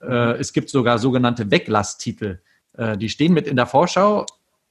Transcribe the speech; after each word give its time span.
Äh, 0.00 0.38
es 0.38 0.52
gibt 0.52 0.70
sogar 0.70 0.98
sogenannte 0.98 1.50
Weglasstitel. 1.50 2.40
Äh, 2.76 2.96
die 2.96 3.08
stehen 3.08 3.32
mit 3.32 3.46
in 3.46 3.56
der 3.56 3.66
Vorschau. 3.66 4.26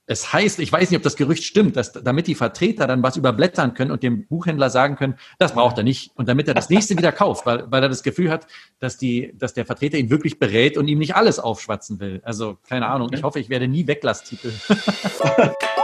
Es 0.05 0.33
heißt, 0.33 0.59
ich 0.59 0.71
weiß 0.71 0.89
nicht, 0.89 0.97
ob 0.97 1.03
das 1.03 1.15
Gerücht 1.15 1.43
stimmt, 1.43 1.75
dass 1.75 1.91
damit 1.91 2.25
die 2.25 2.33
Vertreter 2.33 2.87
dann 2.87 3.03
was 3.03 3.15
überblättern 3.15 3.75
können 3.75 3.91
und 3.91 4.01
dem 4.01 4.25
Buchhändler 4.25 4.71
sagen 4.71 4.95
können, 4.95 5.19
das 5.37 5.53
braucht 5.53 5.77
er 5.77 5.83
nicht. 5.83 6.11
Und 6.15 6.27
damit 6.27 6.47
er 6.47 6.55
das 6.55 6.71
nächste 6.71 6.97
wieder 6.97 7.11
kauft, 7.11 7.45
weil, 7.45 7.71
weil 7.71 7.83
er 7.83 7.89
das 7.89 8.01
Gefühl 8.01 8.31
hat, 8.31 8.47
dass, 8.79 8.97
die, 8.97 9.33
dass 9.37 9.53
der 9.53 9.67
Vertreter 9.67 9.99
ihn 9.99 10.09
wirklich 10.09 10.39
berät 10.39 10.77
und 10.77 10.87
ihm 10.87 10.97
nicht 10.97 11.15
alles 11.15 11.37
aufschwatzen 11.37 11.99
will. 11.99 12.21
Also 12.23 12.57
keine 12.67 12.87
Ahnung, 12.87 13.11
ich 13.13 13.21
hoffe, 13.21 13.39
ich 13.39 13.49
werde 13.49 13.67
nie 13.67 13.85
Weglasstitel. 13.85 14.51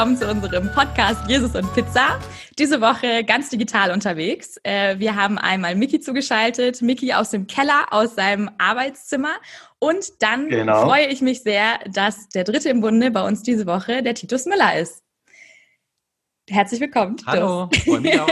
willkommen 0.00 0.16
zu 0.16 0.30
unserem 0.30 0.72
Podcast 0.72 1.28
Jesus 1.28 1.54
und 1.54 1.74
Pizza. 1.74 2.18
Diese 2.58 2.80
Woche 2.80 3.22
ganz 3.22 3.50
digital 3.50 3.90
unterwegs. 3.90 4.56
Äh, 4.62 4.98
wir 4.98 5.14
haben 5.14 5.36
einmal 5.36 5.74
Miki 5.74 6.00
zugeschaltet, 6.00 6.80
Miki 6.80 7.12
aus 7.12 7.28
dem 7.28 7.46
Keller, 7.46 7.88
aus 7.90 8.14
seinem 8.14 8.50
Arbeitszimmer. 8.56 9.34
Und 9.78 10.22
dann 10.22 10.48
genau. 10.48 10.86
freue 10.86 11.08
ich 11.08 11.20
mich 11.20 11.42
sehr, 11.42 11.80
dass 11.92 12.30
der 12.30 12.44
dritte 12.44 12.70
im 12.70 12.80
Bunde 12.80 13.10
bei 13.10 13.20
uns 13.20 13.42
diese 13.42 13.66
Woche 13.66 14.02
der 14.02 14.14
Titus 14.14 14.46
Müller 14.46 14.78
ist. 14.78 15.02
Herzlich 16.48 16.80
willkommen. 16.80 17.18
Titus. 17.18 17.34
Hallo, 17.34 17.68
freue 17.84 18.00
mich 18.00 18.18
auch. 18.18 18.30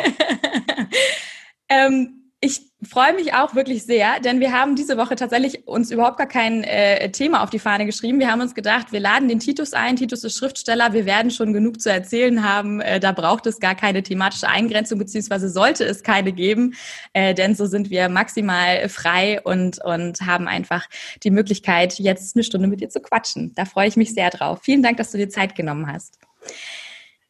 ähm, 1.69 2.28
ich 2.41 2.61
freue 2.89 3.15
mich 3.15 3.35
auch 3.35 3.57
wirklich 3.57 3.83
sehr, 3.83 4.21
denn 4.21 4.39
wir 4.39 4.53
haben 4.53 4.77
diese 4.77 4.97
Woche 4.97 5.17
tatsächlich 5.17 5.67
uns 5.67 5.91
überhaupt 5.91 6.19
gar 6.19 6.29
kein 6.29 6.63
äh, 6.63 7.11
Thema 7.11 7.43
auf 7.43 7.51
die 7.51 7.59
Fahne 7.59 7.85
geschrieben. 7.85 8.21
Wir 8.21 8.31
haben 8.31 8.41
uns 8.41 8.55
gedacht, 8.55 8.93
wir 8.93 9.01
laden 9.01 9.29
den 9.29 9.41
Titus 9.41 9.73
ein. 9.73 9.97
Titus 9.97 10.23
ist 10.23 10.37
Schriftsteller. 10.37 10.93
Wir 10.93 11.05
werden 11.05 11.33
schon 11.33 11.53
genug 11.53 11.81
zu 11.81 11.91
erzählen 11.91 12.45
haben. 12.45 12.81
Äh, 12.81 13.01
da 13.01 13.11
braucht 13.11 13.47
es 13.47 13.59
gar 13.59 13.75
keine 13.75 14.05
thematische 14.05 14.47
Eingrenzung, 14.47 15.01
beziehungsweise 15.01 15.49
sollte 15.49 15.85
es 15.85 16.05
keine 16.05 16.31
geben, 16.33 16.75
äh, 17.13 17.35
denn 17.35 17.57
so 17.57 17.67
sind 17.67 17.91
wir 17.91 18.09
maximal 18.09 18.89
frei 18.89 19.41
und, 19.43 19.85
und 19.85 20.21
haben 20.21 20.47
einfach 20.47 20.87
die 21.25 21.33
Möglichkeit, 21.33 21.99
jetzt 21.99 22.37
eine 22.37 22.45
Stunde 22.45 22.69
mit 22.69 22.81
dir 22.81 22.89
zu 22.89 23.01
quatschen. 23.01 23.53
Da 23.57 23.65
freue 23.65 23.89
ich 23.89 23.97
mich 23.97 24.15
sehr 24.15 24.31
drauf. 24.31 24.61
Vielen 24.63 24.85
Dank, 24.85 24.99
dass 24.99 25.11
du 25.11 25.19
dir 25.19 25.29
Zeit 25.29 25.57
genommen 25.57 25.91
hast. 25.93 26.21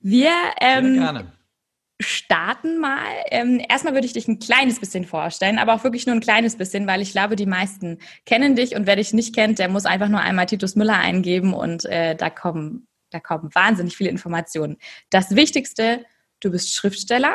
Wir 0.00 0.32
ähm, 0.60 0.94
sehr 0.94 1.02
gerne 1.02 1.37
starten 2.00 2.78
mal. 2.78 3.02
Ähm, 3.30 3.60
erstmal 3.68 3.94
würde 3.94 4.06
ich 4.06 4.12
dich 4.12 4.28
ein 4.28 4.38
kleines 4.38 4.78
bisschen 4.78 5.04
vorstellen, 5.04 5.58
aber 5.58 5.74
auch 5.74 5.84
wirklich 5.84 6.06
nur 6.06 6.14
ein 6.14 6.20
kleines 6.20 6.56
bisschen, 6.56 6.86
weil 6.86 7.02
ich 7.02 7.12
glaube, 7.12 7.34
die 7.34 7.46
meisten 7.46 7.98
kennen 8.24 8.54
dich 8.54 8.76
und 8.76 8.86
wer 8.86 8.96
dich 8.96 9.12
nicht 9.12 9.34
kennt, 9.34 9.58
der 9.58 9.68
muss 9.68 9.84
einfach 9.84 10.08
nur 10.08 10.20
einmal 10.20 10.46
Titus 10.46 10.76
Müller 10.76 10.98
eingeben 10.98 11.54
und 11.54 11.84
äh, 11.86 12.14
da 12.14 12.30
kommen 12.30 12.88
da 13.10 13.20
kommen 13.20 13.54
wahnsinnig 13.54 13.96
viele 13.96 14.10
Informationen. 14.10 14.76
Das 15.10 15.34
Wichtigste, 15.34 16.04
du 16.40 16.50
bist 16.50 16.74
Schriftsteller. 16.74 17.34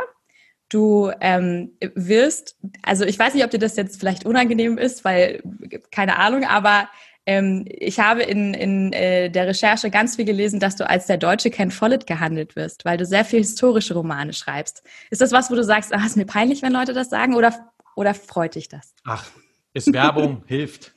Du 0.69 1.11
ähm, 1.19 1.77
wirst, 1.93 2.57
also 2.81 3.05
ich 3.05 3.19
weiß 3.19 3.33
nicht, 3.33 3.43
ob 3.43 3.51
dir 3.51 3.59
das 3.59 3.75
jetzt 3.75 3.99
vielleicht 3.99 4.25
unangenehm 4.25 4.77
ist, 4.77 5.03
weil 5.03 5.43
keine 5.91 6.17
Ahnung, 6.17 6.45
aber 6.45 6.89
ähm, 7.25 7.65
ich 7.67 7.99
habe 7.99 8.23
in, 8.23 8.53
in 8.53 8.93
äh, 8.93 9.29
der 9.29 9.47
Recherche 9.47 9.89
ganz 9.89 10.17
viel 10.17 10.25
gelesen, 10.25 10.59
dass 10.59 10.75
du 10.75 10.89
als 10.89 11.07
der 11.07 11.17
deutsche 11.17 11.49
Ken 11.49 11.71
Follett 11.71 12.05
gehandelt 12.05 12.55
wirst, 12.55 12.83
weil 12.85 12.97
du 12.97 13.05
sehr 13.05 13.23
viel 13.23 13.39
historische 13.39 13.93
Romane 13.93 14.33
schreibst. 14.33 14.83
Ist 15.09 15.21
das 15.21 15.31
was, 15.31 15.49
wo 15.49 15.55
du 15.55 15.63
sagst, 15.63 15.93
ach, 15.93 16.05
ist 16.05 16.17
mir 16.17 16.25
peinlich, 16.25 16.61
wenn 16.61 16.73
Leute 16.73 16.93
das 16.93 17.09
sagen 17.09 17.35
oder, 17.35 17.71
oder 17.95 18.13
freut 18.13 18.55
dich 18.55 18.67
das? 18.67 18.93
Ach, 19.05 19.25
ist 19.73 19.93
Werbung, 19.93 20.43
hilft. 20.47 20.93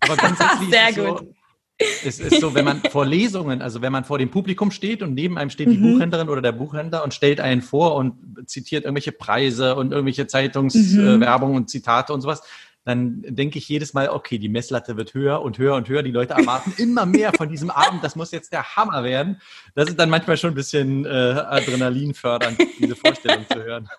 Aber 0.00 0.16
grundsätzlich 0.16 0.70
sehr 0.70 0.88
ist 0.90 0.96
gut. 0.96 1.18
So, 1.18 1.34
es 1.78 2.18
ist 2.20 2.40
so, 2.40 2.54
wenn 2.54 2.64
man 2.64 2.80
vor 2.90 3.04
Lesungen, 3.04 3.60
also 3.60 3.82
wenn 3.82 3.92
man 3.92 4.04
vor 4.04 4.16
dem 4.16 4.30
Publikum 4.30 4.70
steht 4.70 5.02
und 5.02 5.12
neben 5.12 5.36
einem 5.36 5.50
steht 5.50 5.68
die 5.68 5.76
mhm. 5.76 5.92
Buchhändlerin 5.92 6.30
oder 6.30 6.40
der 6.40 6.52
Buchhändler 6.52 7.04
und 7.04 7.12
stellt 7.12 7.38
einen 7.38 7.60
vor 7.60 7.96
und 7.96 8.48
zitiert 8.48 8.84
irgendwelche 8.84 9.12
Preise 9.12 9.76
und 9.76 9.92
irgendwelche 9.92 10.26
Zeitungswerbung 10.26 11.50
mhm. 11.50 11.56
und 11.56 11.68
Zitate 11.68 12.14
und 12.14 12.22
sowas, 12.22 12.42
dann 12.86 13.22
denke 13.26 13.58
ich 13.58 13.68
jedes 13.68 13.94
Mal, 13.94 14.08
okay, 14.08 14.38
die 14.38 14.48
Messlatte 14.48 14.96
wird 14.96 15.12
höher 15.12 15.42
und 15.42 15.58
höher 15.58 15.74
und 15.74 15.88
höher. 15.88 16.04
Die 16.04 16.12
Leute 16.12 16.34
erwarten 16.34 16.72
immer 16.78 17.04
mehr 17.04 17.32
von 17.32 17.48
diesem 17.48 17.68
Abend. 17.68 18.04
Das 18.04 18.14
muss 18.14 18.30
jetzt 18.30 18.52
der 18.52 18.76
Hammer 18.76 19.02
werden. 19.02 19.40
Das 19.74 19.88
ist 19.88 19.98
dann 19.98 20.08
manchmal 20.08 20.36
schon 20.36 20.52
ein 20.52 20.54
bisschen 20.54 21.04
äh, 21.04 21.08
Adrenalin 21.08 22.14
fördernd, 22.14 22.58
diese 22.78 22.94
Vorstellung 22.94 23.44
zu 23.50 23.62
hören. 23.62 23.88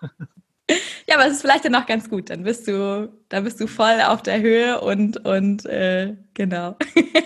Ja, 1.08 1.14
aber 1.14 1.24
es 1.26 1.36
ist 1.36 1.40
vielleicht 1.40 1.64
dann 1.64 1.72
noch 1.72 1.86
ganz 1.86 2.10
gut. 2.10 2.28
Dann 2.28 2.42
bist 2.42 2.68
du, 2.68 3.10
dann 3.30 3.42
bist 3.42 3.58
du 3.58 3.66
voll 3.66 4.02
auf 4.06 4.22
der 4.22 4.40
Höhe 4.42 4.78
und, 4.78 5.24
und 5.24 5.64
äh, 5.64 6.14
genau. 6.34 6.76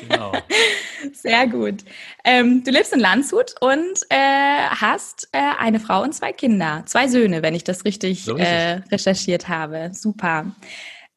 Genau. 0.09 0.33
Sehr 1.13 1.49
gut. 1.49 1.83
Ähm, 2.25 2.63
du 2.63 2.71
lebst 2.71 2.93
in 2.93 3.01
Landshut 3.01 3.57
und 3.61 3.99
äh, 4.09 4.69
hast 4.69 5.29
äh, 5.33 5.41
eine 5.59 5.81
Frau 5.81 6.05
und 6.05 6.15
zwei 6.15 6.33
Kinder, 6.33 6.85
zwei 6.87 7.09
Söhne, 7.09 7.43
wenn 7.43 7.57
ich 7.57 7.65
das 7.65 7.85
richtig 7.85 8.25
so 8.25 8.37
äh, 8.37 8.75
recherchiert 8.93 9.49
habe. 9.49 9.91
Super. 9.93 10.47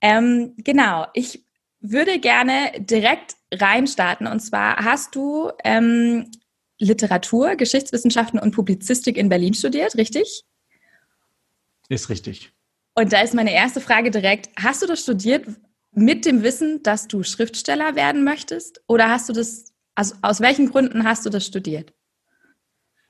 Ähm, 0.05 0.53
genau, 0.57 1.07
ich 1.15 1.43
würde 1.79 2.19
gerne 2.19 2.73
direkt 2.77 3.37
reinstarten. 3.51 4.27
Und 4.27 4.39
zwar 4.39 4.75
hast 4.77 5.15
du 5.15 5.51
ähm, 5.63 6.29
Literatur, 6.77 7.55
Geschichtswissenschaften 7.55 8.37
und 8.37 8.51
Publizistik 8.51 9.17
in 9.17 9.29
Berlin 9.29 9.55
studiert, 9.55 9.95
richtig? 9.95 10.43
Ist 11.89 12.09
richtig. 12.09 12.51
Und 12.93 13.13
da 13.13 13.21
ist 13.21 13.33
meine 13.33 13.51
erste 13.51 13.81
Frage 13.81 14.11
direkt, 14.11 14.49
hast 14.61 14.83
du 14.83 14.85
das 14.85 15.01
studiert 15.01 15.47
mit 15.91 16.25
dem 16.25 16.43
Wissen, 16.43 16.83
dass 16.83 17.07
du 17.07 17.23
Schriftsteller 17.23 17.95
werden 17.95 18.23
möchtest? 18.23 18.83
Oder 18.87 19.09
hast 19.09 19.27
du 19.29 19.33
das, 19.33 19.73
also 19.95 20.13
aus 20.21 20.39
welchen 20.39 20.69
Gründen 20.69 21.03
hast 21.03 21.25
du 21.25 21.31
das 21.31 21.47
studiert? 21.47 21.93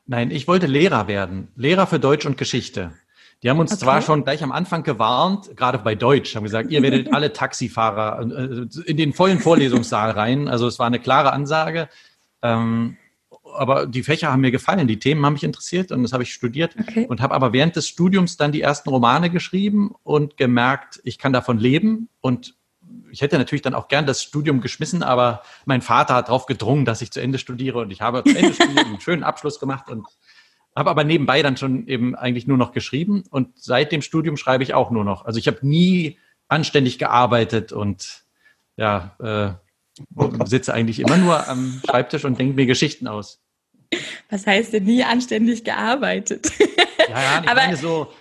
Nein, 0.05 0.31
ich 0.31 0.47
wollte 0.47 0.67
Lehrer 0.67 1.09
werden. 1.09 1.49
Lehrer 1.57 1.87
für 1.87 1.99
Deutsch 1.99 2.25
und 2.25 2.37
Geschichte. 2.37 2.93
Die 3.45 3.49
haben 3.51 3.59
uns 3.59 3.71
okay. 3.73 3.81
zwar 3.81 4.01
schon 4.01 4.23
gleich 4.23 4.41
am 4.41 4.51
Anfang 4.51 4.81
gewarnt, 4.81 5.55
gerade 5.55 5.77
bei 5.77 5.93
Deutsch, 5.93 6.35
haben 6.35 6.45
gesagt, 6.45 6.71
ihr 6.71 6.81
werdet 6.81 7.13
alle 7.13 7.31
Taxifahrer 7.31 8.21
äh, 8.21 8.89
in 8.89 8.97
den 8.97 9.13
vollen 9.13 9.39
Vorlesungssaal 9.39 10.09
rein. 10.09 10.47
Also 10.47 10.65
es 10.65 10.79
war 10.79 10.87
eine 10.87 10.99
klare 10.99 11.31
Ansage. 11.31 11.87
Ähm, 12.41 12.97
aber 13.53 13.85
die 13.85 14.01
Fächer 14.01 14.31
haben 14.31 14.41
mir 14.41 14.49
gefallen, 14.49 14.87
die 14.87 14.97
Themen 14.97 15.23
haben 15.23 15.33
mich 15.33 15.43
interessiert 15.43 15.91
und 15.91 16.01
das 16.01 16.11
habe 16.11 16.23
ich 16.23 16.33
studiert 16.33 16.75
okay. 16.79 17.05
und 17.05 17.21
habe 17.21 17.35
aber 17.35 17.53
während 17.53 17.75
des 17.75 17.87
Studiums 17.87 18.35
dann 18.35 18.51
die 18.51 18.61
ersten 18.61 18.89
Romane 18.89 19.29
geschrieben 19.29 19.93
und 20.01 20.37
gemerkt, 20.37 20.99
ich 21.03 21.19
kann 21.19 21.31
davon 21.31 21.59
leben 21.59 22.09
und 22.21 22.55
ich 23.11 23.21
hätte 23.21 23.37
natürlich 23.37 23.61
dann 23.61 23.75
auch 23.75 23.89
gern 23.89 24.07
das 24.07 24.23
Studium 24.23 24.59
geschmissen, 24.59 25.03
aber 25.03 25.43
mein 25.65 25.83
Vater 25.83 26.15
hat 26.15 26.29
darauf 26.29 26.47
gedrungen, 26.47 26.83
dass 26.83 27.03
ich 27.03 27.11
zu 27.11 27.21
Ende 27.21 27.37
studiere 27.37 27.77
und 27.77 27.91
ich 27.91 28.01
habe 28.01 28.23
zu 28.23 28.35
Ende 28.35 28.55
studiert, 28.55 28.87
einen 28.87 28.99
schönen 28.99 29.23
Abschluss 29.23 29.59
gemacht 29.59 29.87
und 29.87 30.07
habe 30.75 30.89
aber 30.89 31.03
nebenbei 31.03 31.41
dann 31.41 31.57
schon 31.57 31.87
eben 31.87 32.15
eigentlich 32.15 32.47
nur 32.47 32.57
noch 32.57 32.71
geschrieben 32.73 33.23
und 33.29 33.49
seit 33.55 33.91
dem 33.91 34.01
Studium 34.01 34.37
schreibe 34.37 34.63
ich 34.63 34.73
auch 34.73 34.91
nur 34.91 35.05
noch. 35.05 35.25
Also 35.25 35.39
ich 35.39 35.47
habe 35.47 35.65
nie 35.65 36.17
anständig 36.47 36.99
gearbeitet 36.99 37.71
und 37.71 38.23
ja, 38.77 39.15
äh, 39.19 40.45
sitze 40.45 40.73
eigentlich 40.73 40.99
immer 40.99 41.17
nur 41.17 41.47
am 41.47 41.81
Schreibtisch 41.87 42.25
und 42.25 42.37
denke 42.37 42.55
mir 42.55 42.65
Geschichten 42.65 43.07
aus. 43.07 43.41
Was 44.29 44.45
heißt 44.45 44.73
denn 44.73 44.83
nie 44.83 45.03
anständig 45.03 45.63
gearbeitet? 45.63 46.51
Ja, 47.07 47.21
ja, 47.21 47.41
ich 47.43 47.49
aber 47.49 47.61
meine 47.61 47.77
so 47.77 48.11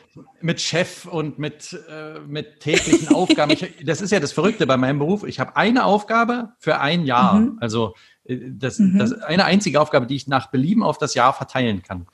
mit 0.41 0.61
Chef 0.61 1.07
und 1.07 1.39
mit, 1.39 1.77
äh, 1.89 2.21
mit 2.21 2.61
täglichen 2.61 3.09
Aufgaben. 3.09 3.53
Ich, 3.53 3.75
das 3.85 4.01
ist 4.01 4.11
ja 4.11 4.21
das 4.21 4.33
Verrückte 4.33 4.67
bei 4.67 4.77
meinem 4.77 4.99
Beruf. 4.99 5.25
Ich 5.25 5.41
habe 5.41 5.57
eine 5.57 5.85
Aufgabe 5.85 6.53
für 6.59 6.81
ein 6.81 7.05
Jahr. 7.05 7.41
Mhm. 7.41 7.59
Also 7.61 7.95
äh, 8.25 8.39
das, 8.51 8.79
mhm. 8.79 8.99
das 8.99 9.13
eine 9.13 9.45
einzige 9.47 9.81
Aufgabe, 9.81 10.07
die 10.07 10.17
ich 10.17 10.29
nach 10.29 10.51
Belieben 10.51 10.83
auf 10.83 10.99
das 10.99 11.15
Jahr 11.15 11.33
verteilen 11.33 11.83
kann. 11.83 12.07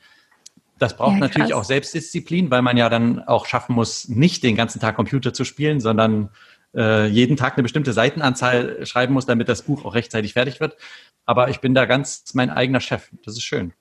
Das 0.80 0.96
braucht 0.96 1.12
ja, 1.12 1.18
natürlich 1.18 1.52
auch 1.52 1.64
Selbstdisziplin, 1.64 2.50
weil 2.50 2.62
man 2.62 2.78
ja 2.78 2.88
dann 2.88 3.20
auch 3.20 3.44
schaffen 3.44 3.74
muss, 3.74 4.08
nicht 4.08 4.42
den 4.42 4.56
ganzen 4.56 4.80
Tag 4.80 4.96
Computer 4.96 5.34
zu 5.34 5.44
spielen, 5.44 5.78
sondern 5.78 6.30
äh, 6.74 7.06
jeden 7.06 7.36
Tag 7.36 7.52
eine 7.52 7.62
bestimmte 7.62 7.92
Seitenanzahl 7.92 8.86
schreiben 8.86 9.12
muss, 9.12 9.26
damit 9.26 9.50
das 9.50 9.60
Buch 9.60 9.84
auch 9.84 9.94
rechtzeitig 9.94 10.32
fertig 10.32 10.58
wird. 10.58 10.78
Aber 11.26 11.50
ich 11.50 11.60
bin 11.60 11.74
da 11.74 11.84
ganz 11.84 12.32
mein 12.32 12.48
eigener 12.48 12.80
Chef. 12.80 13.10
Das 13.26 13.34
ist 13.34 13.42
schön. 13.42 13.74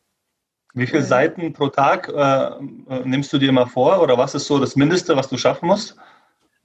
Wie 0.73 0.87
viele 0.87 1.01
Seiten 1.01 1.53
pro 1.53 1.69
Tag 1.69 2.09
äh, 2.09 2.13
äh 2.13 3.05
nimmst 3.05 3.31
du 3.31 3.37
dir 3.37 3.53
mal 3.53 3.65
vor 3.65 4.01
oder 4.01 4.17
was 4.17 4.35
ist 4.35 4.45
so 4.45 4.59
das 4.59 4.75
Mindeste, 4.75 5.15
was 5.15 5.29
du 5.29 5.37
schaffen 5.37 5.67
musst? 5.67 5.95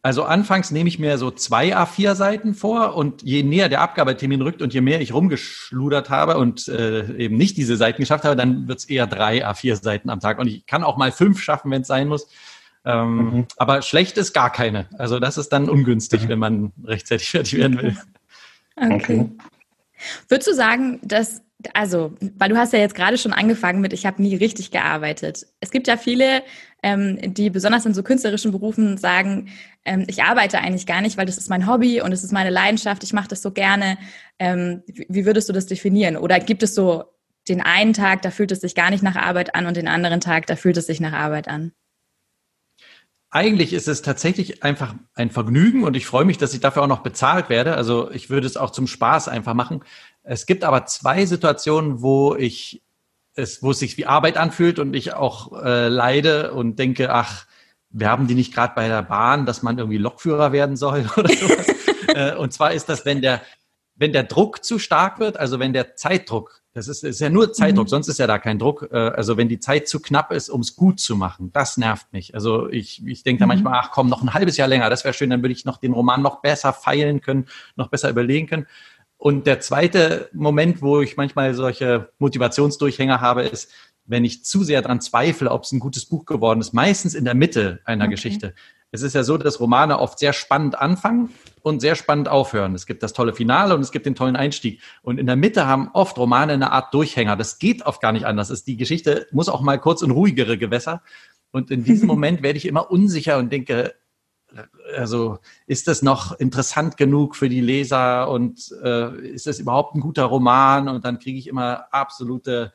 Also 0.05 0.25
anfangs 0.25 0.71
nehme 0.71 0.87
ich 0.87 0.99
mir 0.99 1.17
so 1.17 1.31
zwei 1.31 1.75
A4-Seiten 1.75 2.53
vor 2.53 2.95
und 2.95 3.23
je 3.23 3.43
näher 3.43 3.71
der 3.71 3.81
Abgabetermin 3.81 4.43
rückt 4.43 4.61
und 4.61 4.75
je 4.75 4.83
mehr 4.83 5.01
ich 5.01 5.15
rumgeschludert 5.15 6.11
habe 6.11 6.37
und 6.37 6.69
äh, 6.69 7.11
eben 7.17 7.39
nicht 7.39 7.57
diese 7.57 7.79
Seiten 7.79 8.03
geschafft 8.03 8.25
habe, 8.25 8.37
dann 8.37 8.69
wird 8.69 8.81
es 8.81 8.85
eher 8.85 9.07
drei 9.07 9.49
A4-Seiten 9.49 10.11
am 10.11 10.21
Tag. 10.21 10.39
Und 10.39 10.49
ich 10.49 10.67
kann 10.67 10.85
auch 10.85 10.99
mal 10.99 11.11
fünf 11.11 11.41
schaffen, 11.41 11.71
wenn 11.71 11.81
es 11.81 11.89
sein 11.89 12.09
muss. 12.09 12.29
Ähm, 12.85 13.17
mhm. 13.17 13.47
Aber 13.57 13.81
schlecht 13.81 14.19
ist 14.19 14.35
gar 14.35 14.53
keine. 14.53 14.91
Also 14.99 15.19
das 15.19 15.39
ist 15.39 15.49
dann 15.55 15.71
ungünstig, 15.71 16.25
mhm. 16.25 16.29
wenn 16.29 16.39
man 16.39 16.73
rechtzeitig 16.85 17.31
fertig 17.31 17.57
werden 17.57 17.81
will. 17.81 17.97
Okay. 18.77 19.31
Würdest 20.29 20.49
du 20.51 20.55
sagen, 20.55 21.01
dass 21.03 21.41
also, 21.75 22.13
weil 22.37 22.51
du 22.51 22.57
hast 22.57 22.73
ja 22.73 22.79
jetzt 22.79 22.95
gerade 22.95 23.17
schon 23.17 23.33
angefangen 23.33 23.81
mit, 23.81 23.93
ich 23.93 24.07
habe 24.07 24.21
nie 24.23 24.37
richtig 24.37 24.71
gearbeitet. 24.71 25.47
Es 25.61 25.71
gibt 25.71 25.87
ja 25.87 25.97
viele, 25.97 26.43
ähm, 26.83 27.19
die 27.35 27.51
besonders 27.51 27.87
in 27.87 27.95
so 27.95 28.03
künstlerischen 28.03 28.53
Berufen 28.53 28.99
sagen, 28.99 29.49
ähm, 29.85 30.05
ich 30.07 30.23
arbeite 30.23 30.59
eigentlich 30.59 30.87
gar 30.87 31.01
nicht, 31.01 31.17
weil 31.17 31.27
das 31.27 31.39
ist 31.39 31.49
mein 31.49 31.67
Hobby 31.67 32.01
und 32.01 32.13
es 32.13 32.25
ist 32.25 32.33
meine 32.33 32.51
Leidenschaft, 32.51 33.03
ich 33.05 33.13
mache 33.13 33.29
das 33.29 33.43
so 33.43 33.51
gerne. 33.51 33.99
Ähm, 34.39 34.83
wie 34.87 35.25
würdest 35.27 35.49
du 35.49 35.53
das 35.53 35.67
definieren? 35.67 36.17
Oder 36.17 36.41
gibt 36.41 36.63
es 36.63 36.75
so 36.75 37.05
den 37.49 37.61
einen 37.61 37.93
Tag, 37.93 38.23
da 38.23 38.31
fühlt 38.31 38.53
es 38.53 38.61
sich 38.61 38.75
gar 38.75 38.91
nicht 38.91 39.03
nach 39.03 39.17
Arbeit 39.17 39.55
an 39.55 39.67
und 39.67 39.77
den 39.77 39.89
anderen 39.89 40.21
Tag, 40.21 40.47
da 40.47 40.57
fühlt 40.57 40.77
es 40.77 40.87
sich 40.87 41.01
nach 41.01 41.13
Arbeit 41.13 41.49
an? 41.49 41.73
Eigentlich 43.31 43.73
ist 43.73 43.89
es 43.89 44.01
tatsächlich 44.01 44.63
einfach 44.63 44.95
ein 45.15 45.29
Vergnügen 45.29 45.83
und 45.83 45.97
ich 45.97 46.07
freue 46.07 46.25
mich, 46.25 46.39
dass 46.39 46.55
ich 46.55 46.61
dafür 46.61 46.83
auch 46.83 46.89
noch 46.89 47.03
bezahlt 47.03 47.49
werde. 47.49 47.75
Also 47.75 48.09
ich 48.13 48.31
würde 48.31 48.47
es 48.47 48.57
auch 48.57 48.71
zum 48.71 48.87
Spaß 48.87 49.27
einfach 49.27 49.55
machen. 49.55 49.83
Es 50.25 50.47
gibt 50.47 50.65
aber 50.65 50.87
zwei 50.87 51.27
Situationen, 51.27 52.03
wo 52.03 52.35
ich 52.35 52.83
es, 53.37 53.63
wo 53.63 53.73
es 53.73 53.79
sich 53.79 53.97
wie 53.97 54.07
Arbeit 54.07 54.37
anfühlt 54.37 54.79
und 54.79 54.95
ich 54.95 55.13
auch 55.13 55.63
äh, 55.63 55.89
leide 55.89 56.53
und 56.53 56.79
denke, 56.79 57.13
ach, 57.13 57.47
wir 57.91 58.09
haben 58.09 58.27
die 58.27 58.35
nicht 58.35 58.55
gerade 58.55 58.75
bei 58.75 58.89
der 58.89 59.03
Bahn, 59.03 59.45
dass 59.45 59.63
man 59.63 59.79
irgendwie 59.79 59.99
Lokführer 59.99 60.53
werden 60.53 60.77
soll 60.77 61.07
oder 61.17 61.29
sowas. 61.29 61.67
äh, 62.09 62.35
und 62.37 62.53
zwar 62.53 62.73
ist 62.73 62.89
das, 62.89 63.05
wenn 63.05 63.23
der, 63.23 63.43
wenn 63.97 64.13
der 64.13 64.25
Druck 64.25 64.65
zu 64.65 64.79
stark 64.79 65.19
wird, 65.19 65.37
also 65.37 65.59
wenn 65.59 65.73
der 65.73 65.95
Zeitdruck 65.97 66.65
das 66.75 66.89
ist, 66.89 67.05
ist 67.05 67.21
ja 67.21 67.31
nur 67.31 67.53
Zeitdruck, 67.53 67.87
mhm. 67.87 67.91
sonst 67.91 68.09
ist 68.09 68.19
ja 68.19 68.27
da 68.27 68.39
kein 68.39 68.59
Druck. 68.59 68.89
Äh, 68.91 68.97
also 68.97 69.37
wenn 69.37 69.49
die 69.49 69.61
Zeit 69.61 69.87
zu 69.87 70.01
knapp 70.01 70.33
ist, 70.33 70.51
um 70.51 70.61
es 70.61 70.75
gut 70.75 70.99
zu 70.99 71.15
machen, 71.15 71.53
das 71.53 71.77
nervt 71.77 72.13
mich. 72.13 72.35
Also 72.35 72.69
ich, 72.69 73.07
ich 73.07 73.23
denke 73.23 73.39
da 73.39 73.47
mhm. 73.47 73.51
manchmal, 73.51 73.81
ach 73.81 73.93
komm, 73.93 74.09
noch 74.09 74.23
ein 74.23 74.35
halbes 74.35 74.57
Jahr 74.57 74.67
länger, 74.67 74.91
das 74.91 75.05
wäre 75.05 75.15
schön, 75.15 75.31
dann 75.31 75.41
würde 75.41 75.53
ich 75.53 75.65
noch 75.65 75.77
den 75.77 75.93
Roman 75.93 76.21
noch 76.21 76.43
besser 76.43 76.73
feilen 76.73 77.21
können, 77.21 77.47
noch 77.77 77.89
besser 77.89 78.11
überlegen 78.11 78.49
können. 78.49 78.67
Und 79.25 79.47
der 79.47 79.59
zweite 79.61 80.29
Moment, 80.35 80.83
wo 80.83 81.01
ich 81.01 81.17
manchmal 81.17 81.55
solche 81.55 82.11
Motivationsdurchhänger 82.19 83.23
habe, 83.23 83.45
ist, 83.45 83.73
wenn 84.05 84.23
ich 84.23 84.45
zu 84.45 84.63
sehr 84.65 84.83
daran 84.83 85.01
zweifle, 85.01 85.51
ob 85.51 85.63
es 85.63 85.73
ein 85.73 85.81
gutes 85.81 86.05
Buch 86.05 86.27
geworden 86.27 86.61
ist, 86.61 86.75
meistens 86.75 87.15
in 87.15 87.25
der 87.25 87.35
Mitte 87.35 87.81
einer 87.87 88.05
okay. 88.05 88.11
Geschichte. 88.17 88.55
Es 88.91 89.01
ist 89.01 89.15
ja 89.15 89.23
so, 89.23 89.39
dass 89.39 89.61
Romane 89.61 89.99
oft 89.99 90.19
sehr 90.19 90.35
spannend 90.35 90.79
anfangen 90.79 91.31
und 91.63 91.81
sehr 91.81 91.95
spannend 91.95 92.29
aufhören. 92.29 92.75
Es 92.75 92.85
gibt 92.85 93.03
das 93.03 93.15
tolle 93.15 93.33
Finale 93.33 93.75
und 93.75 93.81
es 93.81 93.93
gibt 93.93 94.05
den 94.05 94.15
tollen 94.15 94.37
Einstieg. 94.37 94.83
Und 95.01 95.19
in 95.19 95.25
der 95.25 95.37
Mitte 95.37 95.67
haben 95.67 95.89
oft 95.95 96.19
Romane 96.19 96.53
eine 96.53 96.71
Art 96.71 96.93
Durchhänger. 96.93 97.35
Das 97.35 97.59
geht 97.59 97.87
oft 97.87 98.03
gar 98.03 98.13
nicht 98.13 98.27
anders. 98.27 98.51
ist 98.51 98.67
die 98.67 98.77
Geschichte 98.77 99.27
muss 99.33 99.49
auch 99.49 99.63
mal 99.63 99.81
kurz 99.81 100.03
in 100.03 100.11
ruhigere 100.11 100.59
Gewässer. 100.59 101.03
Und 101.51 101.71
in 101.71 101.83
diesem 101.83 102.09
Moment 102.09 102.43
werde 102.43 102.59
ich 102.59 102.67
immer 102.67 102.91
unsicher 102.91 103.39
und 103.39 103.51
denke, 103.51 103.95
also 104.97 105.39
ist 105.67 105.89
das 105.89 106.03
noch 106.03 106.39
interessant 106.39 106.97
genug 106.97 107.37
für 107.37 107.49
die 107.49 107.61
Leser 107.61 108.29
und 108.29 108.73
äh, 108.83 109.29
ist 109.29 109.47
das 109.47 109.59
überhaupt 109.59 109.95
ein 109.95 110.01
guter 110.01 110.25
Roman? 110.25 110.89
Und 110.89 111.05
dann 111.05 111.19
kriege 111.19 111.39
ich 111.39 111.47
immer 111.47 111.87
absolute 111.93 112.73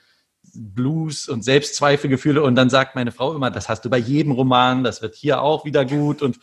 Blues 0.53 1.29
und 1.29 1.43
Selbstzweifelgefühle 1.43 2.41
und 2.41 2.55
dann 2.55 2.69
sagt 2.69 2.95
meine 2.95 3.11
Frau 3.11 3.35
immer, 3.35 3.51
das 3.51 3.69
hast 3.69 3.85
du 3.85 3.89
bei 3.89 3.97
jedem 3.97 4.31
Roman, 4.31 4.83
das 4.83 5.01
wird 5.01 5.15
hier 5.15 5.41
auch 5.41 5.65
wieder 5.65 5.85
gut 5.85 6.21
und 6.21 6.39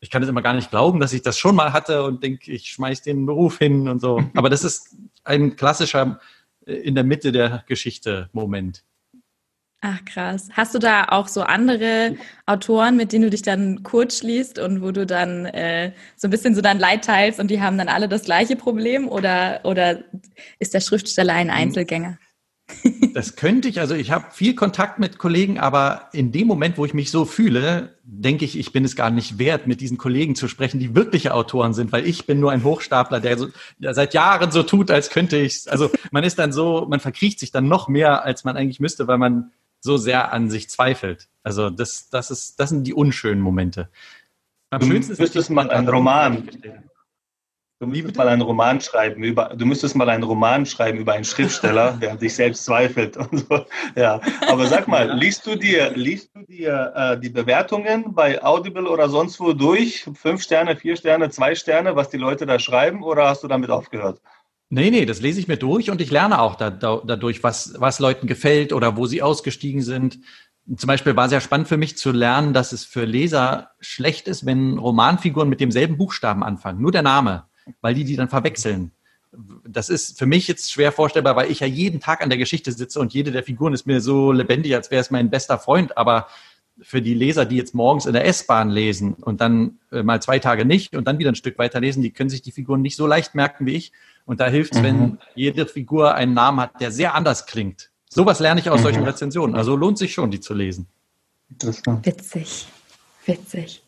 ich 0.00 0.10
kann 0.10 0.22
es 0.22 0.28
immer 0.28 0.42
gar 0.42 0.54
nicht 0.54 0.70
glauben, 0.70 1.00
dass 1.00 1.12
ich 1.12 1.22
das 1.22 1.38
schon 1.38 1.56
mal 1.56 1.72
hatte 1.72 2.04
und 2.04 2.22
denke, 2.22 2.52
ich 2.52 2.70
schmeiß 2.70 3.02
den 3.02 3.26
Beruf 3.26 3.58
hin 3.58 3.88
und 3.88 4.00
so. 4.00 4.22
Aber 4.36 4.48
das 4.48 4.62
ist 4.62 4.94
ein 5.24 5.56
klassischer 5.56 6.20
äh, 6.66 6.74
in 6.74 6.94
der 6.94 7.04
Mitte 7.04 7.32
der 7.32 7.64
Geschichte 7.66 8.28
Moment. 8.32 8.84
Ach 9.80 10.04
krass. 10.04 10.48
Hast 10.52 10.74
du 10.74 10.80
da 10.80 11.04
auch 11.10 11.28
so 11.28 11.42
andere 11.42 12.16
Autoren, 12.46 12.96
mit 12.96 13.12
denen 13.12 13.24
du 13.24 13.30
dich 13.30 13.42
dann 13.42 13.84
kurz 13.84 14.18
schließt 14.18 14.58
und 14.58 14.82
wo 14.82 14.90
du 14.90 15.06
dann 15.06 15.46
äh, 15.46 15.92
so 16.16 16.26
ein 16.26 16.32
bisschen 16.32 16.56
so 16.56 16.60
dein 16.60 16.80
Leid 16.80 17.04
teilst 17.04 17.38
und 17.38 17.48
die 17.48 17.60
haben 17.60 17.78
dann 17.78 17.88
alle 17.88 18.08
das 18.08 18.24
gleiche 18.24 18.56
Problem 18.56 19.08
oder, 19.08 19.60
oder 19.62 20.02
ist 20.58 20.74
der 20.74 20.80
Schriftsteller 20.80 21.32
ein 21.34 21.48
hm. 21.48 21.56
Einzelgänger? 21.56 22.18
Das 23.14 23.34
könnte 23.34 23.68
ich, 23.68 23.80
also 23.80 23.94
ich 23.94 24.10
habe 24.10 24.26
viel 24.30 24.54
Kontakt 24.54 24.98
mit 24.98 25.18
Kollegen, 25.18 25.58
aber 25.58 26.08
in 26.12 26.30
dem 26.30 26.46
Moment, 26.46 26.76
wo 26.76 26.84
ich 26.84 26.94
mich 26.94 27.10
so 27.10 27.24
fühle, 27.24 27.96
denke 28.04 28.44
ich, 28.44 28.58
ich 28.58 28.72
bin 28.72 28.84
es 28.84 28.94
gar 28.94 29.10
nicht 29.10 29.38
wert, 29.38 29.66
mit 29.66 29.80
diesen 29.80 29.96
Kollegen 29.96 30.34
zu 30.34 30.46
sprechen, 30.46 30.78
die 30.78 30.94
wirkliche 30.94 31.34
Autoren 31.34 31.72
sind, 31.72 31.90
weil 31.90 32.06
ich 32.06 32.26
bin 32.26 32.38
nur 32.38 32.52
ein 32.52 32.62
Hochstapler, 32.62 33.20
der, 33.20 33.38
so, 33.38 33.48
der 33.78 33.94
seit 33.94 34.14
Jahren 34.14 34.52
so 34.52 34.62
tut, 34.62 34.90
als 34.90 35.10
könnte 35.10 35.36
ich. 35.38 35.70
Also 35.70 35.90
man 36.10 36.22
ist 36.22 36.38
dann 36.38 36.52
so, 36.52 36.86
man 36.88 37.00
verkriecht 37.00 37.40
sich 37.40 37.50
dann 37.50 37.66
noch 37.66 37.88
mehr, 37.88 38.24
als 38.24 38.44
man 38.44 38.56
eigentlich 38.56 38.80
müsste, 38.80 39.08
weil 39.08 39.18
man 39.18 39.50
so 39.80 39.96
sehr 39.96 40.32
an 40.32 40.50
sich 40.50 40.68
zweifelt. 40.68 41.28
Also 41.42 41.70
das, 41.70 42.10
das 42.10 42.30
ist, 42.30 42.60
das 42.60 42.70
sind 42.70 42.84
die 42.84 42.94
unschönen 42.94 43.40
Momente. 43.40 43.88
Am 44.70 44.82
schönsten 44.82 45.12
ist, 45.12 45.20
müsstest 45.20 45.50
mal 45.50 45.70
einen 45.70 45.88
Roman 45.88 46.48
Du 47.80 47.86
müsstest 47.86 48.16
mal 48.16 48.26
einen 48.26 48.42
Roman 48.42 48.80
schreiben 48.80 49.22
über, 49.22 49.54
du 49.56 49.64
müsstest 49.64 49.94
mal 49.94 50.08
einen 50.08 50.24
Roman 50.24 50.66
schreiben 50.66 50.98
über 50.98 51.12
einen 51.12 51.24
Schriftsteller, 51.24 51.92
der 52.02 52.10
an 52.10 52.18
sich 52.18 52.34
selbst 52.34 52.64
zweifelt 52.64 53.16
und 53.16 53.46
so. 53.48 53.66
Ja, 53.94 54.20
aber 54.48 54.66
sag 54.66 54.88
mal, 54.88 55.12
liest 55.16 55.46
du 55.46 55.54
dir, 55.54 55.92
liest 55.94 56.34
du 56.34 56.42
dir 56.42 56.92
äh, 56.96 57.20
die 57.20 57.28
Bewertungen 57.28 58.12
bei 58.14 58.42
Audible 58.42 58.88
oder 58.88 59.08
sonst 59.08 59.38
wo 59.38 59.52
durch? 59.52 60.08
Fünf 60.14 60.42
Sterne, 60.42 60.74
vier 60.74 60.96
Sterne, 60.96 61.30
zwei 61.30 61.54
Sterne, 61.54 61.94
was 61.94 62.10
die 62.10 62.16
Leute 62.16 62.46
da 62.46 62.58
schreiben, 62.58 63.04
oder 63.04 63.28
hast 63.28 63.44
du 63.44 63.48
damit 63.48 63.70
aufgehört? 63.70 64.20
Nee, 64.70 64.90
nee, 64.90 65.06
das 65.06 65.20
lese 65.20 65.40
ich 65.40 65.48
mir 65.48 65.56
durch 65.56 65.90
und 65.90 66.00
ich 66.00 66.10
lerne 66.10 66.40
auch 66.40 66.54
da, 66.54 66.70
da, 66.70 67.00
dadurch, 67.04 67.42
was, 67.42 67.74
was 67.78 68.00
Leuten 68.00 68.26
gefällt 68.26 68.72
oder 68.72 68.96
wo 68.96 69.06
sie 69.06 69.22
ausgestiegen 69.22 69.80
sind. 69.80 70.18
Zum 70.76 70.86
Beispiel 70.86 71.16
war 71.16 71.30
sehr 71.30 71.40
spannend 71.40 71.68
für 71.68 71.78
mich 71.78 71.96
zu 71.96 72.12
lernen, 72.12 72.52
dass 72.52 72.72
es 72.72 72.84
für 72.84 73.04
Leser 73.04 73.70
schlecht 73.80 74.28
ist, 74.28 74.44
wenn 74.44 74.76
Romanfiguren 74.76 75.48
mit 75.48 75.60
demselben 75.60 75.96
Buchstaben 75.96 76.44
anfangen. 76.44 76.82
Nur 76.82 76.92
der 76.92 77.02
Name 77.02 77.48
weil 77.80 77.94
die 77.94 78.04
die 78.04 78.16
dann 78.16 78.28
verwechseln. 78.28 78.92
Das 79.66 79.90
ist 79.90 80.18
für 80.18 80.26
mich 80.26 80.48
jetzt 80.48 80.72
schwer 80.72 80.90
vorstellbar, 80.90 81.36
weil 81.36 81.50
ich 81.50 81.60
ja 81.60 81.66
jeden 81.66 82.00
Tag 82.00 82.22
an 82.22 82.30
der 82.30 82.38
Geschichte 82.38 82.72
sitze 82.72 82.98
und 82.98 83.12
jede 83.12 83.30
der 83.30 83.42
Figuren 83.42 83.74
ist 83.74 83.86
mir 83.86 84.00
so 84.00 84.32
lebendig, 84.32 84.74
als 84.74 84.90
wäre 84.90 85.02
es 85.02 85.10
mein 85.10 85.30
bester 85.30 85.58
Freund. 85.58 85.98
Aber 85.98 86.28
für 86.80 87.02
die 87.02 87.14
Leser, 87.14 87.44
die 87.44 87.56
jetzt 87.56 87.74
morgens 87.74 88.06
in 88.06 88.12
der 88.12 88.26
S-Bahn 88.26 88.70
lesen 88.70 89.14
und 89.14 89.40
dann 89.40 89.78
äh, 89.90 90.02
mal 90.02 90.22
zwei 90.22 90.38
Tage 90.38 90.64
nicht 90.64 90.94
und 90.94 91.06
dann 91.06 91.18
wieder 91.18 91.30
ein 91.30 91.34
Stück 91.34 91.58
weiter 91.58 91.80
lesen, 91.80 92.02
die 92.02 92.10
können 92.10 92.30
sich 92.30 92.42
die 92.42 92.52
Figuren 92.52 92.82
nicht 92.82 92.96
so 92.96 93.06
leicht 93.06 93.34
merken 93.34 93.66
wie 93.66 93.74
ich. 93.74 93.92
Und 94.24 94.40
da 94.40 94.48
hilft 94.48 94.74
es, 94.74 94.80
mhm. 94.80 94.84
wenn 94.84 95.18
jede 95.34 95.66
Figur 95.66 96.14
einen 96.14 96.34
Namen 96.34 96.60
hat, 96.60 96.80
der 96.80 96.90
sehr 96.90 97.14
anders 97.14 97.46
klingt. 97.46 97.90
Sowas 98.08 98.40
lerne 98.40 98.60
ich 98.60 98.70
aus 98.70 98.80
mhm. 98.80 98.84
solchen 98.84 99.04
Rezensionen. 99.04 99.56
Also 99.56 99.76
lohnt 99.76 99.98
sich 99.98 100.12
schon, 100.12 100.30
die 100.30 100.40
zu 100.40 100.54
lesen. 100.54 100.86
Witzig. 101.48 102.66
Witzig. 103.24 103.82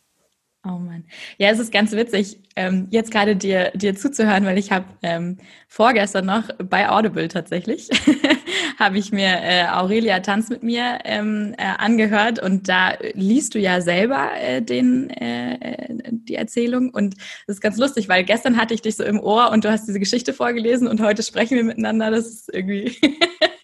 Oh 0.64 0.78
Mann. 0.78 1.04
Ja, 1.38 1.50
es 1.50 1.58
ist 1.58 1.72
ganz 1.72 1.92
witzig, 1.92 2.38
ähm, 2.60 2.88
jetzt 2.90 3.10
gerade 3.10 3.36
dir, 3.36 3.70
dir 3.74 3.94
zuzuhören, 3.96 4.44
weil 4.44 4.58
ich 4.58 4.70
habe 4.70 4.84
ähm, 5.02 5.38
vorgestern 5.66 6.26
noch 6.26 6.42
bei 6.58 6.90
Audible 6.90 7.28
tatsächlich, 7.28 7.88
habe 8.78 8.98
ich 8.98 9.12
mir 9.12 9.40
äh, 9.42 9.66
Aurelia 9.68 10.20
Tanz 10.20 10.50
mit 10.50 10.62
mir 10.62 10.98
ähm, 11.04 11.54
äh, 11.56 11.64
angehört 11.78 12.42
und 12.42 12.68
da 12.68 12.92
liest 13.14 13.54
du 13.54 13.58
ja 13.58 13.80
selber 13.80 14.30
äh, 14.38 14.60
den, 14.60 15.08
äh, 15.10 15.54
äh, 15.54 15.98
die 16.10 16.34
Erzählung 16.34 16.90
und 16.90 17.16
das 17.46 17.56
ist 17.56 17.60
ganz 17.62 17.78
lustig, 17.78 18.08
weil 18.08 18.24
gestern 18.24 18.58
hatte 18.58 18.74
ich 18.74 18.82
dich 18.82 18.96
so 18.96 19.04
im 19.04 19.20
Ohr 19.20 19.50
und 19.50 19.64
du 19.64 19.70
hast 19.70 19.86
diese 19.86 20.00
Geschichte 20.00 20.34
vorgelesen 20.34 20.86
und 20.86 21.00
heute 21.00 21.22
sprechen 21.22 21.56
wir 21.56 21.64
miteinander, 21.64 22.10
das 22.10 22.26
ist 22.26 22.54
irgendwie... 22.54 22.96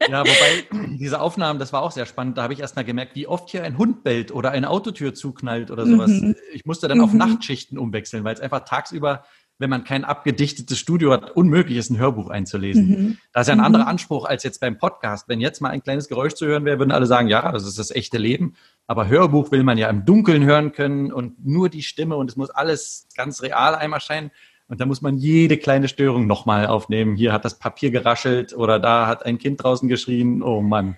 Ja, 0.08 0.20
wobei 0.20 0.96
diese 0.98 1.20
Aufnahmen, 1.20 1.58
das 1.58 1.72
war 1.72 1.82
auch 1.82 1.90
sehr 1.90 2.06
spannend. 2.06 2.38
Da 2.38 2.42
habe 2.42 2.52
ich 2.52 2.60
erst 2.60 2.76
mal 2.76 2.84
gemerkt, 2.84 3.14
wie 3.16 3.26
oft 3.26 3.50
hier 3.50 3.64
ein 3.64 3.78
Hund 3.78 4.04
bellt 4.04 4.32
oder 4.32 4.50
eine 4.50 4.70
Autotür 4.70 5.14
zuknallt 5.14 5.70
oder 5.70 5.86
sowas. 5.86 6.10
Mhm. 6.10 6.36
Ich 6.52 6.64
musste 6.64 6.88
dann 6.88 6.98
mhm. 6.98 7.04
auf 7.04 7.12
Nachtschichten 7.12 7.78
umwechseln, 7.78 8.24
weil 8.24 8.34
es 8.34 8.40
einfach 8.40 8.64
tagsüber, 8.86 9.24
wenn 9.58 9.70
man 9.70 9.84
kein 9.84 10.04
abgedichtetes 10.04 10.78
Studio 10.78 11.12
hat, 11.12 11.30
unmöglich 11.30 11.78
ist, 11.78 11.90
ein 11.90 11.98
Hörbuch 11.98 12.28
einzulesen. 12.28 12.88
Mhm. 12.88 13.18
Das 13.32 13.42
ist 13.42 13.48
ja 13.48 13.54
ein 13.54 13.60
anderer 13.60 13.84
mhm. 13.84 13.90
Anspruch 13.90 14.26
als 14.26 14.42
jetzt 14.42 14.60
beim 14.60 14.76
Podcast. 14.76 15.28
Wenn 15.28 15.40
jetzt 15.40 15.60
mal 15.60 15.70
ein 15.70 15.82
kleines 15.82 16.08
Geräusch 16.08 16.34
zu 16.34 16.46
hören 16.46 16.66
wäre, 16.66 16.78
würden 16.78 16.92
alle 16.92 17.06
sagen, 17.06 17.28
ja, 17.28 17.50
das 17.52 17.66
ist 17.66 17.78
das 17.78 17.90
echte 17.90 18.18
Leben. 18.18 18.54
Aber 18.86 19.08
Hörbuch 19.08 19.50
will 19.52 19.62
man 19.62 19.78
ja 19.78 19.88
im 19.88 20.04
Dunkeln 20.04 20.44
hören 20.44 20.72
können 20.72 21.10
und 21.10 21.44
nur 21.44 21.70
die 21.70 21.82
Stimme 21.82 22.16
und 22.16 22.30
es 22.30 22.36
muss 22.36 22.50
alles 22.50 23.08
ganz 23.16 23.42
real 23.42 23.74
einmal 23.74 23.98
erscheinen. 23.98 24.30
Und 24.68 24.80
da 24.80 24.86
muss 24.86 25.00
man 25.00 25.16
jede 25.16 25.56
kleine 25.56 25.88
Störung 25.88 26.26
nochmal 26.26 26.66
aufnehmen. 26.66 27.16
Hier 27.16 27.32
hat 27.32 27.44
das 27.44 27.58
Papier 27.58 27.90
geraschelt 27.90 28.52
oder 28.52 28.78
da 28.78 29.06
hat 29.06 29.24
ein 29.24 29.38
Kind 29.38 29.62
draußen 29.62 29.88
geschrien. 29.88 30.42
Oh 30.42 30.60
Mann. 30.60 30.96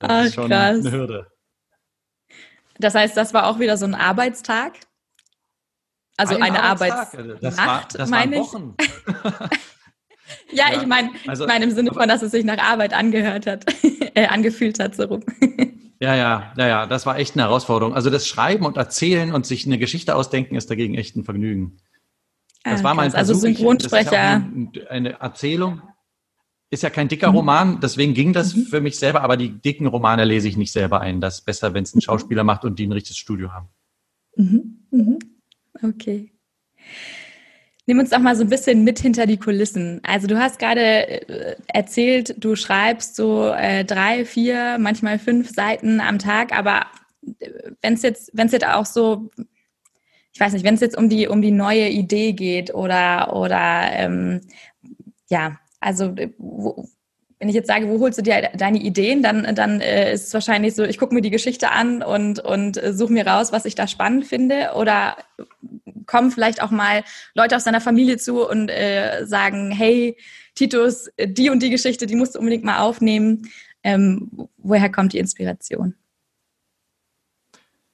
Das 0.00 0.10
Ach, 0.10 0.24
ist 0.24 0.34
schon 0.34 0.48
krass. 0.48 0.84
eine 0.84 0.90
Hürde. 0.90 1.26
Das 2.78 2.94
heißt, 2.94 3.16
das 3.16 3.32
war 3.32 3.46
auch 3.46 3.58
wieder 3.58 3.76
so 3.76 3.86
ein 3.86 3.94
Arbeitstag? 3.94 4.72
Also 6.16 6.36
ein 6.36 6.42
eine 6.42 6.62
Arbeitsnacht, 6.62 8.08
meine 8.08 8.40
ich. 8.40 8.52
ja, 10.52 10.72
ja, 10.72 10.80
ich 10.80 10.86
meine 10.86 11.10
also, 11.26 11.44
ich 11.44 11.48
mein 11.48 11.62
im 11.62 11.72
Sinne 11.72 11.92
von, 11.92 12.08
dass 12.08 12.22
es 12.22 12.32
sich 12.32 12.44
nach 12.44 12.58
Arbeit 12.58 12.94
angehört 12.94 13.46
hat, 13.46 13.64
äh, 14.14 14.26
angefühlt 14.26 14.78
hat, 14.78 14.94
so 14.94 15.04
rum. 15.04 15.22
Ja, 15.98 16.14
ja, 16.14 16.52
ja, 16.58 16.68
ja, 16.68 16.86
das 16.86 17.06
war 17.06 17.18
echt 17.18 17.36
eine 17.36 17.44
Herausforderung. 17.44 17.94
Also 17.94 18.10
das 18.10 18.28
Schreiben 18.28 18.66
und 18.66 18.76
Erzählen 18.76 19.32
und 19.32 19.46
sich 19.46 19.64
eine 19.64 19.78
Geschichte 19.78 20.14
ausdenken 20.14 20.54
ist 20.54 20.70
dagegen 20.70 20.94
echt 20.94 21.16
ein 21.16 21.24
Vergnügen. 21.24 21.78
Das 22.64 22.80
ah, 22.80 22.84
war 22.84 22.94
mein 22.94 23.14
Also 23.14 23.32
Synchronsprecher. 23.32 24.18
eine, 24.18 24.70
eine 24.90 25.20
Erzählung. 25.20 25.80
Ist 26.68 26.82
ja 26.82 26.90
kein 26.90 27.08
dicker 27.08 27.30
mhm. 27.30 27.36
Roman, 27.36 27.80
deswegen 27.80 28.12
ging 28.12 28.34
das 28.34 28.54
mhm. 28.54 28.64
für 28.64 28.82
mich 28.82 28.98
selber, 28.98 29.22
aber 29.22 29.38
die 29.38 29.48
dicken 29.48 29.86
Romane 29.86 30.26
lese 30.26 30.48
ich 30.48 30.58
nicht 30.58 30.72
selber 30.72 31.00
ein. 31.00 31.22
Das 31.22 31.38
ist 31.38 31.46
besser, 31.46 31.72
wenn 31.72 31.84
es 31.84 31.94
ein 31.94 31.98
mhm. 31.98 32.02
Schauspieler 32.02 32.44
macht 32.44 32.66
und 32.66 32.78
die 32.78 32.86
ein 32.86 32.92
richtiges 32.92 33.16
Studio 33.16 33.52
haben. 33.52 33.68
Mhm. 34.36 35.18
Okay. 35.82 36.32
Nimm 37.86 38.00
uns 38.00 38.10
doch 38.10 38.18
mal 38.18 38.34
so 38.34 38.42
ein 38.42 38.48
bisschen 38.48 38.82
mit 38.82 38.98
hinter 38.98 39.26
die 39.26 39.38
Kulissen. 39.38 40.00
Also 40.02 40.26
du 40.26 40.38
hast 40.38 40.58
gerade 40.58 41.28
äh, 41.28 41.56
erzählt, 41.68 42.34
du 42.42 42.56
schreibst 42.56 43.14
so 43.14 43.48
äh, 43.50 43.84
drei, 43.84 44.24
vier, 44.24 44.78
manchmal 44.78 45.18
fünf 45.18 45.50
Seiten 45.50 46.00
am 46.00 46.18
Tag, 46.18 46.56
aber 46.56 46.86
äh, 47.38 47.50
wenn 47.82 47.94
es 47.94 48.02
jetzt, 48.02 48.30
wenn 48.32 48.46
es 48.46 48.52
jetzt 48.52 48.66
auch 48.66 48.86
so 48.86 49.30
ich 50.36 50.40
weiß 50.40 50.52
nicht, 50.52 50.66
wenn 50.66 50.74
es 50.74 50.82
jetzt 50.82 50.98
um 50.98 51.08
die, 51.08 51.28
um 51.28 51.40
die 51.40 51.50
neue 51.50 51.88
Idee 51.88 52.34
geht 52.34 52.74
oder, 52.74 53.34
oder 53.34 53.88
ähm, 53.92 54.42
ja, 55.30 55.58
also 55.80 56.14
wo, 56.36 56.86
wenn 57.38 57.48
ich 57.48 57.54
jetzt 57.54 57.68
sage, 57.68 57.88
wo 57.88 58.00
holst 58.00 58.18
du 58.18 58.22
dir 58.22 58.50
deine 58.54 58.78
Ideen, 58.78 59.22
dann, 59.22 59.54
dann 59.54 59.80
äh, 59.80 60.12
ist 60.12 60.28
es 60.28 60.34
wahrscheinlich 60.34 60.74
so, 60.74 60.84
ich 60.84 60.98
gucke 60.98 61.14
mir 61.14 61.20
die 61.20 61.30
Geschichte 61.30 61.70
an 61.70 62.02
und, 62.02 62.38
und 62.40 62.82
äh, 62.82 62.94
suche 62.94 63.12
mir 63.12 63.26
raus, 63.26 63.52
was 63.52 63.66
ich 63.66 63.74
da 63.74 63.86
spannend 63.86 64.26
finde. 64.26 64.72
Oder 64.74 65.16
kommen 66.06 66.30
vielleicht 66.30 66.62
auch 66.62 66.70
mal 66.70 67.04
Leute 67.34 67.56
aus 67.56 67.64
deiner 67.64 67.80
Familie 67.80 68.16
zu 68.16 68.48
und 68.48 68.70
äh, 68.70 69.26
sagen, 69.26 69.70
hey, 69.70 70.16
Titus, 70.54 71.10
die 71.22 71.50
und 71.50 71.62
die 71.62 71.70
Geschichte, 71.70 72.06
die 72.06 72.16
musst 72.16 72.34
du 72.34 72.38
unbedingt 72.38 72.64
mal 72.64 72.78
aufnehmen. 72.78 73.50
Ähm, 73.82 74.30
woher 74.56 74.90
kommt 74.90 75.12
die 75.12 75.18
Inspiration? 75.18 75.94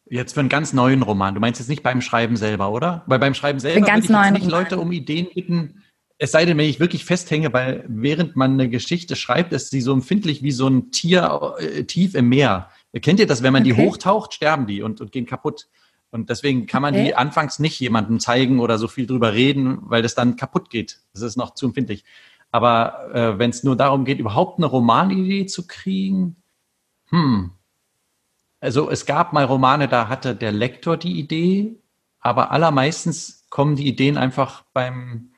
Jetzt 0.09 0.35
für 0.35 0.41
einen 0.41 0.51
ganz 0.51 0.73
neuen 0.73 1.03
Roman. 1.03 1.35
Du 1.35 1.41
meinst 1.41 1.59
jetzt 1.59 1.69
nicht 1.69 1.83
beim 1.83 2.01
Schreiben 2.01 2.37
selber, 2.37 2.71
oder? 2.71 3.03
Weil 3.07 3.19
beim 3.19 3.35
Schreiben 3.35 3.59
selber 3.59 3.87
würde 3.87 3.99
ich 3.99 4.09
jetzt 4.09 4.33
nicht 4.33 4.51
Leute 4.51 4.79
um 4.79 4.93
Ideen 4.93 5.27
bitten. 5.35 5.82
Es 6.23 6.31
sei 6.31 6.45
denn, 6.45 6.57
wenn 6.57 6.69
ich 6.69 6.79
wirklich 6.79 7.05
festhänge, 7.05 7.53
weil 7.53 7.85
während 7.89 8.37
man 8.37 8.53
eine 8.53 8.69
Geschichte 8.69 9.17
schreibt, 9.17 9.53
ist 9.53 9.71
sie 9.71 9.81
so 9.81 9.93
empfindlich 9.93 10.41
wie 10.45 10.53
so 10.53 10.69
ein 10.69 10.93
Tier 10.93 11.57
äh, 11.59 11.83
tief 11.83 12.15
im 12.15 12.29
Meer. 12.29 12.71
Kennt 13.01 13.19
ihr 13.19 13.27
das? 13.27 13.43
Wenn 13.43 13.53
man 13.53 13.65
okay. 13.65 13.73
die 13.75 13.83
hochtaucht, 13.83 14.33
sterben 14.33 14.69
die 14.69 14.83
und, 14.83 15.01
und 15.01 15.11
gehen 15.11 15.27
kaputt. 15.27 15.67
Und 16.13 16.31
deswegen 16.31 16.67
kann 16.67 16.81
man 16.81 16.95
okay. 16.95 17.07
die 17.07 17.15
anfangs 17.17 17.59
nicht 17.59 17.81
jemandem 17.81 18.21
zeigen 18.21 18.61
oder 18.61 18.79
so 18.79 18.87
viel 18.87 19.09
drüber 19.09 19.33
reden, 19.33 19.79
weil 19.83 20.03
das 20.03 20.15
dann 20.15 20.37
kaputt 20.37 20.71
geht. 20.71 21.01
Das 21.13 21.23
ist 21.23 21.37
noch 21.37 21.55
zu 21.55 21.67
empfindlich. 21.67 22.05
Aber 22.53 23.13
äh, 23.13 23.41
wenn 23.41 23.51
es 23.51 23.65
nur 23.65 23.75
darum 23.75 24.05
geht, 24.05 24.21
überhaupt 24.21 24.61
eine 24.61 24.67
Romanidee 24.67 25.47
zu 25.47 25.67
kriegen, 25.67 26.37
hm. 27.09 27.51
Also 28.61 28.91
es 28.91 29.07
gab 29.07 29.33
mal 29.33 29.45
Romane, 29.45 29.89
da 29.89 30.07
hatte 30.07 30.37
der 30.37 30.53
Lektor 30.53 30.97
die 30.97 31.19
Idee, 31.19 31.81
aber 32.21 32.53
allermeistens 32.53 33.45
kommen 33.51 33.75
die 33.75 33.89
Ideen 33.89 34.17
einfach 34.17 34.63
beim 34.73 35.32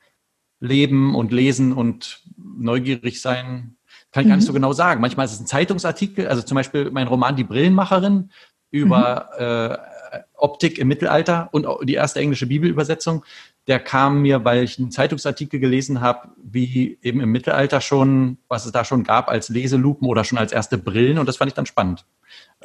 Leben 0.65 1.15
und 1.15 1.33
Lesen 1.33 1.73
und 1.73 2.23
neugierig 2.37 3.21
sein. 3.21 3.77
Kann 4.13 4.23
ich 4.23 4.27
mhm. 4.27 4.31
gar 4.31 4.37
nicht 4.37 4.47
so 4.47 4.53
mhm. 4.53 4.57
genau 4.57 4.73
sagen. 4.73 5.01
Manchmal 5.01 5.27
ist 5.27 5.33
es 5.33 5.41
ein 5.41 5.47
Zeitungsartikel, 5.47 6.27
also 6.29 6.43
zum 6.43 6.57
Beispiel 6.57 6.91
mein 6.91 7.07
Roman 7.07 7.37
Die 7.37 7.45
Brillenmacherin 7.45 8.31
über 8.71 9.29
mhm. 9.39 10.17
äh, 10.17 10.23
Optik 10.35 10.79
im 10.79 10.89
Mittelalter 10.89 11.49
und 11.53 11.67
die 11.85 11.95
erste 11.95 12.21
englische 12.21 12.47
Bibelübersetzung 12.47 13.25
der 13.67 13.81
kam 13.81 14.23
mir, 14.23 14.45
weil 14.45 14.63
ich 14.63 14.79
einen 14.79 14.91
Zeitungsartikel 14.91 15.59
gelesen 15.59 16.01
habe, 16.01 16.29
wie 16.43 16.99
eben 17.03 17.21
im 17.21 17.33
Mittelalter 17.33 17.81
schon, 17.81 18.39
was 18.49 18.67
es 18.67 18.73
da 18.73 18.85
schon 18.85 19.05
gab 19.05 19.29
als 19.29 19.49
Leselupen 19.49 20.07
oder 20.07 20.25
schon 20.25 20.39
als 20.39 20.53
erste 20.53 20.77
Brillen 20.77 21.19
und 21.19 21.27
das 21.27 21.39
fand 21.39 21.51
ich 21.51 21.55
dann 21.55 21.67
spannend. 21.67 22.05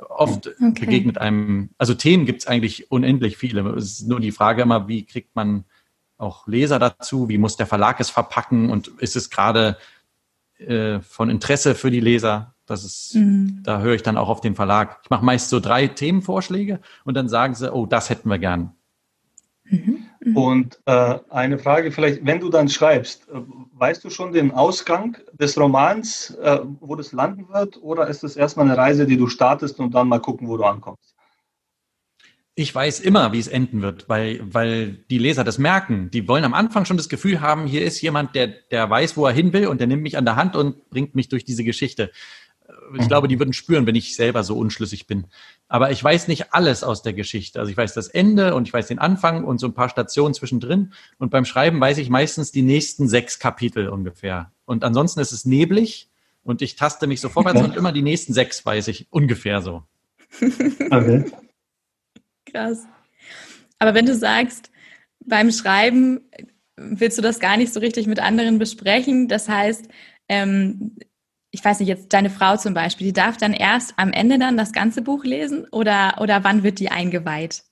Oft 0.10 0.48
okay. 0.48 0.86
begegnet 0.86 1.18
einem, 1.18 1.70
also 1.78 1.94
Themen 1.94 2.26
gibt 2.26 2.42
es 2.42 2.48
eigentlich 2.48 2.92
unendlich 2.92 3.38
viele. 3.38 3.62
Es 3.72 4.00
ist 4.00 4.08
nur 4.08 4.20
die 4.20 4.32
Frage 4.32 4.62
immer, 4.62 4.88
wie 4.88 5.06
kriegt 5.06 5.36
man 5.36 5.64
auch 6.20 6.48
Leser 6.48 6.78
dazu, 6.78 7.30
wie 7.30 7.38
muss 7.38 7.58
der 7.58 7.66
Verlag 7.66 8.00
es 8.00 8.10
verpacken 8.10 8.70
und 8.70 8.90
ist 9.00 9.16
es 9.16 9.30
gerade 9.30 9.78
äh, 10.58 11.00
von 11.00 11.30
Interesse 11.30 11.74
für 11.74 11.90
die 11.90 12.02
Leser? 12.02 12.54
Das 12.66 12.84
ist, 12.84 13.16
mhm. 13.16 13.62
da 13.64 13.80
höre 13.80 13.96
ich 13.96 14.04
dann 14.04 14.18
auch 14.18 14.30
auf 14.30 14.42
den 14.42 14.54
Verlag. 14.54 15.00
Ich 15.04 15.10
mache 15.10 15.26
meist 15.26 15.50
so 15.50 15.60
drei 15.60 15.88
Themenvorschläge 15.88 16.80
und 17.04 17.16
dann 17.16 17.28
sagen 17.30 17.56
sie, 17.56 17.74
oh, 17.74 17.88
das 17.88 18.10
hätten 18.10 18.30
wir 18.30 18.38
gern. 18.38 18.74
Mhm. 19.64 20.06
Mhm. 20.20 20.38
Und 20.38 20.80
äh, 20.86 21.20
eine 21.30 21.58
Frage 21.58 21.92
vielleicht, 21.92 22.26
wenn 22.26 22.40
du 22.40 22.50
dann 22.50 22.68
schreibst, 22.68 23.30
äh, 23.30 23.42
weißt 23.74 24.04
du 24.04 24.10
schon 24.10 24.34
den 24.34 24.52
Ausgang 24.52 25.18
des 25.32 25.58
Romans, 25.58 26.32
äh, 26.42 26.60
wo 26.82 26.96
das 26.96 27.14
landen 27.14 27.48
wird, 27.50 27.82
oder 27.82 28.08
ist 28.08 28.24
es 28.24 28.36
erstmal 28.36 28.66
eine 28.66 28.78
Reise, 28.78 29.06
die 29.06 29.18
du 29.18 29.28
startest 29.28 29.80
und 29.80 29.96
dann 29.96 30.10
mal 30.10 30.20
gucken, 30.20 30.48
wo 30.48 30.58
du 30.58 30.64
ankommst? 30.66 31.16
Ich 32.60 32.76
weiß 32.76 33.00
immer, 33.00 33.32
wie 33.32 33.40
es 33.40 33.48
enden 33.48 33.82
wird, 33.82 34.10
weil, 34.10 34.42
weil 34.44 34.98
die 35.10 35.18
Leser 35.18 35.44
das 35.44 35.58
merken. 35.58 36.12
Die 36.12 36.28
wollen 36.28 36.44
am 36.44 36.54
Anfang 36.54 36.84
schon 36.84 36.98
das 36.98 37.08
Gefühl 37.08 37.40
haben, 37.40 37.66
hier 37.68 37.84
ist 37.84 38.02
jemand, 38.02 38.36
der, 38.36 38.48
der 38.48 38.90
weiß, 38.90 39.16
wo 39.16 39.26
er 39.26 39.32
hin 39.32 39.54
will 39.54 39.68
und 39.68 39.80
der 39.80 39.88
nimmt 39.88 40.04
mich 40.04 40.18
an 40.18 40.26
der 40.26 40.36
Hand 40.36 40.56
und 40.56 40.90
bringt 40.90 41.16
mich 41.16 41.30
durch 41.30 41.46
diese 41.46 41.64
Geschichte 41.64 42.12
ich 42.98 43.08
glaube, 43.08 43.28
die 43.28 43.40
würden 43.40 43.54
spüren, 43.54 43.86
wenn 43.86 43.96
ich 43.96 44.16
selber 44.16 44.44
so 44.44 44.58
unschlüssig 44.58 45.08
bin. 45.08 45.28
Aber 45.68 45.92
ich 45.92 46.04
weiß 46.04 46.28
nicht 46.28 46.54
alles 46.54 46.84
aus 46.84 47.02
der 47.02 47.14
Geschichte. 47.14 47.60
Also 47.60 47.72
ich 47.72 47.78
weiß 47.78 47.94
das 47.94 48.08
Ende 48.08 48.56
und 48.56 48.68
ich 48.68 48.74
weiß 48.74 48.88
den 48.88 49.00
Anfang 49.00 49.44
und 49.44 49.60
so 49.60 49.68
ein 49.68 49.74
paar 49.74 49.90
Stationen 49.90 50.34
zwischendrin. 50.34 50.94
Und 51.18 51.30
beim 51.30 51.46
Schreiben 51.46 51.80
weiß 51.80 51.98
ich 51.98 52.10
meistens 52.10 52.52
die 52.52 52.62
nächsten 52.62 53.08
sechs 53.08 53.40
Kapitel 53.40 53.90
ungefähr. 53.90 54.52
Und 54.66 54.84
ansonsten 54.84 55.20
ist 55.20 55.32
es 55.32 55.46
neblig 55.46 56.10
und 56.44 56.62
ich 56.62 56.76
taste 56.76 57.08
mich 57.08 57.22
so 57.22 57.30
vorwärts 57.30 57.62
und 57.64 57.76
immer 57.76 57.92
die 57.92 58.02
nächsten 58.02 58.34
sechs 58.34 58.66
weiß 58.66 58.88
ich 58.88 59.08
ungefähr 59.10 59.62
so. 59.62 59.84
Okay. 60.42 61.26
Krass. 62.46 62.86
Aber 63.80 63.94
wenn 63.94 64.06
du 64.06 64.16
sagst, 64.16 64.72
beim 65.20 65.52
Schreiben 65.52 66.22
willst 66.80 67.18
du 67.18 67.22
das 67.22 67.40
gar 67.40 67.58
nicht 67.58 67.74
so 67.74 67.80
richtig 67.80 68.08
mit 68.08 68.20
anderen 68.20 68.60
besprechen. 68.60 69.28
Das 69.28 69.50
heißt, 69.50 69.88
ähm, 70.28 70.96
ich 71.52 71.64
weiß 71.64 71.80
nicht, 71.80 71.90
jetzt 71.90 72.14
deine 72.14 72.30
Frau 72.30 72.58
zum 72.58 72.74
Beispiel, 72.74 73.08
die 73.08 73.14
darf 73.14 73.38
dann 73.38 73.54
erst 73.54 73.94
am 73.98 74.12
Ende 74.12 74.40
dann 74.40 74.58
das 74.58 74.72
ganze 74.72 75.02
Buch 75.02 75.24
lesen 75.24 75.68
oder, 75.72 76.18
oder 76.22 76.44
wann 76.44 76.64
wird 76.64 76.80
die 76.80 76.90
eingeweiht? 76.90 77.64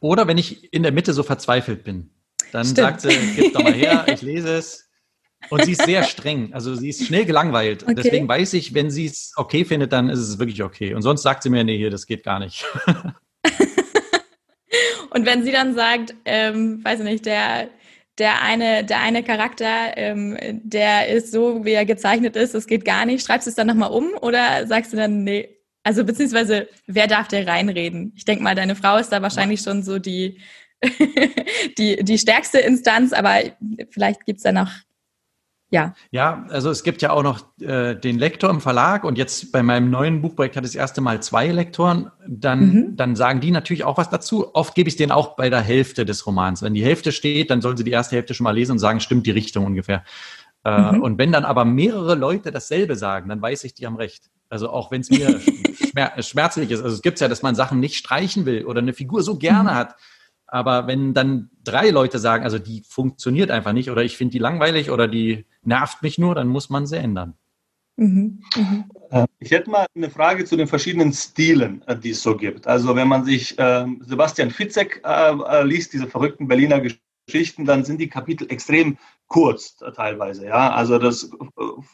Oder 0.00 0.26
wenn 0.26 0.38
ich 0.38 0.72
in 0.72 0.82
der 0.82 0.92
Mitte 0.92 1.12
so 1.12 1.22
verzweifelt 1.22 1.84
bin, 1.84 2.10
dann 2.52 2.64
Stimmt. 2.64 2.78
sagt 2.78 3.00
sie, 3.02 3.10
gib 3.36 3.52
doch 3.52 3.62
mal 3.62 3.74
her, 3.74 4.06
ich 4.08 4.22
lese 4.22 4.54
es. 4.56 4.89
Und 5.48 5.64
sie 5.64 5.72
ist 5.72 5.84
sehr 5.84 6.02
streng, 6.04 6.52
also 6.52 6.74
sie 6.74 6.90
ist 6.90 7.06
schnell 7.06 7.24
gelangweilt. 7.24 7.82
Okay. 7.82 7.94
Deswegen 7.94 8.28
weiß 8.28 8.52
ich, 8.52 8.74
wenn 8.74 8.90
sie 8.90 9.06
es 9.06 9.32
okay 9.36 9.64
findet, 9.64 9.92
dann 9.92 10.10
ist 10.10 10.18
es 10.20 10.38
wirklich 10.38 10.62
okay. 10.62 10.94
Und 10.94 11.02
sonst 11.02 11.22
sagt 11.22 11.42
sie 11.42 11.50
mir, 11.50 11.64
nee, 11.64 11.78
hier, 11.78 11.90
das 11.90 12.06
geht 12.06 12.24
gar 12.24 12.38
nicht. 12.38 12.64
Und 15.10 15.26
wenn 15.26 15.42
sie 15.44 15.50
dann 15.50 15.74
sagt, 15.74 16.14
ähm, 16.24 16.84
weiß 16.84 17.00
ich 17.00 17.04
nicht, 17.04 17.26
der, 17.26 17.68
der 18.18 18.42
eine, 18.42 18.84
der 18.84 19.00
eine 19.00 19.24
Charakter, 19.24 19.96
ähm, 19.96 20.36
der 20.62 21.08
ist 21.08 21.32
so, 21.32 21.64
wie 21.64 21.72
er 21.72 21.84
gezeichnet 21.84 22.36
ist, 22.36 22.54
das 22.54 22.66
geht 22.66 22.84
gar 22.84 23.06
nicht. 23.06 23.26
Schreibst 23.26 23.46
du 23.46 23.50
es 23.50 23.56
dann 23.56 23.66
nochmal 23.66 23.90
um 23.90 24.10
oder 24.20 24.66
sagst 24.68 24.92
du 24.92 24.96
dann, 24.96 25.24
nee, 25.24 25.48
also 25.82 26.04
beziehungsweise, 26.04 26.68
wer 26.86 27.06
darf 27.06 27.28
der 27.28 27.46
reinreden? 27.46 28.12
Ich 28.14 28.24
denke 28.24 28.44
mal, 28.44 28.54
deine 28.54 28.76
Frau 28.76 28.98
ist 28.98 29.08
da 29.08 29.22
wahrscheinlich 29.22 29.62
schon 29.62 29.82
so 29.82 29.98
die, 29.98 30.38
die, 31.78 32.04
die 32.04 32.18
stärkste 32.18 32.58
Instanz, 32.58 33.12
aber 33.12 33.40
vielleicht 33.90 34.26
gibt's 34.26 34.42
da 34.44 34.52
noch 34.52 34.70
ja. 35.70 35.94
Ja, 36.10 36.46
also 36.50 36.70
es 36.70 36.82
gibt 36.82 37.00
ja 37.00 37.10
auch 37.10 37.22
noch 37.22 37.40
äh, 37.60 37.94
den 37.94 38.18
Lektor 38.18 38.50
im 38.50 38.60
Verlag 38.60 39.04
und 39.04 39.16
jetzt 39.16 39.52
bei 39.52 39.62
meinem 39.62 39.90
neuen 39.90 40.20
Buchprojekt 40.20 40.56
hat 40.56 40.64
es 40.64 40.72
das 40.72 40.80
erste 40.80 41.00
Mal 41.00 41.22
zwei 41.22 41.46
Lektoren. 41.46 42.10
Dann, 42.26 42.60
mhm. 42.60 42.96
dann 42.96 43.14
sagen 43.14 43.40
die 43.40 43.52
natürlich 43.52 43.84
auch 43.84 43.96
was 43.96 44.10
dazu. 44.10 44.54
Oft 44.54 44.74
gebe 44.74 44.88
ich 44.88 44.96
denen 44.96 45.12
auch 45.12 45.36
bei 45.36 45.48
der 45.48 45.60
Hälfte 45.60 46.04
des 46.04 46.26
Romans. 46.26 46.62
Wenn 46.62 46.74
die 46.74 46.84
Hälfte 46.84 47.12
steht, 47.12 47.50
dann 47.50 47.60
sollen 47.60 47.76
sie 47.76 47.84
die 47.84 47.92
erste 47.92 48.16
Hälfte 48.16 48.34
schon 48.34 48.44
mal 48.44 48.50
lesen 48.50 48.72
und 48.72 48.78
sagen, 48.80 49.00
stimmt 49.00 49.26
die 49.26 49.30
Richtung 49.30 49.64
ungefähr. 49.64 50.02
Äh, 50.64 50.92
mhm. 50.92 51.02
Und 51.02 51.18
wenn 51.18 51.30
dann 51.30 51.44
aber 51.44 51.64
mehrere 51.64 52.16
Leute 52.16 52.50
dasselbe 52.50 52.96
sagen, 52.96 53.28
dann 53.28 53.40
weiß 53.40 53.64
ich, 53.64 53.74
die 53.74 53.86
haben 53.86 53.96
recht. 53.96 54.24
Also 54.48 54.70
auch 54.70 54.90
wenn 54.90 55.00
es 55.00 55.10
mir 55.10 55.40
schmer 55.90 56.20
schmerzlich 56.20 56.70
ist. 56.72 56.82
Also 56.82 56.96
es 56.96 57.02
gibt 57.02 57.20
ja, 57.20 57.28
dass 57.28 57.42
man 57.42 57.54
Sachen 57.54 57.78
nicht 57.78 57.96
streichen 57.96 58.44
will 58.44 58.64
oder 58.64 58.80
eine 58.80 58.92
Figur 58.92 59.22
so 59.22 59.36
gerne 59.36 59.70
mhm. 59.70 59.74
hat, 59.74 59.94
aber 60.50 60.86
wenn 60.86 61.14
dann 61.14 61.50
drei 61.64 61.90
Leute 61.90 62.18
sagen, 62.18 62.44
also 62.44 62.58
die 62.58 62.82
funktioniert 62.86 63.50
einfach 63.50 63.72
nicht 63.72 63.90
oder 63.90 64.02
ich 64.02 64.16
finde 64.16 64.32
die 64.32 64.38
langweilig 64.38 64.90
oder 64.90 65.08
die 65.08 65.46
nervt 65.62 66.02
mich 66.02 66.18
nur, 66.18 66.34
dann 66.34 66.48
muss 66.48 66.70
man 66.70 66.86
sie 66.86 66.98
ändern. 66.98 67.34
Mhm. 68.00 68.42
Mhm. 68.56 68.84
Äh, 69.10 69.26
ich 69.38 69.50
hätte 69.50 69.68
mal 69.68 69.86
eine 69.94 70.08
Frage 70.08 70.46
zu 70.46 70.56
den 70.56 70.66
verschiedenen 70.66 71.12
Stilen, 71.12 71.82
äh, 71.86 71.96
die 71.96 72.10
es 72.10 72.22
so 72.22 72.34
gibt. 72.34 72.66
Also 72.66 72.96
wenn 72.96 73.08
man 73.08 73.24
sich 73.24 73.58
äh, 73.58 73.86
Sebastian 74.00 74.50
Fitzek 74.50 75.02
äh, 75.04 75.32
äh, 75.32 75.62
liest, 75.64 75.92
diese 75.92 76.06
verrückten 76.06 76.48
Berliner 76.48 76.80
Geschichten, 76.80 77.66
dann 77.66 77.84
sind 77.84 78.00
die 78.00 78.08
Kapitel 78.08 78.50
extrem 78.50 78.96
kurz 79.28 79.76
teilweise. 79.94 80.46
Ja, 80.46 80.72
also 80.72 80.98
das 80.98 81.30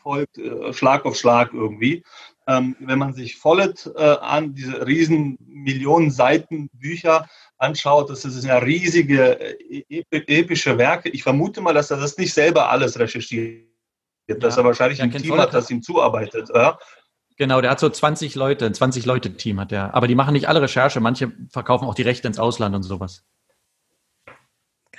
folgt 0.03 0.41
Schlag 0.71 1.05
auf 1.05 1.17
Schlag 1.17 1.53
irgendwie. 1.53 2.03
Ähm, 2.47 2.77
wenn 2.81 2.99
man 2.99 3.13
sich 3.13 3.37
Follett 3.37 3.87
an 3.97 4.55
diese 4.55 4.87
riesen 4.87 5.37
Millionen 5.45 6.11
Seiten 6.11 6.71
Bücher 6.73 7.29
anschaut, 7.59 8.11
das 8.11 8.23
sind 8.23 8.45
ja 8.45 8.59
riesige 8.59 9.41
äh, 9.41 10.05
epische 10.11 10.77
Werke. 10.79 11.09
Ich 11.09 11.23
vermute 11.23 11.61
mal, 11.61 11.75
dass 11.75 11.91
er 11.91 11.99
das 11.99 12.17
nicht 12.19 12.33
selber 12.33 12.71
alles 12.71 12.99
recherchiert, 12.99 13.67
ja, 14.29 14.37
dass 14.37 14.57
er 14.57 14.65
wahrscheinlich 14.65 15.01
ein 15.03 15.11
Team 15.11 15.37
hat, 15.39 15.55
das 15.55 15.71
ihm 15.71 15.83
zuarbeitet. 15.83 16.51
Ja? 16.55 16.79
Genau, 17.37 17.61
der 17.61 17.71
hat 17.71 17.81
so 17.81 17.89
20 17.89 18.35
Leute, 18.35 18.67
ein 18.67 18.75
20 18.75 19.05
Leute 19.05 19.35
Team 19.35 19.61
hat 19.61 19.73
er. 19.73 19.95
Aber 19.95 20.09
die 20.09 20.15
machen 20.15 20.33
nicht 20.33 20.49
alle 20.49 20.63
Recherche. 20.63 21.01
Manche 21.01 21.33
verkaufen 21.51 21.85
auch 21.85 21.95
die 21.95 22.03
Rechte 22.03 22.29
ins 22.29 22.39
Ausland 22.39 22.75
und 22.75 22.83
sowas. 22.83 23.25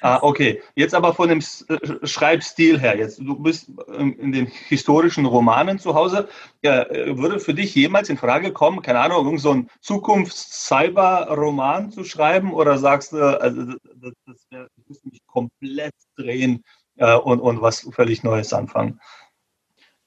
Ah, 0.01 0.19
okay. 0.21 0.61
Jetzt 0.75 0.93
aber 0.93 1.13
von 1.13 1.29
dem 1.29 1.39
äh, 1.39 2.05
Schreibstil 2.05 2.77
her. 2.79 2.97
Jetzt, 2.97 3.19
du 3.19 3.39
bist 3.39 3.71
in 3.97 4.31
den 4.31 4.45
historischen 4.45 5.25
Romanen 5.25 5.79
zu 5.79 5.95
Hause. 5.95 6.27
Ja, 6.61 6.83
äh, 6.83 7.17
würde 7.17 7.39
für 7.39 7.53
dich 7.53 7.73
jemals 7.75 8.09
in 8.09 8.17
Frage 8.17 8.51
kommen, 8.53 8.81
keine 8.81 8.99
Ahnung, 8.99 9.25
irgend 9.25 9.41
so 9.41 9.51
ein 9.51 9.69
Zukunfts-Cyber-Roman 9.81 11.91
zu 11.91 12.03
schreiben? 12.03 12.53
Oder 12.53 12.77
sagst 12.77 13.13
du, 13.13 13.41
also, 13.41 13.63
das, 13.63 14.13
das 14.25 14.45
wär, 14.49 14.67
ich 14.77 14.87
müsste 14.87 15.09
mich 15.09 15.25
komplett 15.25 15.95
drehen 16.15 16.63
äh, 16.97 17.15
und, 17.15 17.39
und 17.39 17.61
was 17.61 17.87
völlig 17.91 18.23
Neues 18.23 18.51
anfangen? 18.53 18.99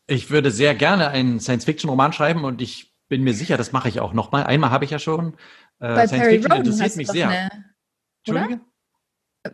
Ich 0.06 0.30
würde 0.30 0.50
sehr 0.50 0.74
gerne 0.74 1.08
einen 1.08 1.40
Science-Fiction-Roman 1.40 2.12
schreiben 2.12 2.44
und 2.44 2.60
ich 2.60 2.92
bin 3.08 3.24
mir 3.24 3.32
sicher, 3.34 3.56
das 3.56 3.72
mache 3.72 3.88
ich 3.88 4.00
auch 4.00 4.12
nochmal. 4.12 4.44
Einmal 4.44 4.70
habe 4.70 4.84
ich 4.84 4.92
ja 4.92 4.98
schon. 4.98 5.36
Äh, 5.80 6.06
Science-Fiction 6.06 6.52
interessiert 6.52 6.96
mich 6.96 7.08
sehr. 7.08 7.28
Eine, 7.28 7.50
Entschuldige? 8.24 8.60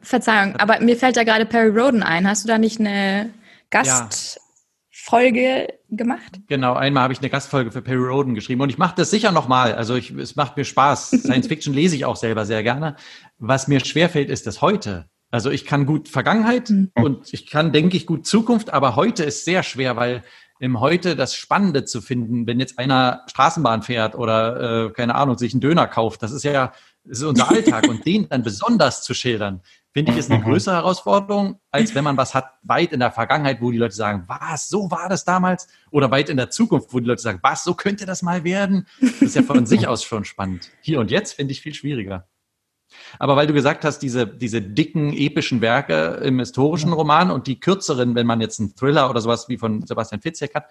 Verzeihung, 0.03 0.57
aber 0.57 0.81
mir 0.81 0.97
fällt 0.97 1.17
da 1.17 1.25
gerade 1.25 1.47
Perry 1.47 1.69
Roden 1.69 2.03
ein. 2.03 2.29
Hast 2.29 2.45
du 2.45 2.49
da 2.49 2.59
nicht 2.59 2.81
eine 2.81 3.33
Gast? 3.71 4.41
Gastfolge 5.07 5.69
gemacht? 5.91 6.41
Genau, 6.49 6.75
einmal 6.75 7.05
habe 7.05 7.13
ich 7.13 7.21
eine 7.21 7.31
Gastfolge 7.31 7.71
für 7.71 7.83
Perry 7.83 8.05
Roden 8.05 8.35
geschrieben 8.35 8.61
und 8.61 8.71
ich 8.71 8.79
mache 8.79 8.95
das 8.97 9.11
sicher 9.11 9.33
nochmal. 9.33 9.75
Also 9.75 9.95
ich, 9.95 10.11
es 10.11 10.37
macht 10.37 10.57
mir 10.57 10.65
Spaß. 10.65 11.11
Science 11.23 11.47
Fiction 11.47 11.73
lese 11.73 11.97
ich 11.97 12.05
auch 12.05 12.17
selber 12.17 12.45
sehr 12.45 12.63
gerne. 12.63 12.97
Was 13.39 13.69
mir 13.69 13.85
schwerfällt, 13.85 14.31
ist 14.31 14.47
das 14.47 14.63
heute. 14.63 15.09
Also 15.31 15.51
ich 15.51 15.65
kann 15.65 15.87
gut 15.87 16.09
Vergangenheit 16.09 16.71
mhm. 16.71 16.91
und 16.95 17.33
ich 17.33 17.47
kann, 17.47 17.73
denke 17.73 17.97
ich, 17.97 18.07
gut 18.07 18.27
Zukunft, 18.27 18.73
aber 18.73 18.97
heute 18.97 19.25
ist 19.25 19.45
sehr 19.45 19.63
schwer, 19.63 19.97
weil 19.97 20.23
im 20.59 20.81
Heute 20.81 21.17
das 21.17 21.35
Spannende 21.35 21.85
zu 21.85 22.01
finden, 22.01 22.47
wenn 22.47 22.59
jetzt 22.59 22.79
einer 22.79 23.23
Straßenbahn 23.27 23.83
fährt 23.83 24.15
oder 24.15 24.87
äh, 24.87 24.91
keine 24.91 25.15
Ahnung, 25.15 25.37
sich 25.37 25.53
einen 25.53 25.61
Döner 25.61 25.87
kauft, 25.87 26.23
das 26.23 26.33
ist 26.33 26.45
ja 26.45 26.73
das 27.09 27.19
ist 27.19 27.25
unser 27.25 27.49
Alltag 27.49 27.89
und 27.89 28.05
den 28.07 28.29
dann 28.29 28.43
besonders 28.43 29.03
zu 29.03 29.15
schildern, 29.15 29.61
finde 29.93 30.13
ich, 30.13 30.19
ist 30.19 30.31
eine 30.31 30.41
mhm. 30.41 30.49
größere 30.49 30.75
Herausforderung, 30.75 31.59
als 31.71 31.95
wenn 31.95 32.05
man 32.05 32.17
was 32.17 32.35
hat 32.35 32.51
weit 32.63 32.93
in 32.93 33.01
der 33.01 33.13
Vergangenheit, 33.13 33.61
wo 33.61 33.71
die 33.71 33.79
Leute 33.79 33.95
sagen, 33.95 34.25
was, 34.27 34.69
so 34.69 34.91
war 34.91 35.09
das 35.09 35.25
damals? 35.25 35.69
Oder 35.91 36.11
weit 36.11 36.29
in 36.29 36.37
der 36.37 36.51
Zukunft, 36.51 36.93
wo 36.93 37.01
die 37.01 37.07
Leute 37.07 37.23
sagen, 37.23 37.39
was, 37.43 37.65
so 37.65 37.75
könnte 37.75 38.05
das 38.05 38.23
mal 38.23 38.45
werden? 38.45 38.87
Das 39.01 39.23
ist 39.23 39.37
ja 39.37 39.43
von 39.43 39.65
sich 39.67 39.89
aus 39.89 40.05
schon 40.05 40.25
spannend. 40.25 40.71
Hier 40.83 41.01
und 41.01 41.11
jetzt 41.11 41.33
finde 41.33 41.53
ich 41.53 41.63
viel 41.63 41.75
schwieriger. 41.75 42.29
Aber 43.19 43.37
weil 43.37 43.47
du 43.47 43.53
gesagt 43.53 43.85
hast, 43.85 44.01
diese, 44.01 44.27
diese 44.27 44.61
dicken, 44.63 45.13
epischen 45.13 45.61
Werke 45.61 46.21
im 46.23 46.39
historischen 46.39 46.93
Roman 46.93 47.31
und 47.31 47.47
die 47.47 47.59
kürzeren, 47.59 48.15
wenn 48.15 48.27
man 48.27 48.41
jetzt 48.41 48.61
einen 48.61 48.75
Thriller 48.77 49.11
oder 49.11 49.21
sowas 49.21 49.49
wie 49.49 49.59
von 49.59 49.87
Sebastian 49.87 50.21
Fitzek 50.21 50.55
hat, 50.55 50.67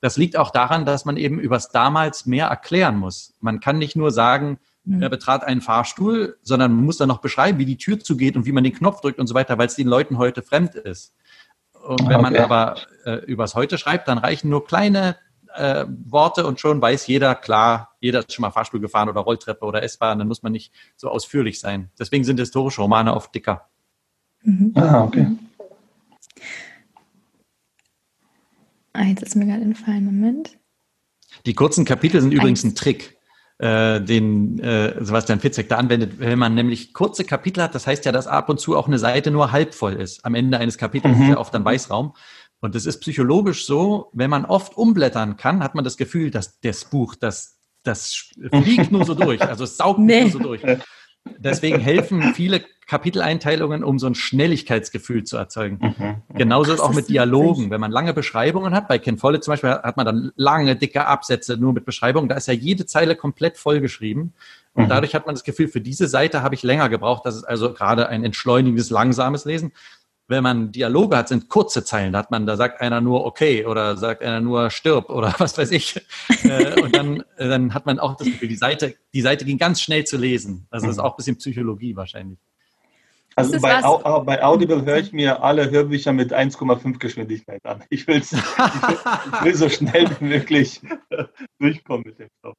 das 0.00 0.16
liegt 0.16 0.36
auch 0.36 0.50
daran, 0.50 0.86
dass 0.86 1.04
man 1.04 1.16
eben 1.16 1.38
übers 1.38 1.70
damals 1.70 2.26
mehr 2.26 2.46
erklären 2.46 2.96
muss. 2.96 3.34
Man 3.40 3.60
kann 3.60 3.78
nicht 3.78 3.96
nur 3.96 4.10
sagen, 4.10 4.58
Mhm. 4.84 5.02
Er 5.02 5.08
betrat 5.08 5.44
einen 5.44 5.60
Fahrstuhl, 5.60 6.38
sondern 6.42 6.72
man 6.72 6.84
muss 6.84 6.96
dann 6.96 7.08
noch 7.08 7.20
beschreiben, 7.20 7.58
wie 7.58 7.66
die 7.66 7.76
Tür 7.76 8.00
zugeht 8.00 8.36
und 8.36 8.46
wie 8.46 8.52
man 8.52 8.64
den 8.64 8.74
Knopf 8.74 9.00
drückt 9.00 9.18
und 9.18 9.26
so 9.26 9.34
weiter, 9.34 9.58
weil 9.58 9.66
es 9.66 9.74
den 9.74 9.88
Leuten 9.88 10.18
heute 10.18 10.42
fremd 10.42 10.74
ist. 10.74 11.14
Und 11.72 12.08
wenn 12.08 12.16
okay. 12.16 12.22
man 12.22 12.36
aber 12.36 12.76
äh, 13.04 13.24
übers 13.24 13.54
Heute 13.54 13.78
schreibt, 13.78 14.08
dann 14.08 14.18
reichen 14.18 14.50
nur 14.50 14.66
kleine 14.66 15.16
äh, 15.54 15.86
Worte 16.04 16.46
und 16.46 16.60
schon 16.60 16.80
weiß 16.80 17.06
jeder, 17.06 17.34
klar, 17.34 17.96
jeder 18.00 18.20
ist 18.20 18.32
schon 18.32 18.42
mal 18.42 18.50
Fahrstuhl 18.50 18.80
gefahren 18.80 19.08
oder 19.08 19.22
Rolltreppe 19.22 19.64
oder 19.64 19.82
S-Bahn, 19.82 20.18
dann 20.18 20.28
muss 20.28 20.42
man 20.42 20.52
nicht 20.52 20.72
so 20.96 21.08
ausführlich 21.08 21.58
sein. 21.58 21.90
Deswegen 21.98 22.24
sind 22.24 22.38
historische 22.38 22.82
Romane 22.82 23.14
oft 23.14 23.34
dicker. 23.34 23.68
Mhm. 24.42 24.72
Ah, 24.74 25.04
okay. 25.04 25.26
Ah, 28.92 29.04
jetzt 29.04 29.22
ist 29.22 29.36
mir 29.36 29.46
gerade 29.46 29.62
entfallen, 29.62 30.04
Moment. 30.04 30.58
Die 31.46 31.54
kurzen 31.54 31.84
Kapitel 31.84 32.20
sind 32.20 32.32
übrigens 32.32 32.64
ein 32.64 32.74
Trick 32.74 33.19
äh, 33.60 34.00
den 34.00 34.58
äh, 34.60 35.04
Sebastian 35.04 35.38
Fitzek 35.38 35.68
da 35.68 35.76
anwendet, 35.76 36.18
wenn 36.18 36.38
man 36.38 36.54
nämlich 36.54 36.94
kurze 36.94 37.24
Kapitel 37.24 37.62
hat, 37.62 37.74
das 37.74 37.86
heißt 37.86 38.06
ja, 38.06 38.12
dass 38.12 38.26
ab 38.26 38.48
und 38.48 38.58
zu 38.58 38.74
auch 38.74 38.86
eine 38.86 38.98
Seite 38.98 39.30
nur 39.30 39.52
halb 39.52 39.74
voll 39.74 39.94
ist. 39.94 40.24
Am 40.24 40.34
Ende 40.34 40.58
eines 40.58 40.78
Kapitels 40.78 41.16
mhm. 41.16 41.22
ist 41.22 41.28
ja 41.28 41.38
oft 41.38 41.54
ein 41.54 41.64
Weißraum. 41.64 42.14
Und 42.60 42.74
es 42.74 42.86
ist 42.86 43.00
psychologisch 43.00 43.66
so, 43.66 44.10
wenn 44.14 44.30
man 44.30 44.46
oft 44.46 44.76
umblättern 44.76 45.36
kann, 45.36 45.62
hat 45.62 45.74
man 45.74 45.84
das 45.84 45.98
Gefühl, 45.98 46.30
dass 46.30 46.58
das 46.60 46.86
Buch, 46.86 47.14
das, 47.14 47.58
das 47.82 48.30
fliegt 48.62 48.92
nur 48.92 49.04
so 49.04 49.14
durch, 49.14 49.42
also 49.42 49.64
es 49.64 49.76
saugt 49.76 50.00
nee. 50.00 50.22
nur 50.22 50.30
so 50.30 50.38
durch. 50.38 50.62
Deswegen 51.38 51.78
helfen 51.80 52.34
viele 52.34 52.62
Kapiteleinteilungen, 52.86 53.84
um 53.84 54.00
so 54.00 54.08
ein 54.08 54.16
Schnelligkeitsgefühl 54.16 55.22
zu 55.22 55.36
erzeugen. 55.36 55.78
Mhm. 55.80 56.36
Genauso 56.36 56.74
Ach, 56.74 56.80
auch 56.80 56.92
mit 56.92 57.08
Dialogen. 57.08 57.58
Witzig. 57.58 57.70
Wenn 57.70 57.80
man 57.80 57.92
lange 57.92 58.12
Beschreibungen 58.12 58.74
hat, 58.74 58.88
bei 58.88 58.98
Ken 58.98 59.16
Follett 59.16 59.44
zum 59.44 59.52
Beispiel 59.52 59.70
hat 59.70 59.96
man 59.96 60.06
dann 60.06 60.32
lange, 60.34 60.74
dicke 60.74 61.06
Absätze 61.06 61.56
nur 61.56 61.72
mit 61.72 61.84
Beschreibungen. 61.84 62.28
Da 62.28 62.34
ist 62.34 62.48
ja 62.48 62.54
jede 62.54 62.86
Zeile 62.86 63.14
komplett 63.14 63.58
vollgeschrieben. 63.58 64.34
Und 64.74 64.84
mhm. 64.84 64.88
dadurch 64.88 65.14
hat 65.14 65.26
man 65.26 65.36
das 65.36 65.44
Gefühl, 65.44 65.68
für 65.68 65.80
diese 65.80 66.08
Seite 66.08 66.42
habe 66.42 66.56
ich 66.56 66.64
länger 66.64 66.88
gebraucht. 66.88 67.24
Das 67.24 67.36
ist 67.36 67.44
also 67.44 67.72
gerade 67.72 68.08
ein 68.08 68.24
entschleunigendes, 68.24 68.90
langsames 68.90 69.44
Lesen 69.44 69.72
wenn 70.30 70.44
man 70.44 70.70
Dialoge 70.70 71.16
hat, 71.16 71.28
sind 71.28 71.48
kurze 71.48 71.84
Zeilen. 71.84 72.12
Da 72.12 72.20
hat 72.20 72.30
man, 72.30 72.46
da 72.46 72.56
sagt 72.56 72.80
einer 72.80 73.00
nur 73.00 73.26
okay 73.26 73.66
oder 73.66 73.96
sagt 73.96 74.22
einer 74.22 74.40
nur 74.40 74.70
stirb 74.70 75.10
oder 75.10 75.34
was 75.38 75.58
weiß 75.58 75.72
ich. 75.72 76.00
Äh, 76.44 76.80
und 76.80 76.94
dann, 76.96 77.24
äh, 77.36 77.48
dann 77.48 77.74
hat 77.74 77.84
man 77.84 77.98
auch 77.98 78.16
das 78.16 78.28
Gefühl, 78.28 78.48
die 78.48 78.56
Seite, 78.56 78.94
die 79.12 79.20
Seite 79.22 79.44
ging 79.44 79.58
ganz 79.58 79.80
schnell 79.80 80.04
zu 80.04 80.16
lesen. 80.16 80.66
Also 80.70 80.86
das 80.86 80.96
ist 80.96 81.02
mhm. 81.02 81.06
auch 81.06 81.14
ein 81.14 81.16
bisschen 81.16 81.36
Psychologie 81.36 81.96
wahrscheinlich. 81.96 82.38
Also 83.34 83.60
bei, 83.60 83.82
Au 83.82 84.20
bei, 84.20 84.42
Audible 84.42 84.84
höre 84.84 84.98
ich 84.98 85.12
mir 85.12 85.42
alle 85.42 85.70
Hörbücher 85.70 86.12
mit 86.12 86.32
1,5 86.32 86.98
Geschwindigkeit 86.98 87.64
an. 87.64 87.82
Ich, 87.88 88.00
ich, 88.00 88.06
will, 88.06 88.18
ich 88.18 89.44
will 89.44 89.54
so 89.54 89.68
schnell 89.68 90.10
wie 90.18 90.24
möglich 90.24 90.80
durchkommen 91.58 92.04
mit 92.06 92.18
dem 92.18 92.28
Stoff. 92.38 92.56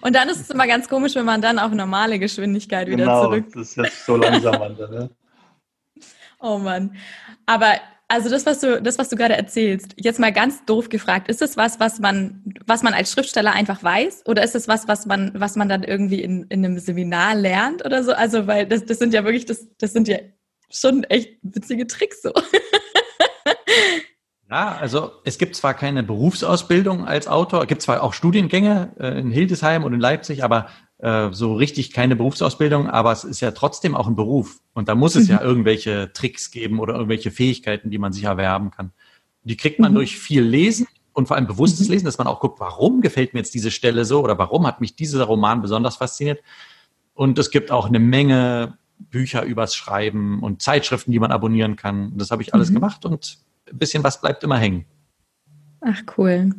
Und 0.00 0.16
dann 0.16 0.28
ist 0.28 0.40
es 0.40 0.50
immer 0.50 0.66
ganz 0.66 0.88
komisch, 0.88 1.14
wenn 1.14 1.26
man 1.26 1.40
dann 1.40 1.58
auf 1.58 1.72
normale 1.72 2.18
Geschwindigkeit 2.18 2.88
wieder 2.88 3.04
genau, 3.04 3.24
zurück. 3.24 3.46
Das 3.54 3.62
ist 3.62 3.76
jetzt 3.76 4.06
so 4.06 4.16
langsam 4.16 4.60
an. 4.60 4.76
Ne? 4.76 5.10
Oh 6.40 6.58
Mann. 6.58 6.96
Aber 7.46 7.74
also 8.08 8.28
das, 8.28 8.44
was 8.44 8.60
du, 8.60 8.82
das, 8.82 8.98
was 8.98 9.08
du 9.08 9.16
gerade 9.16 9.36
erzählst, 9.36 9.94
jetzt 9.96 10.18
mal 10.18 10.32
ganz 10.32 10.64
doof 10.64 10.88
gefragt, 10.88 11.28
ist 11.28 11.40
das 11.40 11.56
was, 11.56 11.78
was 11.78 12.00
man, 12.00 12.42
was 12.66 12.82
man 12.82 12.92
als 12.92 13.12
Schriftsteller 13.12 13.52
einfach 13.52 13.84
weiß? 13.84 14.24
Oder 14.26 14.42
ist 14.42 14.54
das 14.56 14.66
was, 14.66 14.88
was 14.88 15.06
man, 15.06 15.30
was 15.34 15.54
man 15.54 15.68
dann 15.68 15.84
irgendwie 15.84 16.20
in, 16.20 16.44
in 16.44 16.64
einem 16.64 16.78
Seminar 16.78 17.36
lernt 17.36 17.84
oder 17.84 18.02
so? 18.02 18.12
Also, 18.12 18.48
weil 18.48 18.66
das, 18.66 18.84
das 18.84 18.98
sind 18.98 19.14
ja 19.14 19.24
wirklich, 19.24 19.46
das, 19.46 19.68
das 19.78 19.92
sind 19.92 20.08
ja 20.08 20.18
schon 20.70 21.04
echt 21.04 21.38
witzige 21.42 21.86
Tricks 21.86 22.22
so. 22.22 22.32
Ja, 24.50 24.76
also 24.76 25.12
es 25.24 25.38
gibt 25.38 25.54
zwar 25.54 25.74
keine 25.74 26.02
Berufsausbildung 26.02 27.06
als 27.06 27.28
Autor, 27.28 27.62
es 27.62 27.68
gibt 27.68 27.82
zwar 27.82 28.02
auch 28.02 28.12
Studiengänge 28.12 28.92
äh, 28.98 29.20
in 29.20 29.30
Hildesheim 29.30 29.84
und 29.84 29.92
in 29.92 30.00
Leipzig, 30.00 30.42
aber 30.42 30.66
so 31.32 31.54
richtig 31.54 31.92
keine 31.92 32.14
Berufsausbildung, 32.14 32.88
aber 32.88 33.12
es 33.12 33.24
ist 33.24 33.40
ja 33.40 33.52
trotzdem 33.52 33.94
auch 33.94 34.06
ein 34.06 34.16
Beruf. 34.16 34.60
Und 34.74 34.88
da 34.88 34.94
muss 34.94 35.14
es 35.14 35.28
mhm. 35.28 35.34
ja 35.34 35.40
irgendwelche 35.40 36.12
Tricks 36.12 36.50
geben 36.50 36.78
oder 36.78 36.94
irgendwelche 36.94 37.30
Fähigkeiten, 37.30 37.90
die 37.90 37.98
man 37.98 38.12
sich 38.12 38.24
erwerben 38.24 38.70
kann. 38.70 38.92
Die 39.42 39.56
kriegt 39.56 39.78
man 39.78 39.92
mhm. 39.92 39.96
durch 39.96 40.18
viel 40.18 40.42
Lesen 40.42 40.86
und 41.14 41.26
vor 41.26 41.36
allem 41.36 41.46
bewusstes 41.46 41.86
mhm. 41.86 41.94
Lesen, 41.94 42.04
dass 42.04 42.18
man 42.18 42.26
auch 42.26 42.40
guckt, 42.40 42.60
warum 42.60 43.00
gefällt 43.00 43.32
mir 43.32 43.40
jetzt 43.40 43.54
diese 43.54 43.70
Stelle 43.70 44.04
so 44.04 44.22
oder 44.22 44.36
warum 44.38 44.66
hat 44.66 44.80
mich 44.82 44.94
dieser 44.94 45.24
Roman 45.24 45.62
besonders 45.62 45.96
fasziniert. 45.96 46.42
Und 47.14 47.38
es 47.38 47.50
gibt 47.50 47.70
auch 47.70 47.86
eine 47.86 47.98
Menge 47.98 48.78
Bücher 48.98 49.42
übers 49.44 49.74
Schreiben 49.74 50.42
und 50.42 50.60
Zeitschriften, 50.60 51.12
die 51.12 51.18
man 51.18 51.32
abonnieren 51.32 51.76
kann. 51.76 52.12
Das 52.16 52.30
habe 52.30 52.42
ich 52.42 52.52
alles 52.52 52.70
mhm. 52.70 52.74
gemacht 52.74 53.04
und 53.06 53.38
ein 53.70 53.78
bisschen 53.78 54.04
was 54.04 54.20
bleibt 54.20 54.44
immer 54.44 54.58
hängen. 54.58 54.84
Ach 55.80 56.02
cool. 56.18 56.50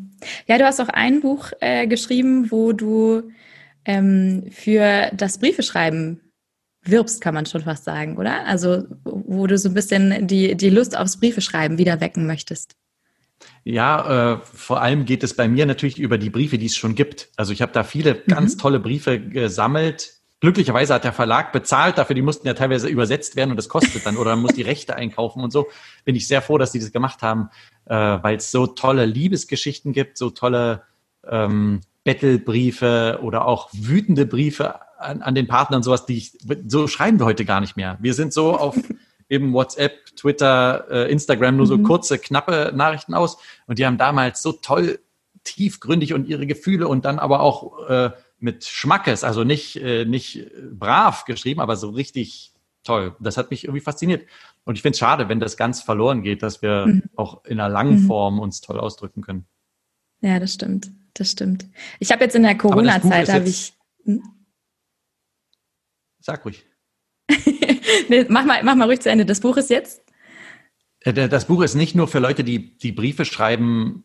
Ja, 0.48 0.58
du 0.58 0.66
hast 0.66 0.80
auch 0.82 0.90
ein 0.90 1.22
Buch 1.22 1.52
äh, 1.60 1.88
geschrieben, 1.88 2.50
wo 2.50 2.74
du 2.74 3.32
ähm, 3.86 4.46
für 4.52 5.12
das 5.14 5.40
Briefeschreiben 5.40 6.22
wirbst, 6.84 7.22
kann 7.22 7.34
man 7.34 7.46
schon 7.46 7.62
fast 7.62 7.84
sagen, 7.84 8.18
oder? 8.18 8.46
Also, 8.46 8.86
wo 9.04 9.48
du 9.48 9.58
so 9.58 9.70
ein 9.70 9.74
bisschen 9.74 10.28
die, 10.28 10.56
die 10.56 10.70
Lust 10.70 10.98
aufs 10.98 11.20
Briefeschreiben 11.20 11.78
wieder 11.78 12.02
wecken 12.02 12.26
möchtest. 12.26 12.76
Ja, 13.64 14.34
äh, 14.34 14.38
vor 14.44 14.82
allem 14.82 15.06
geht 15.06 15.24
es 15.24 15.36
bei 15.36 15.48
mir 15.48 15.66
natürlich 15.66 16.00
über 16.00 16.18
die 16.18 16.30
Briefe, 16.30 16.58
die 16.58 16.66
es 16.66 16.76
schon 16.76 16.96
gibt. 16.96 17.30
Also 17.38 17.54
ich 17.54 17.62
habe 17.62 17.72
da 17.72 17.84
viele 17.84 18.16
mhm. 18.16 18.20
ganz 18.28 18.58
tolle 18.58 18.80
Briefe 18.80 19.20
gesammelt. 19.20 20.14
Glücklicherweise 20.40 20.96
hat 20.96 21.04
der 21.04 21.14
Verlag 21.14 21.52
bezahlt 21.52 22.00
dafür, 22.00 22.16
die 22.16 22.24
mussten 22.24 22.48
ja 22.48 22.56
teilweise 22.56 22.88
übersetzt 22.88 23.36
werden 23.36 23.52
und 23.52 23.58
das 23.58 23.70
kostet 23.70 24.04
dann 24.06 24.18
oder 24.18 24.32
man 24.32 24.42
muss 24.42 24.54
die 24.54 24.64
Rechte 24.64 24.96
einkaufen 24.96 25.44
und 25.44 25.52
so. 25.52 25.68
Bin 26.04 26.16
ich 26.16 26.28
sehr 26.28 26.42
froh, 26.42 26.58
dass 26.58 26.72
die 26.72 26.80
das 26.80 26.92
gemacht 26.92 27.22
haben, 27.22 27.50
äh, 27.86 27.94
weil 27.96 28.38
es 28.38 28.50
so 28.50 28.66
tolle 28.66 29.06
Liebesgeschichten 29.06 29.94
gibt, 29.94 30.18
so 30.18 30.32
tolle 30.32 30.82
ähm, 31.28 31.82
Bettelbriefe 32.04 33.20
oder 33.22 33.46
auch 33.46 33.70
wütende 33.74 34.26
Briefe 34.26 34.80
an, 35.00 35.22
an 35.22 35.36
den 35.36 35.48
Partner 35.48 35.78
und 35.78 35.84
sowas, 35.84 36.06
die 36.06 36.18
ich, 36.18 36.38
so 36.68 36.88
schreiben 36.88 37.20
wir 37.20 37.26
heute 37.26 37.46
gar 37.46 37.62
nicht 37.62 37.76
mehr. 37.76 37.98
Wir 38.02 38.14
sind 38.14 38.34
so 38.34 38.58
auf 38.58 38.76
eben 39.30 39.54
WhatsApp, 39.54 40.16
Twitter, 40.16 40.88
äh, 40.90 41.12
Instagram 41.12 41.58
nur 41.58 41.68
so 41.68 41.78
mhm. 41.78 41.84
kurze, 41.84 42.20
knappe 42.20 42.72
Nachrichten 42.76 43.14
aus 43.14 43.38
und 43.68 43.80
die 43.80 43.86
haben 43.86 43.98
damals 43.98 44.42
so 44.42 44.52
toll 44.52 45.00
tiefgründig 45.44 46.14
und 46.14 46.28
ihre 46.28 46.46
Gefühle 46.46 46.88
und 46.88 47.06
dann 47.06 47.18
aber 47.18 47.40
auch 47.40 47.88
äh, 47.88 48.12
mit 48.40 48.66
Schmackes, 48.66 49.24
also 49.24 49.44
nicht, 49.44 49.76
äh, 49.78 50.06
nicht 50.06 50.48
brav 50.72 51.26
geschrieben, 51.26 51.62
aber 51.62 51.76
so 51.76 51.90
richtig 51.90 52.54
toll. 52.84 53.16
Das 53.20 53.38
hat 53.38 53.52
mich 53.52 53.64
irgendwie 53.64 53.82
fasziniert. 53.82 54.26
Und 54.66 54.76
ich 54.76 54.82
finde 54.82 54.94
es 54.94 55.00
schade, 55.00 55.30
wenn 55.30 55.40
das 55.40 55.58
ganz 55.58 55.82
verloren 55.82 56.24
geht, 56.24 56.44
dass 56.44 56.62
wir 56.62 56.88
mhm. 56.88 57.04
auch 57.16 57.46
in 57.46 57.60
einer 57.60 57.70
langen 57.70 58.04
mhm. 58.04 58.08
Form 58.08 58.40
uns 58.40 58.62
toll 58.62 58.80
ausdrücken 58.80 59.22
können. 59.22 59.46
Ja, 60.22 60.40
das 60.40 60.54
stimmt 60.54 60.92
das 61.14 61.32
stimmt. 61.32 61.66
Ich 62.00 62.12
habe 62.12 62.24
jetzt 62.24 62.36
in 62.36 62.44
der 62.44 62.58
Corona-Zeit, 62.58 63.30
habe 63.30 63.48
ich. 63.48 63.74
Hm? 64.06 64.24
Sag 66.20 66.46
ruhig. 66.46 66.66
nee, 68.10 68.26
mach, 68.30 68.46
mal, 68.46 68.64
mach 68.64 68.76
mal 68.76 68.86
ruhig 68.86 69.02
zu 69.02 69.10
Ende. 69.10 69.26
Das 69.26 69.40
Buch 69.40 69.58
ist 69.58 69.70
jetzt? 69.70 70.02
Äh, 71.02 71.30
das 71.30 71.46
Buch 71.46 71.64
ist 71.64 71.76
nicht 71.76 71.96
nur 71.96 72.08
für 72.08 72.20
Leute, 72.20 72.44
die, 72.44 72.78
die 72.78 72.92
Briefe 72.92 73.26
schreiben, 73.26 74.04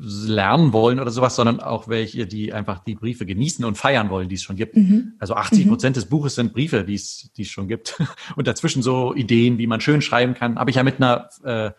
lernen 0.00 0.72
wollen 0.72 0.98
oder 0.98 1.10
sowas, 1.10 1.36
sondern 1.36 1.60
auch 1.60 1.86
welche, 1.88 2.26
die 2.26 2.52
einfach 2.52 2.80
die 2.80 2.96
Briefe 2.96 3.26
genießen 3.26 3.64
und 3.64 3.78
feiern 3.78 4.10
wollen, 4.10 4.28
die 4.28 4.34
es 4.34 4.42
schon 4.42 4.56
gibt. 4.56 4.76
Mhm. 4.76 5.12
Also 5.20 5.34
80 5.34 5.64
mhm. 5.64 5.68
Prozent 5.68 5.96
mhm. 5.96 6.00
des 6.00 6.08
Buches 6.08 6.34
sind 6.34 6.52
Briefe, 6.52 6.84
die 6.84 6.94
es, 6.94 7.30
die 7.36 7.42
es 7.42 7.48
schon 7.48 7.68
gibt. 7.68 8.00
Und 8.36 8.48
dazwischen 8.48 8.82
so 8.82 9.14
Ideen, 9.14 9.58
wie 9.58 9.68
man 9.68 9.80
schön 9.80 10.02
schreiben 10.02 10.34
kann. 10.34 10.58
Habe 10.58 10.70
ich 10.70 10.76
ja 10.76 10.82
mit 10.82 10.96
einer 10.96 11.28
äh, 11.44 11.70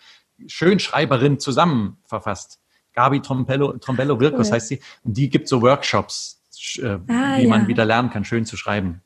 Schönschreiberin 0.47 1.39
zusammen 1.39 1.97
verfasst. 2.05 2.61
Gabi 2.93 3.21
Trombello, 3.21 3.77
Trombello 3.77 4.19
Wirkus 4.19 4.47
cool. 4.47 4.53
heißt 4.53 4.67
sie. 4.67 4.79
Und 5.03 5.17
die 5.17 5.29
gibt 5.29 5.47
so 5.47 5.61
Workshops, 5.61 6.41
äh, 6.77 6.97
ah, 7.07 7.37
wie 7.37 7.43
ja. 7.43 7.49
man 7.49 7.67
wieder 7.67 7.85
lernen 7.85 8.09
kann, 8.09 8.25
schön 8.25 8.45
zu 8.45 8.57
schreiben. 8.57 9.01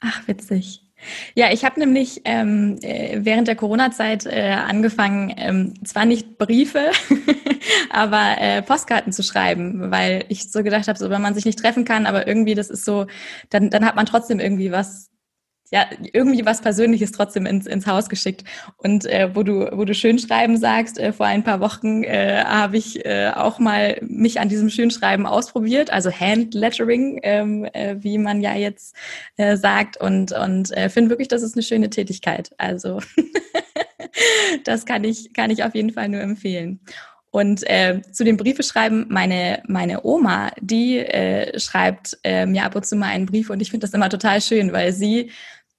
Ach, 0.00 0.26
witzig. 0.26 0.82
Ja, 1.34 1.52
ich 1.52 1.64
habe 1.64 1.80
nämlich 1.80 2.20
ähm, 2.24 2.78
äh, 2.82 3.18
während 3.22 3.48
der 3.48 3.56
Corona-Zeit 3.56 4.26
äh, 4.26 4.52
angefangen, 4.52 5.34
ähm, 5.36 5.74
zwar 5.84 6.04
nicht 6.04 6.38
Briefe, 6.38 6.90
aber 7.90 8.36
äh, 8.38 8.62
Postkarten 8.62 9.12
zu 9.12 9.22
schreiben, 9.22 9.90
weil 9.90 10.24
ich 10.28 10.50
so 10.50 10.62
gedacht 10.62 10.88
habe, 10.88 10.98
so 10.98 11.10
wenn 11.10 11.22
man 11.22 11.34
sich 11.34 11.44
nicht 11.44 11.58
treffen 11.58 11.84
kann, 11.84 12.06
aber 12.06 12.26
irgendwie 12.26 12.54
das 12.54 12.70
ist 12.70 12.84
so, 12.84 13.06
dann, 13.50 13.70
dann 13.70 13.84
hat 13.84 13.96
man 13.96 14.06
trotzdem 14.06 14.38
irgendwie 14.38 14.70
was 14.70 15.11
ja, 15.72 15.86
irgendwie 16.12 16.44
was 16.44 16.60
Persönliches 16.60 17.12
trotzdem 17.12 17.46
ins, 17.46 17.66
ins 17.66 17.86
Haus 17.86 18.10
geschickt. 18.10 18.44
Und 18.76 19.06
äh, 19.06 19.34
wo 19.34 19.42
du, 19.42 19.70
wo 19.72 19.86
du 19.86 19.94
Schönschreiben 19.94 20.58
sagst, 20.58 20.98
äh, 20.98 21.14
vor 21.14 21.24
ein 21.24 21.44
paar 21.44 21.60
Wochen 21.60 22.04
äh, 22.04 22.44
habe 22.44 22.76
ich 22.76 23.04
äh, 23.06 23.30
auch 23.34 23.58
mal 23.58 23.98
mich 24.02 24.38
an 24.38 24.50
diesem 24.50 24.68
Schönschreiben 24.68 25.24
ausprobiert, 25.24 25.90
also 25.90 26.10
Handlettering, 26.10 27.20
ähm, 27.22 27.64
äh, 27.72 27.96
wie 27.98 28.18
man 28.18 28.42
ja 28.42 28.54
jetzt 28.54 28.94
äh, 29.38 29.56
sagt, 29.56 29.96
und, 29.96 30.32
und 30.32 30.70
äh, 30.72 30.90
finde 30.90 31.08
wirklich, 31.08 31.28
das 31.28 31.42
ist 31.42 31.56
eine 31.56 31.62
schöne 31.62 31.88
Tätigkeit. 31.88 32.50
Also 32.58 33.00
das 34.64 34.84
kann 34.84 35.04
ich, 35.04 35.32
kann 35.32 35.50
ich 35.50 35.64
auf 35.64 35.74
jeden 35.74 35.90
Fall 35.90 36.10
nur 36.10 36.20
empfehlen. 36.20 36.80
Und 37.30 37.66
äh, 37.66 38.02
zu 38.12 38.24
dem 38.24 38.36
Briefeschreiben, 38.36 39.06
meine, 39.08 39.62
meine 39.66 40.04
Oma, 40.04 40.50
die 40.60 40.98
äh, 40.98 41.58
schreibt 41.58 42.18
äh, 42.24 42.44
mir 42.44 42.64
ab 42.64 42.76
und 42.76 42.84
zu 42.84 42.94
mal 42.94 43.06
einen 43.06 43.24
Brief 43.24 43.48
und 43.48 43.62
ich 43.62 43.70
finde 43.70 43.86
das 43.86 43.94
immer 43.94 44.10
total 44.10 44.42
schön, 44.42 44.74
weil 44.74 44.92
sie 44.92 45.30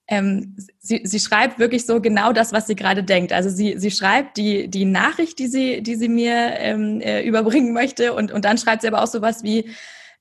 ähm, 0.08 0.56
sie, 0.80 1.02
sie 1.04 1.20
schreibt 1.20 1.60
wirklich 1.60 1.86
so 1.86 2.02
genau 2.02 2.34
das, 2.34 2.52
was 2.52 2.68
sie 2.68 2.76
gerade 2.76 3.04
denkt. 3.04 3.32
Also 3.32 3.50
sie, 3.50 3.76
sie 3.78 3.92
schreibt 3.92 4.38
die, 4.38 4.68
die 4.68 4.86
Nachricht, 4.86 5.40
die 5.40 5.48
sie, 5.48 5.82
die 5.82 5.96
sie 5.96 6.10
mir 6.10 6.36
ähm, 6.58 7.00
äh, 7.02 7.24
überbringen 7.24 7.74
möchte 7.74 8.14
und, 8.14 8.32
und 8.32 8.46
dann 8.46 8.58
schreibt 8.58 8.82
sie 8.82 8.88
aber 8.88 9.02
auch 9.02 9.08
sowas 9.08 9.44
wie, 9.44 9.70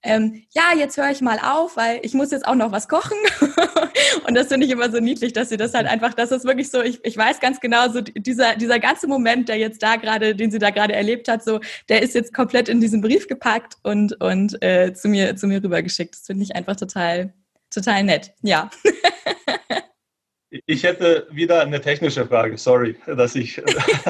ähm, 0.05 0.43
ja, 0.51 0.77
jetzt 0.77 0.97
höre 0.97 1.11
ich 1.11 1.21
mal 1.21 1.39
auf, 1.39 1.77
weil 1.77 2.01
ich 2.03 2.13
muss 2.13 2.33
jetzt 2.33 2.47
auch 2.47 2.57
noch 2.57 2.73
was 2.73 2.89
kochen. 2.89 3.17
und 4.27 4.35
das 4.35 4.49
finde 4.49 4.67
ich 4.67 4.73
immer 4.73 4.91
so 4.91 4.99
niedlich, 4.99 5.33
dass 5.33 5.49
sie 5.49 5.57
das 5.57 5.75
halt 5.75 5.87
einfach, 5.87 6.15
das 6.15 6.33
ist 6.33 6.45
wirklich 6.45 6.71
so, 6.71 6.83
ich, 6.83 7.05
ich 7.05 7.17
weiß 7.17 7.39
ganz 7.39 7.61
genau, 7.61 7.89
so 7.89 8.01
dieser, 8.01 8.57
dieser 8.57 8.81
ganze 8.81 9.07
Moment, 9.07 9.49
der 9.49 9.59
jetzt 9.59 9.83
da 9.83 9.97
gerade, 9.97 10.35
den 10.35 10.51
sie 10.51 10.59
da 10.59 10.71
gerade 10.71 10.95
erlebt 10.95 11.29
hat, 11.29 11.45
so, 11.45 11.61
der 11.89 12.03
ist 12.03 12.15
jetzt 12.15 12.35
komplett 12.35 12.69
in 12.69 12.81
diesen 12.81 13.01
Brief 13.01 13.29
gepackt 13.29 13.77
und, 13.85 14.21
und 14.21 14.61
äh, 14.63 14.93
zu 14.93 15.09
mir, 15.09 15.37
zu 15.37 15.47
mir 15.47 15.63
rübergeschickt. 15.63 16.15
Das 16.15 16.27
finde 16.27 16.43
ich 16.43 16.57
einfach 16.57 16.75
total, 16.75 17.33
total 17.71 18.03
nett. 18.03 18.33
Ja. 18.43 18.71
Ich 20.67 20.83
hätte 20.83 21.27
wieder 21.31 21.63
eine 21.63 21.81
technische 21.81 22.27
Frage. 22.27 22.59
Sorry, 22.59 22.97
dass 23.07 23.35
ich 23.35 23.63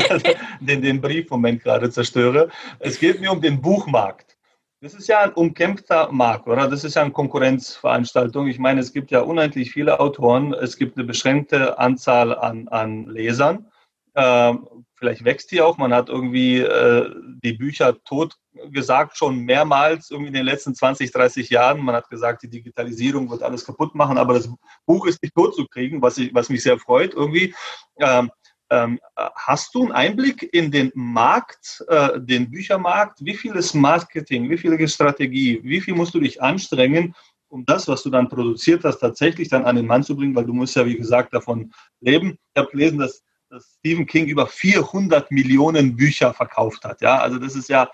den, 0.61 0.83
den 0.83 1.01
Briefmoment 1.01 1.63
gerade 1.63 1.89
zerstöre. 1.89 2.49
Es 2.81 2.99
geht 2.99 3.21
mir 3.21 3.31
um 3.31 3.41
den 3.41 3.61
Buchmarkt. 3.61 4.37
Das 4.81 4.95
ist 4.95 5.07
ja 5.07 5.21
ein 5.21 5.33
umkämpfter 5.33 6.11
Markt, 6.11 6.49
oder? 6.49 6.69
Das 6.69 6.83
ist 6.83 6.97
ja 6.97 7.03
eine 7.03 7.13
Konkurrenzveranstaltung. 7.13 8.49
Ich 8.49 8.59
meine, 8.59 8.81
es 8.81 8.93
gibt 8.93 9.13
ja 9.13 9.21
unendlich 9.21 9.71
viele 9.71 10.01
Autoren. 10.01 10.53
Es 10.53 10.77
gibt 10.77 10.97
eine 10.97 11.07
beschränkte 11.07 11.79
Anzahl 11.79 12.37
an, 12.37 12.67
an 12.67 13.07
Lesern. 13.07 13.71
Ähm, 14.17 14.67
vielleicht 15.03 15.25
wächst 15.25 15.51
die 15.51 15.61
auch. 15.61 15.79
Man 15.79 15.93
hat 15.93 16.09
irgendwie 16.09 16.61
äh, 16.61 17.11
die 17.43 17.55
Bücher 17.55 18.01
tot 18.05 18.37
gesagt, 18.71 19.19
schon 19.19 19.41
mehrmals 19.41 20.13
irgendwie 20.13 20.29
in 20.29 20.35
den 20.35 20.45
letzten 20.45 20.77
20, 20.77 21.11
30 21.11 21.51
Jahren. 21.51 21.85
Man 21.85 21.97
hat 21.97 22.09
gesagt, 22.09 22.45
die 22.45 22.49
Digitalisierung 22.49 23.29
wird 23.29 23.43
alles 23.43 23.65
kaputt 23.65 23.97
machen, 23.97 24.17
aber 24.17 24.35
das 24.35 24.49
Buch 24.87 25.07
ist 25.07 25.21
nicht 25.21 25.35
tot 25.35 25.57
zu 25.57 25.67
kriegen, 25.67 26.01
was, 26.01 26.19
ich, 26.19 26.33
was 26.33 26.49
mich 26.51 26.63
sehr 26.63 26.79
freut 26.79 27.15
irgendwie. 27.15 27.53
Ähm, 27.99 28.31
ähm, 28.71 29.01
hast 29.35 29.75
du 29.75 29.83
einen 29.83 29.93
Einblick 29.93 30.49
in 30.55 30.71
den 30.71 30.93
Markt, 30.95 31.85
äh, 31.89 32.21
den 32.21 32.49
Büchermarkt? 32.49 33.25
Wie 33.25 33.35
viel 33.35 33.57
ist 33.57 33.75
Marketing? 33.75 34.49
Wie 34.49 34.57
viel 34.57 34.73
ist 34.75 34.95
Strategie? 34.95 35.61
Wie 35.65 35.81
viel 35.81 35.97
musst 35.97 36.15
du 36.15 36.21
dich 36.21 36.41
anstrengen, 36.41 37.13
um 37.49 37.65
das, 37.67 37.89
was 37.89 38.05
du 38.05 38.11
dann 38.11 38.29
produziert 38.29 38.85
hast, 38.85 39.01
tatsächlich 39.01 39.49
dann 39.49 39.65
an 39.65 39.75
den 39.75 39.87
Mann 39.87 40.05
zu 40.05 40.15
bringen? 40.15 40.37
Weil 40.37 40.47
du 40.47 40.53
musst 40.53 40.77
ja, 40.77 40.87
wie 40.87 40.97
gesagt, 40.97 41.35
davon 41.35 41.73
leben. 42.01 42.39
Ich 42.55 42.61
habe 42.61 42.71
gelesen, 42.71 42.99
dass, 42.99 43.25
dass 43.53 43.77
Stephen 43.79 44.07
King 44.07 44.27
über 44.27 44.47
400 44.47 45.31
Millionen 45.31 45.95
Bücher 45.95 46.33
verkauft 46.33 46.85
hat. 46.85 47.03
Ja, 47.03 47.19
also 47.19 47.39
das 47.39 47.55
ist 47.55 47.69
ja 47.69 47.91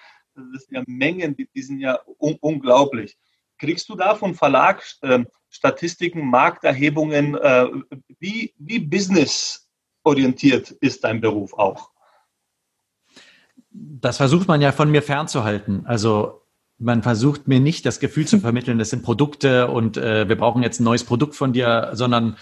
das 0.52 0.64
sind 0.64 0.76
ja 0.76 0.84
Mengen, 0.86 1.36
die, 1.36 1.48
die 1.52 1.62
sind 1.62 1.80
ja 1.80 1.98
un 2.18 2.36
unglaublich. 2.40 3.18
Kriegst 3.58 3.88
du 3.88 3.96
da 3.96 4.14
von 4.14 4.36
Verlag 4.36 4.84
äh, 5.02 5.24
Statistiken, 5.50 6.30
Markterhebungen? 6.30 7.34
Äh, 7.34 7.66
wie, 8.20 8.54
wie 8.56 8.78
businessorientiert 8.78 10.70
ist 10.70 11.02
dein 11.02 11.20
Beruf 11.20 11.54
auch? 11.54 11.90
Das 13.70 14.18
versucht 14.18 14.46
man 14.46 14.60
ja 14.60 14.70
von 14.70 14.90
mir 14.90 15.02
fernzuhalten. 15.02 15.84
Also 15.86 16.42
man 16.78 17.02
versucht 17.02 17.48
mir 17.48 17.60
nicht 17.60 17.84
das 17.86 18.00
Gefühl 18.00 18.26
zu 18.26 18.40
vermitteln, 18.40 18.78
das 18.78 18.90
sind 18.90 19.02
Produkte 19.02 19.68
und 19.68 19.96
äh, 19.96 20.28
wir 20.28 20.36
brauchen 20.36 20.62
jetzt 20.62 20.80
ein 20.80 20.84
neues 20.84 21.04
Produkt 21.04 21.34
von 21.34 21.52
dir, 21.52 21.90
sondern 21.92 22.36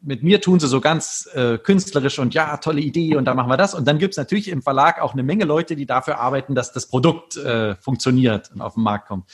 mit 0.00 0.22
mir 0.22 0.40
tun 0.40 0.60
sie 0.60 0.68
so 0.68 0.80
ganz 0.80 1.28
äh, 1.34 1.58
künstlerisch 1.58 2.18
und 2.18 2.34
ja, 2.34 2.58
tolle 2.58 2.80
Idee 2.80 3.16
und 3.16 3.24
da 3.24 3.34
machen 3.34 3.48
wir 3.48 3.56
das. 3.56 3.74
Und 3.74 3.88
dann 3.88 3.98
gibt 3.98 4.12
es 4.12 4.18
natürlich 4.18 4.48
im 4.48 4.62
Verlag 4.62 5.00
auch 5.00 5.14
eine 5.14 5.22
Menge 5.22 5.44
Leute, 5.44 5.76
die 5.76 5.86
dafür 5.86 6.20
arbeiten, 6.20 6.54
dass 6.54 6.72
das 6.72 6.86
Produkt 6.86 7.36
äh, 7.36 7.74
funktioniert 7.76 8.50
und 8.52 8.60
auf 8.60 8.74
den 8.74 8.82
Markt 8.82 9.08
kommt. 9.08 9.30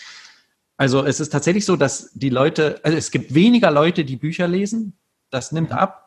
Also 0.77 1.05
es 1.05 1.21
ist 1.21 1.31
tatsächlich 1.31 1.65
so, 1.65 1.77
dass 1.77 2.13
die 2.15 2.31
Leute, 2.31 2.81
also 2.83 2.97
es 2.97 3.11
gibt 3.11 3.35
weniger 3.35 3.71
Leute, 3.71 4.05
die 4.05 4.17
Bücher 4.17 4.49
lesen. 4.49 4.99
Das 5.31 5.53
nimmt 5.53 5.73
ab. 5.73 6.02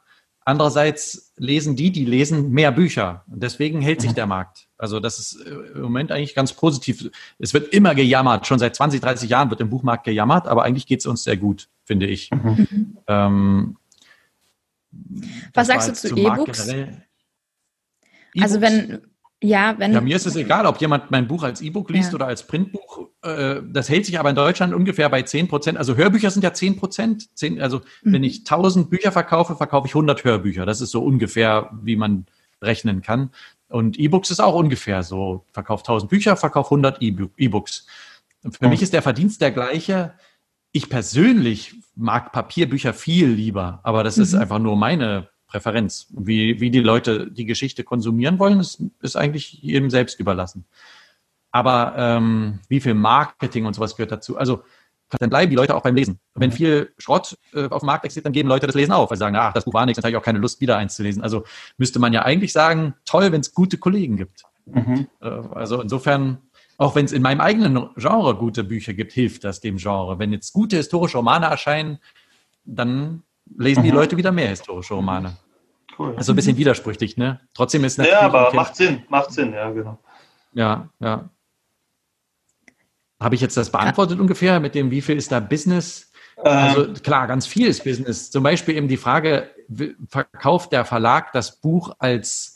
Andererseits 0.48 1.34
lesen 1.38 1.76
die, 1.76 1.92
die 1.92 2.06
lesen 2.06 2.52
mehr 2.52 2.72
Bücher. 2.72 3.26
Und 3.28 3.42
deswegen 3.42 3.82
hält 3.82 4.02
sich 4.02 4.12
mhm. 4.12 4.16
der 4.16 4.28
Markt. 4.28 4.68
Also 4.78 5.00
das 5.00 5.18
ist 5.18 5.42
äh, 5.42 5.50
im 5.50 5.82
Moment 5.82 6.12
eigentlich 6.12 6.36
ganz 6.36 6.54
positiv. 6.54 7.10
Es 7.40 7.56
wird 7.56 7.74
immer 7.74 7.96
gejammert. 7.96 8.46
Schon 8.46 8.60
seit 8.60 8.76
20, 8.76 9.02
30 9.02 9.28
Jahren 9.28 9.50
wird 9.50 9.60
im 9.62 9.72
Buchmarkt 9.72 10.04
gejammert, 10.04 10.48
aber 10.48 10.64
eigentlich 10.64 10.86
geht 10.86 11.00
es 11.00 11.08
uns 11.08 11.24
sehr 11.24 11.36
gut, 11.36 11.68
finde 11.84 12.06
ich. 12.06 12.30
Mhm. 12.30 12.98
Ähm, 13.08 13.78
was 15.54 15.68
sagst 15.68 15.90
du 15.90 15.94
zu 15.94 16.16
E-Books? 16.16 16.68
E 16.68 16.88
also 18.40 18.62
wenn, 18.62 19.02
ja, 19.44 19.76
wenn. 19.78 19.94
Ja, 19.94 20.02
mir 20.02 20.16
ist 20.16 20.26
es 20.26 20.36
egal, 20.36 20.66
ob 20.66 20.80
jemand 20.80 21.12
mein 21.12 21.28
Buch 21.28 21.44
als 21.44 21.62
E-Book 21.62 21.90
liest 21.90 22.12
ja. 22.12 22.16
oder 22.16 22.28
als 22.28 22.48
Printbuch. 22.48 23.10
Äh, 23.22 23.62
das 23.68 23.90
hält 23.90 24.06
sich 24.06 24.20
aber 24.20 24.30
in 24.30 24.36
Deutschland 24.36 24.74
ungefähr 24.74 25.10
bei 25.10 25.22
10 25.22 25.48
Prozent. 25.48 25.78
Also 25.78 25.96
Hörbücher 25.96 26.32
sind 26.32 26.44
ja 26.44 26.54
10 26.54 26.78
Prozent. 26.78 27.28
Also 27.60 27.82
mhm. 28.04 28.14
wenn 28.14 28.24
ich 28.24 28.40
1000 28.40 28.90
Bücher 28.90 29.12
verkaufe, 29.12 29.56
verkaufe 29.56 29.88
ich 29.88 29.94
100 29.94 30.24
Hörbücher. 30.24 30.66
Das 30.66 30.82
ist 30.82 30.92
so 30.92 31.04
ungefähr, 31.04 31.70
wie 31.82 31.96
man 31.96 32.26
rechnen 32.62 33.02
kann. 33.02 33.32
Und 33.68 34.00
E-Books 34.00 34.32
ist 34.32 34.40
auch 34.40 34.56
ungefähr 34.56 35.04
so. 35.04 35.44
Verkauf 35.52 35.82
1000 35.82 36.10
Bücher, 36.10 36.38
verkauf 36.38 36.68
100 36.68 37.02
E-Books. 37.02 37.86
Für 38.42 38.66
mhm. 38.66 38.70
mich 38.70 38.82
ist 38.82 38.94
der 38.94 39.02
Verdienst 39.02 39.42
der 39.42 39.52
gleiche. 39.52 40.14
Ich 40.72 40.90
persönlich 40.90 41.76
mag 41.96 42.32
Papierbücher 42.32 42.94
viel 42.94 43.28
lieber, 43.28 43.80
aber 43.84 44.04
das 44.04 44.18
mhm. 44.18 44.24
ist 44.24 44.36
einfach 44.36 44.60
nur 44.60 44.76
meine 44.76 45.30
Präferenz. 45.56 46.08
Wie, 46.12 46.60
wie 46.60 46.70
die 46.70 46.82
Leute 46.82 47.32
die 47.32 47.46
Geschichte 47.46 47.84
konsumieren 47.84 48.40
wollen, 48.40 48.60
ist, 48.60 48.82
ist 49.02 49.16
eigentlich 49.16 49.54
jedem 49.54 49.90
selbst 49.90 50.20
überlassen. 50.20 50.66
Aber 51.52 51.94
ähm, 51.98 52.60
wie 52.68 52.82
viel 52.82 52.94
Marketing 52.94 53.66
und 53.66 53.74
sowas 53.74 53.96
gehört 53.96 54.12
dazu? 54.12 54.38
Also 54.38 54.64
dann 55.20 55.30
bleiben 55.30 55.50
die 55.50 55.56
Leute 55.56 55.76
auch 55.76 55.82
beim 55.82 55.96
Lesen. 55.96 56.20
Wenn 56.34 56.50
mhm. 56.50 56.54
viel 56.54 56.94
Schrott 56.98 57.38
äh, 57.54 57.70
auf 57.70 57.84
dem 57.84 57.86
Markt 57.86 58.04
existiert, 58.04 58.26
dann 58.26 58.34
geben 58.34 58.50
Leute 58.50 58.68
das 58.68 58.76
Lesen 58.76 58.92
auf, 58.92 59.10
weil 59.10 59.18
sie 59.18 59.20
sagen, 59.20 59.36
ach, 59.38 59.54
das 59.54 59.64
Buch 59.64 59.74
war 59.74 59.86
nichts, 59.86 60.02
dann 60.02 60.04
habe 60.04 60.12
ich 60.12 60.18
auch 60.18 60.26
keine 60.26 60.40
Lust, 60.40 60.60
wieder 60.60 60.76
eins 60.78 60.96
zu 60.96 61.04
lesen. 61.04 61.24
Also 61.24 61.46
müsste 61.78 62.00
man 62.00 62.12
ja 62.12 62.24
eigentlich 62.24 62.52
sagen, 62.52 62.96
toll, 63.06 63.32
wenn 63.32 63.40
es 63.40 63.54
gute 63.54 63.78
Kollegen 63.78 64.18
gibt. 64.18 64.44
Mhm. 64.66 65.08
Äh, 65.22 65.28
also 65.28 65.82
insofern 65.82 66.40
auch 66.78 66.96
wenn 66.96 67.06
es 67.06 67.14
in 67.14 67.22
meinem 67.22 67.40
eigenen 67.40 67.90
Genre 67.96 68.36
gute 68.36 68.64
Bücher 68.64 68.94
gibt, 68.94 69.14
hilft 69.14 69.46
das 69.46 69.62
dem 69.62 69.78
Genre. 69.78 70.20
Wenn 70.20 70.34
jetzt 70.34 70.52
gute 70.52 70.76
historische 70.76 71.18
Romane 71.18 71.46
erscheinen, 71.46 72.00
dann 72.66 73.24
lesen 73.58 73.84
die 73.84 73.92
mhm. 73.92 73.98
Leute 73.98 74.18
wieder 74.18 74.32
mehr 74.32 74.50
historische 74.50 74.94
Romane. 74.94 75.38
Cool. 75.98 76.16
Also 76.18 76.34
ein 76.34 76.36
bisschen 76.36 76.58
widersprüchlich, 76.58 77.18
ne? 77.18 77.40
Trotzdem 77.54 77.84
ist 77.84 77.98
natürlich. 77.98 78.20
Ja, 78.20 78.26
aber 78.26 78.54
macht 78.54 78.76
Sinn, 78.76 79.04
macht 79.10 79.32
Sinn, 79.32 79.54
ja, 79.54 79.70
genau. 79.72 80.00
Ja, 80.54 80.90
ja. 81.00 81.30
Habe 83.20 83.36
ich 83.36 83.42
jetzt 83.42 83.56
das 83.56 83.72
beantwortet 83.72 84.20
ungefähr 84.20 84.60
mit 84.60 84.76
dem, 84.76 84.92
wie 84.92 85.02
viel 85.02 85.18
ist 85.18 85.32
da 85.32 85.40
Business? 85.40 86.12
Also 86.38 86.86
ähm. 86.86 86.94
klar, 86.96 87.28
ganz 87.28 87.48
viel 87.48 87.68
ist 87.68 87.84
Business. 87.84 88.30
Zum 88.30 88.44
Beispiel 88.44 88.76
eben 88.76 88.88
die 88.88 88.98
Frage, 88.98 89.50
verkauft 90.10 90.74
der 90.74 90.86
Verlag 90.86 91.32
das 91.32 91.60
Buch 91.62 91.96
als 92.00 92.56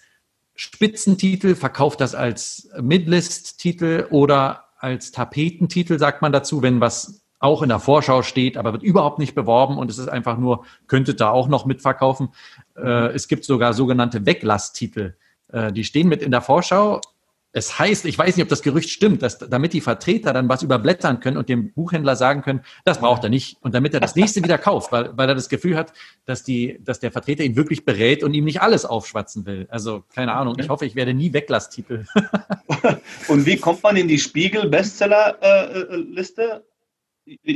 Spitzentitel, 0.55 1.55
verkauft 1.55 2.01
das 2.01 2.15
als 2.15 2.69
Midlist-Titel 2.79 4.07
oder 4.09 4.65
als 4.77 5.11
Tapetentitel, 5.11 5.97
sagt 5.97 6.21
man 6.21 6.33
dazu, 6.33 6.61
wenn 6.61 6.81
was 6.81 7.21
auch 7.39 7.61
in 7.61 7.69
der 7.69 7.79
Vorschau 7.79 8.21
steht, 8.21 8.57
aber 8.57 8.73
wird 8.73 8.83
überhaupt 8.83 9.19
nicht 9.19 9.35
beworben 9.35 9.77
und 9.77 9.89
es 9.89 9.97
ist 9.97 10.09
einfach 10.09 10.37
nur, 10.37 10.65
könntet 10.87 11.21
da 11.21 11.29
auch 11.29 11.47
noch 11.47 11.65
mitverkaufen. 11.65 12.29
Äh, 12.75 13.13
es 13.13 13.27
gibt 13.27 13.45
sogar 13.45 13.73
sogenannte 13.73 14.25
Weglasstitel. 14.25 15.15
Äh, 15.51 15.71
die 15.71 15.83
stehen 15.83 16.09
mit 16.09 16.21
in 16.21 16.31
der 16.31 16.41
Vorschau, 16.41 16.99
es 17.51 17.79
heißt, 17.79 18.05
ich 18.05 18.15
weiß 18.15 18.37
nicht, 18.37 18.43
ob 18.43 18.49
das 18.49 18.61
Gerücht 18.61 18.91
stimmt, 18.91 19.23
dass 19.23 19.39
damit 19.39 19.73
die 19.73 19.81
Vertreter 19.81 20.33
dann 20.33 20.47
was 20.49 20.61
überblättern 20.61 21.19
können 21.19 21.35
und 21.35 21.49
dem 21.49 21.73
Buchhändler 21.73 22.15
sagen 22.15 22.43
können, 22.43 22.61
das 22.85 22.99
braucht 22.99 23.23
er 23.23 23.31
nicht. 23.31 23.57
Und 23.61 23.73
damit 23.73 23.95
er 23.95 23.99
das 23.99 24.15
nächste 24.15 24.43
wieder 24.43 24.59
kauft, 24.59 24.91
weil, 24.91 25.17
weil 25.17 25.27
er 25.27 25.33
das 25.33 25.49
Gefühl 25.49 25.75
hat, 25.75 25.91
dass, 26.25 26.43
die, 26.43 26.79
dass 26.83 26.99
der 26.99 27.11
Vertreter 27.11 27.43
ihn 27.43 27.55
wirklich 27.55 27.85
berät 27.85 28.23
und 28.23 28.35
ihm 28.35 28.45
nicht 28.45 28.61
alles 28.61 28.85
aufschwatzen 28.85 29.47
will. 29.47 29.65
Also 29.71 30.03
keine 30.13 30.33
Ahnung, 30.33 30.57
ich 30.59 30.69
hoffe, 30.69 30.85
ich 30.85 30.93
werde 30.93 31.15
nie 31.15 31.33
Weglasstitel. 31.33 32.05
und 33.27 33.47
wie 33.47 33.57
kommt 33.57 33.81
man 33.81 33.95
in 33.95 34.07
die 34.07 34.19
Spiegel-Bestseller-Liste? 34.19 36.63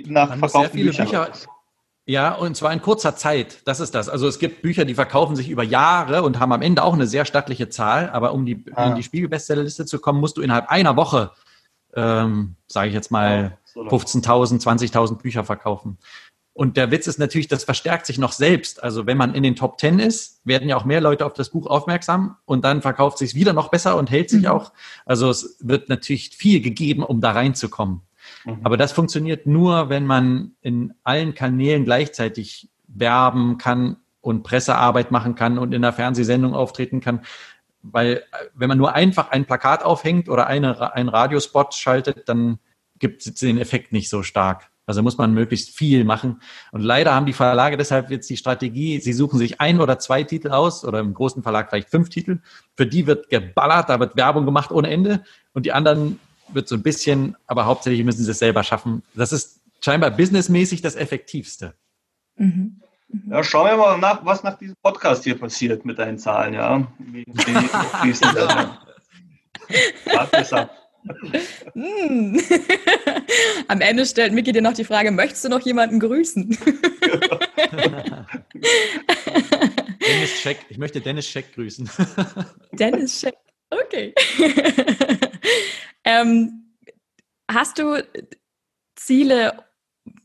Nach 0.07 0.37
verkauften 0.37 0.79
Büchern? 0.79 1.05
Bücher, 1.05 1.31
Ja, 2.05 2.33
und 2.33 2.57
zwar 2.57 2.73
in 2.73 2.81
kurzer 2.81 3.15
Zeit. 3.15 3.61
Das 3.65 3.79
ist 3.79 3.95
das. 3.95 4.09
Also 4.09 4.27
es 4.27 4.39
gibt 4.39 4.61
Bücher, 4.61 4.85
die 4.85 4.95
verkaufen 4.95 5.35
sich 5.35 5.49
über 5.49 5.63
Jahre 5.63 6.23
und 6.23 6.39
haben 6.39 6.51
am 6.51 6.61
Ende 6.61 6.83
auch 6.83 6.93
eine 6.93 7.07
sehr 7.07 7.25
stattliche 7.25 7.69
Zahl. 7.69 8.09
Aber 8.09 8.33
um 8.33 8.45
die, 8.45 8.63
ah. 8.75 8.89
in 8.89 8.95
die 8.95 9.03
Spiegel-Bestsellerliste 9.03 9.85
zu 9.85 9.99
kommen, 9.99 10.19
musst 10.19 10.37
du 10.37 10.41
innerhalb 10.41 10.69
einer 10.69 10.95
Woche, 10.95 11.31
ähm, 11.95 12.55
sage 12.67 12.89
ich 12.89 12.93
jetzt 12.93 13.11
mal, 13.11 13.57
ja, 13.75 13.81
15.000, 13.83 14.61
20.000 14.61 15.21
Bücher 15.21 15.43
verkaufen. 15.43 15.97
Und 16.55 16.77
der 16.77 16.91
Witz 16.91 17.07
ist 17.07 17.17
natürlich, 17.17 17.47
das 17.47 17.63
verstärkt 17.63 18.05
sich 18.05 18.19
noch 18.19 18.31
selbst. 18.31 18.83
Also 18.83 19.07
wenn 19.07 19.17
man 19.17 19.33
in 19.33 19.41
den 19.41 19.55
Top 19.55 19.79
Ten 19.79 19.97
ist, 19.97 20.39
werden 20.43 20.69
ja 20.69 20.77
auch 20.77 20.85
mehr 20.85 21.01
Leute 21.01 21.25
auf 21.25 21.33
das 21.33 21.49
Buch 21.49 21.65
aufmerksam 21.65 22.37
und 22.45 22.63
dann 22.63 22.83
verkauft 22.83 23.17
sich 23.17 23.33
wieder 23.33 23.53
noch 23.53 23.69
besser 23.69 23.97
und 23.97 24.11
hält 24.11 24.29
sich 24.29 24.43
mhm. 24.43 24.49
auch. 24.49 24.71
Also 25.05 25.29
es 25.31 25.57
wird 25.61 25.89
natürlich 25.89 26.35
viel 26.35 26.61
gegeben, 26.61 27.01
um 27.01 27.21
da 27.21 27.31
reinzukommen. 27.31 28.01
Mhm. 28.45 28.59
Aber 28.63 28.77
das 28.77 28.91
funktioniert 28.91 29.45
nur, 29.45 29.89
wenn 29.89 30.05
man 30.05 30.55
in 30.61 30.93
allen 31.03 31.33
Kanälen 31.33 31.85
gleichzeitig 31.85 32.69
werben 32.87 33.57
kann 33.57 33.97
und 34.21 34.43
Pressearbeit 34.43 35.11
machen 35.11 35.35
kann 35.35 35.57
und 35.57 35.73
in 35.73 35.81
der 35.81 35.93
Fernsehsendung 35.93 36.53
auftreten 36.53 37.01
kann. 37.01 37.21
Weil 37.81 38.17
äh, 38.17 38.21
wenn 38.53 38.69
man 38.69 38.77
nur 38.77 38.93
einfach 38.93 39.31
ein 39.31 39.45
Plakat 39.45 39.83
aufhängt 39.83 40.29
oder 40.29 40.47
eine, 40.47 40.93
einen 40.93 41.09
Radiospot 41.09 41.73
schaltet, 41.73 42.29
dann 42.29 42.59
gibt 42.99 43.25
es 43.25 43.33
den 43.35 43.57
Effekt 43.57 43.91
nicht 43.91 44.09
so 44.09 44.23
stark. 44.23 44.69
Also 44.85 45.01
muss 45.01 45.17
man 45.17 45.33
möglichst 45.33 45.69
viel 45.75 46.03
machen. 46.03 46.41
Und 46.71 46.81
leider 46.81 47.13
haben 47.13 47.25
die 47.25 47.33
Verlage 47.33 47.77
deshalb 47.77 48.11
jetzt 48.11 48.29
die 48.29 48.37
Strategie, 48.37 48.99
sie 48.99 49.13
suchen 49.13 49.39
sich 49.39 49.61
ein 49.61 49.79
oder 49.79 49.97
zwei 49.97 50.23
Titel 50.23 50.51
aus 50.51 50.83
oder 50.83 50.99
im 50.99 51.13
großen 51.13 51.41
Verlag 51.41 51.69
vielleicht 51.69 51.89
fünf 51.89 52.09
Titel. 52.09 52.39
Für 52.75 52.85
die 52.85 53.07
wird 53.07 53.29
geballert, 53.29 53.89
da 53.89 53.99
wird 53.99 54.17
Werbung 54.17 54.45
gemacht 54.45 54.71
ohne 54.71 54.89
Ende. 54.89 55.23
Und 55.53 55.65
die 55.65 55.71
anderen 55.71 56.19
wird 56.49 56.67
so 56.67 56.75
ein 56.75 56.83
bisschen, 56.83 57.35
aber 57.47 57.65
hauptsächlich 57.65 58.03
müssen 58.03 58.23
sie 58.23 58.31
es 58.31 58.39
selber 58.39 58.63
schaffen. 58.63 59.03
Das 59.15 59.31
ist 59.31 59.61
scheinbar 59.81 60.11
businessmäßig 60.11 60.81
das 60.81 60.95
Effektivste. 60.95 61.73
Mhm. 62.35 62.81
mhm. 63.07 63.31
Ja, 63.31 63.43
schauen 63.43 63.67
wir 63.67 63.77
mal 63.77 63.97
nach, 63.97 64.25
was 64.25 64.43
nach 64.43 64.57
diesem 64.57 64.75
Podcast 64.81 65.23
hier 65.23 65.37
passiert 65.37 65.85
mit 65.85 65.99
deinen 65.99 66.17
Zahlen, 66.17 66.53
ja. 66.53 66.87
Wie. 66.99 67.25
Mm. 71.73 72.37
Am 73.67 73.81
Ende 73.81 74.05
stellt 74.05 74.31
Miki 74.33 74.53
dir 74.53 74.61
noch 74.61 74.73
die 74.73 74.85
Frage, 74.85 75.11
möchtest 75.11 75.43
du 75.45 75.49
noch 75.49 75.61
jemanden 75.61 75.99
grüßen? 75.99 76.49
Dennis 80.07 80.41
Scheck, 80.41 80.59
ich 80.69 80.77
möchte 80.77 81.01
Dennis 81.01 81.27
Scheck 81.27 81.53
grüßen. 81.55 81.89
Dennis 82.71 83.19
Scheck, 83.19 83.35
okay. 83.69 84.13
Ähm, 86.03 86.75
hast 87.49 87.79
du 87.79 88.03
Ziele 88.95 89.63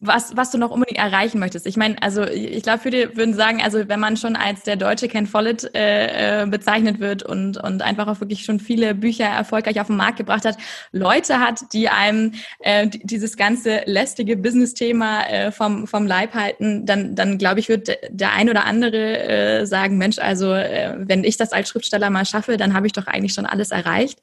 was, 0.01 0.37
was 0.37 0.51
du 0.51 0.59
noch 0.59 0.71
unbedingt 0.71 0.99
erreichen 0.99 1.39
möchtest. 1.39 1.67
Ich 1.67 1.77
meine, 1.77 2.01
also 2.03 2.25
ich 2.25 2.63
glaube, 2.63 2.81
viele 2.81 3.17
würden 3.17 3.35
sagen, 3.35 3.61
also 3.63 3.89
wenn 3.89 3.99
man 3.99 4.17
schon 4.17 4.37
als 4.37 4.63
der 4.63 4.77
deutsche 4.77 5.09
Ken 5.09 5.27
Follett 5.27 5.71
äh, 5.75 6.43
äh, 6.43 6.47
bezeichnet 6.47 7.01
wird 7.01 7.23
und, 7.25 7.57
und 7.57 7.83
einfach 7.83 8.07
auch 8.07 8.21
wirklich 8.21 8.45
schon 8.45 8.61
viele 8.61 8.95
Bücher 8.95 9.25
erfolgreich 9.25 9.81
auf 9.81 9.89
den 9.89 9.97
Markt 9.97 10.19
gebracht 10.19 10.45
hat, 10.45 10.57
Leute 10.93 11.41
hat, 11.41 11.73
die 11.73 11.89
einem 11.89 12.33
äh, 12.61 12.89
dieses 12.89 13.37
ganze 13.37 13.83
lästige 13.87 14.37
Business-Thema 14.37 15.29
äh, 15.29 15.53
vom, 15.53 15.87
vom 15.87 16.07
Leib 16.07 16.35
halten, 16.35 16.87
dann, 16.87 17.15
dann 17.15 17.39
glaube 17.39 17.61
ich, 17.61 17.69
wird 17.69 17.89
der 18.11 18.33
ein 18.33 18.49
oder 18.49 18.67
andere 18.67 19.19
äh, 19.19 19.67
sagen, 19.67 19.99
Mensch, 19.99 20.19
also 20.19 20.55
äh, 20.55 20.95
wenn 20.99 21.25
ich 21.25 21.37
das 21.37 21.53
als 21.53 21.69
Schriftsteller 21.69 22.11
mal 22.11 22.25
schaffe, 22.25 22.57
dann 22.57 22.75
habe 22.75 22.87
ich 22.87 22.93
doch 22.93 23.07
eigentlich 23.07 23.35
schon 23.35 23.47
alles 23.47 23.71
erreicht. 23.71 24.21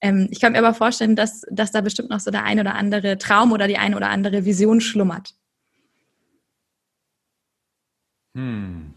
Ähm, 0.00 0.28
ich 0.30 0.40
kann 0.40 0.52
mir 0.52 0.58
aber 0.58 0.74
vorstellen, 0.74 1.16
dass, 1.16 1.42
dass 1.50 1.72
da 1.72 1.80
bestimmt 1.80 2.10
noch 2.10 2.20
so 2.20 2.30
der 2.30 2.44
ein 2.44 2.60
oder 2.60 2.74
andere 2.74 3.18
Traum 3.18 3.52
oder 3.52 3.66
die 3.66 3.78
ein 3.78 3.94
oder 3.94 4.08
andere 4.08 4.44
Vision 4.44 4.80
schlummert. 4.80 5.34
Hm. 8.34 8.94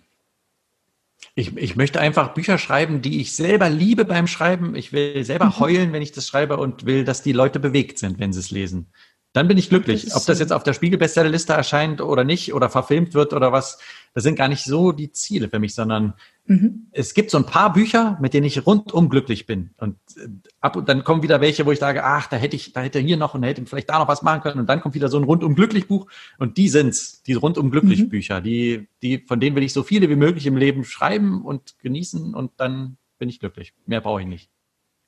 Ich, 1.35 1.55
ich 1.55 1.75
möchte 1.77 2.01
einfach 2.01 2.33
Bücher 2.33 2.57
schreiben, 2.57 3.01
die 3.01 3.21
ich 3.21 3.33
selber 3.33 3.69
liebe 3.69 4.03
beim 4.03 4.27
Schreiben. 4.27 4.75
Ich 4.75 4.91
will 4.91 5.23
selber 5.23 5.45
mhm. 5.45 5.59
heulen, 5.59 5.93
wenn 5.93 6.01
ich 6.01 6.11
das 6.11 6.27
schreibe 6.27 6.57
und 6.57 6.85
will, 6.85 7.05
dass 7.05 7.21
die 7.21 7.31
Leute 7.31 7.59
bewegt 7.59 7.97
sind, 7.97 8.19
wenn 8.19 8.33
sie 8.33 8.41
es 8.41 8.51
lesen. 8.51 8.91
Dann 9.31 9.47
bin 9.47 9.57
ich 9.57 9.69
glücklich. 9.69 10.05
Das 10.05 10.15
Ob 10.15 10.25
das 10.25 10.39
jetzt 10.39 10.51
auf 10.51 10.63
der 10.63 10.73
Spiegel-Bestsellerliste 10.73 11.53
erscheint 11.53 12.01
oder 12.01 12.23
nicht 12.23 12.53
oder 12.53 12.69
verfilmt 12.69 13.13
wird 13.13 13.33
oder 13.33 13.51
was, 13.51 13.79
das 14.13 14.23
sind 14.23 14.35
gar 14.35 14.47
nicht 14.47 14.63
so 14.63 14.91
die 14.91 15.11
Ziele 15.11 15.49
für 15.49 15.59
mich, 15.59 15.75
sondern 15.75 16.13
mhm. 16.45 16.87
es 16.91 17.13
gibt 17.13 17.31
so 17.31 17.37
ein 17.37 17.45
paar 17.45 17.73
Bücher, 17.73 18.17
mit 18.21 18.33
denen 18.33 18.45
ich 18.45 18.65
rundum 18.65 19.09
glücklich 19.09 19.45
bin. 19.45 19.71
Und 19.77 19.97
äh, 20.17 20.27
ab 20.61 20.75
und 20.75 20.89
dann 20.89 21.03
kommen 21.03 21.23
wieder 21.23 21.41
welche, 21.41 21.65
wo 21.65 21.71
ich 21.71 21.79
sage, 21.79 22.03
ach, 22.03 22.27
da 22.27 22.37
hätte 22.37 22.55
ich, 22.55 22.73
da 22.73 22.81
hätte 22.81 22.99
hier 22.99 23.17
noch 23.17 23.33
und 23.35 23.43
hätte 23.43 23.65
vielleicht 23.65 23.89
da 23.89 23.99
noch 23.99 24.07
was 24.07 24.21
machen 24.21 24.41
können. 24.41 24.59
Und 24.59 24.67
dann 24.67 24.81
kommt 24.81 24.95
wieder 24.95 25.09
so 25.09 25.17
ein 25.17 25.23
rundum 25.23 25.55
glücklich 25.55 25.87
Buch. 25.87 26.07
Und 26.37 26.57
die 26.57 26.69
sind's, 26.69 27.23
die 27.23 27.33
rundum 27.33 27.71
glücklich 27.71 28.01
mhm. 28.01 28.09
Bücher. 28.09 28.41
Die, 28.41 28.87
die, 29.01 29.19
von 29.19 29.39
denen 29.39 29.55
will 29.55 29.63
ich 29.63 29.73
so 29.73 29.83
viele 29.83 30.09
wie 30.09 30.15
möglich 30.15 30.45
im 30.45 30.57
Leben 30.57 30.83
schreiben 30.83 31.43
und 31.43 31.77
genießen 31.79 32.33
und 32.33 32.51
dann 32.57 32.97
bin 33.19 33.29
ich 33.29 33.39
glücklich. 33.39 33.73
Mehr 33.85 34.01
brauche 34.01 34.21
ich 34.21 34.27
nicht. 34.27 34.49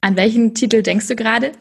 An 0.01 0.15
welchen 0.15 0.53
Titel 0.53 0.81
denkst 0.81 1.07
du 1.07 1.15
gerade? 1.15 1.51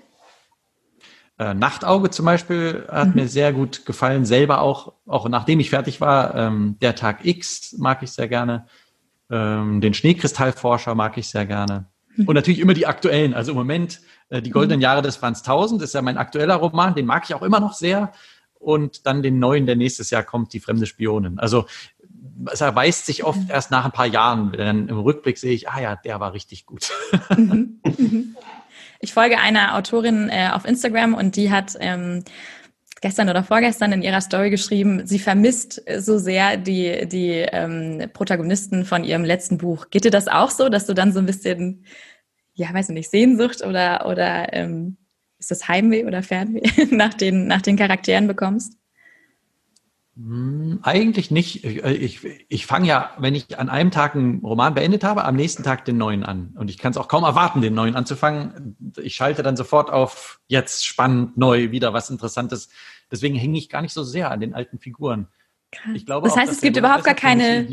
Äh, 1.40 1.54
Nachtauge 1.54 2.10
zum 2.10 2.26
Beispiel 2.26 2.84
hat 2.90 3.08
mhm. 3.08 3.14
mir 3.14 3.26
sehr 3.26 3.54
gut 3.54 3.86
gefallen, 3.86 4.26
selber 4.26 4.60
auch, 4.60 4.92
auch 5.06 5.26
nachdem 5.26 5.58
ich 5.58 5.70
fertig 5.70 5.98
war. 6.02 6.34
Ähm, 6.34 6.76
der 6.82 6.94
Tag 6.94 7.24
X 7.24 7.76
mag 7.78 8.02
ich 8.02 8.12
sehr 8.12 8.28
gerne. 8.28 8.66
Ähm, 9.30 9.80
den 9.80 9.94
Schneekristallforscher 9.94 10.94
mag 10.94 11.16
ich 11.16 11.28
sehr 11.28 11.46
gerne. 11.46 11.86
Mhm. 12.16 12.28
Und 12.28 12.34
natürlich 12.34 12.60
immer 12.60 12.74
die 12.74 12.86
aktuellen. 12.86 13.32
Also 13.32 13.52
im 13.52 13.56
Moment, 13.56 14.02
äh, 14.28 14.42
die 14.42 14.50
goldenen 14.50 14.80
mhm. 14.80 14.82
Jahre 14.82 15.00
des 15.00 15.16
Franz 15.16 15.42
Tausend 15.42 15.80
ist 15.80 15.94
ja 15.94 16.02
mein 16.02 16.18
aktueller 16.18 16.56
Roman, 16.56 16.94
den 16.94 17.06
mag 17.06 17.24
ich 17.24 17.34
auch 17.34 17.42
immer 17.42 17.58
noch 17.58 17.72
sehr. 17.72 18.12
Und 18.58 19.06
dann 19.06 19.22
den 19.22 19.38
neuen, 19.38 19.64
der 19.64 19.76
nächstes 19.76 20.10
Jahr 20.10 20.24
kommt, 20.24 20.52
Die 20.52 20.60
fremde 20.60 20.84
Spionin. 20.84 21.38
Also 21.38 21.64
es 22.52 22.60
erweist 22.60 23.06
sich 23.06 23.24
oft 23.24 23.40
mhm. 23.40 23.50
erst 23.50 23.70
nach 23.70 23.86
ein 23.86 23.92
paar 23.92 24.04
Jahren. 24.04 24.52
Denn 24.52 24.88
im 24.88 24.98
Rückblick 24.98 25.38
sehe 25.38 25.54
ich, 25.54 25.70
ah 25.70 25.80
ja, 25.80 25.96
der 25.96 26.20
war 26.20 26.34
richtig 26.34 26.66
gut. 26.66 26.90
Mhm. 27.34 27.80
Ich 29.00 29.14
folge 29.14 29.38
einer 29.38 29.76
Autorin 29.76 30.28
äh, 30.28 30.50
auf 30.52 30.64
Instagram 30.64 31.14
und 31.14 31.36
die 31.36 31.50
hat 31.50 31.76
ähm, 31.80 32.22
gestern 33.00 33.30
oder 33.30 33.42
vorgestern 33.42 33.92
in 33.92 34.02
ihrer 34.02 34.20
Story 34.20 34.50
geschrieben, 34.50 35.06
sie 35.06 35.18
vermisst 35.18 35.82
so 35.98 36.18
sehr 36.18 36.56
die, 36.56 37.08
die 37.08 37.46
ähm, 37.50 38.10
Protagonisten 38.12 38.84
von 38.84 39.04
ihrem 39.04 39.24
letzten 39.24 39.58
Buch. 39.58 39.88
Geht 39.90 40.04
dir 40.04 40.10
das 40.10 40.28
auch 40.28 40.50
so, 40.50 40.68
dass 40.68 40.86
du 40.86 40.94
dann 40.94 41.12
so 41.12 41.18
ein 41.18 41.26
bisschen, 41.26 41.86
ja, 42.54 42.72
weiß 42.72 42.90
ich 42.90 42.94
nicht, 42.94 43.10
Sehnsucht 43.10 43.64
oder, 43.64 44.06
oder 44.06 44.52
ähm, 44.52 44.98
ist 45.38 45.50
das 45.50 45.66
Heimweh 45.66 46.04
oder 46.04 46.22
Fernweh 46.22 46.62
nach 46.90 47.14
den, 47.14 47.46
nach 47.46 47.62
den 47.62 47.76
Charakteren 47.76 48.26
bekommst? 48.26 48.79
Hm, 50.22 50.80
eigentlich 50.82 51.30
nicht. 51.30 51.64
Ich, 51.64 51.82
äh, 51.82 51.92
ich, 51.92 52.20
ich 52.48 52.66
fange 52.66 52.86
ja, 52.86 53.10
wenn 53.18 53.34
ich 53.34 53.58
an 53.58 53.70
einem 53.70 53.90
Tag 53.90 54.14
einen 54.14 54.40
Roman 54.40 54.74
beendet 54.74 55.02
habe, 55.02 55.24
am 55.24 55.34
nächsten 55.34 55.62
Tag 55.62 55.86
den 55.86 55.96
neuen 55.96 56.24
an. 56.24 56.54
Und 56.58 56.68
ich 56.68 56.76
kann 56.76 56.90
es 56.90 56.98
auch 56.98 57.08
kaum 57.08 57.24
erwarten, 57.24 57.62
den 57.62 57.72
neuen 57.72 57.96
anzufangen. 57.96 58.76
Ich 59.02 59.14
schalte 59.14 59.42
dann 59.42 59.56
sofort 59.56 59.90
auf 59.90 60.40
jetzt 60.46 60.86
spannend, 60.86 61.38
neu, 61.38 61.70
wieder 61.70 61.94
was 61.94 62.10
Interessantes. 62.10 62.68
Deswegen 63.10 63.34
hänge 63.34 63.56
ich 63.56 63.70
gar 63.70 63.80
nicht 63.80 63.94
so 63.94 64.04
sehr 64.04 64.30
an 64.30 64.40
den 64.40 64.52
alten 64.52 64.78
Figuren. 64.78 65.28
Ich 65.94 66.04
glaube 66.04 66.28
das 66.28 66.36
heißt, 66.36 66.50
auch, 66.50 66.54
es 66.54 66.60
gibt 66.60 66.76
überhaupt 66.76 67.04
gar 67.04 67.14
keine. 67.14 67.66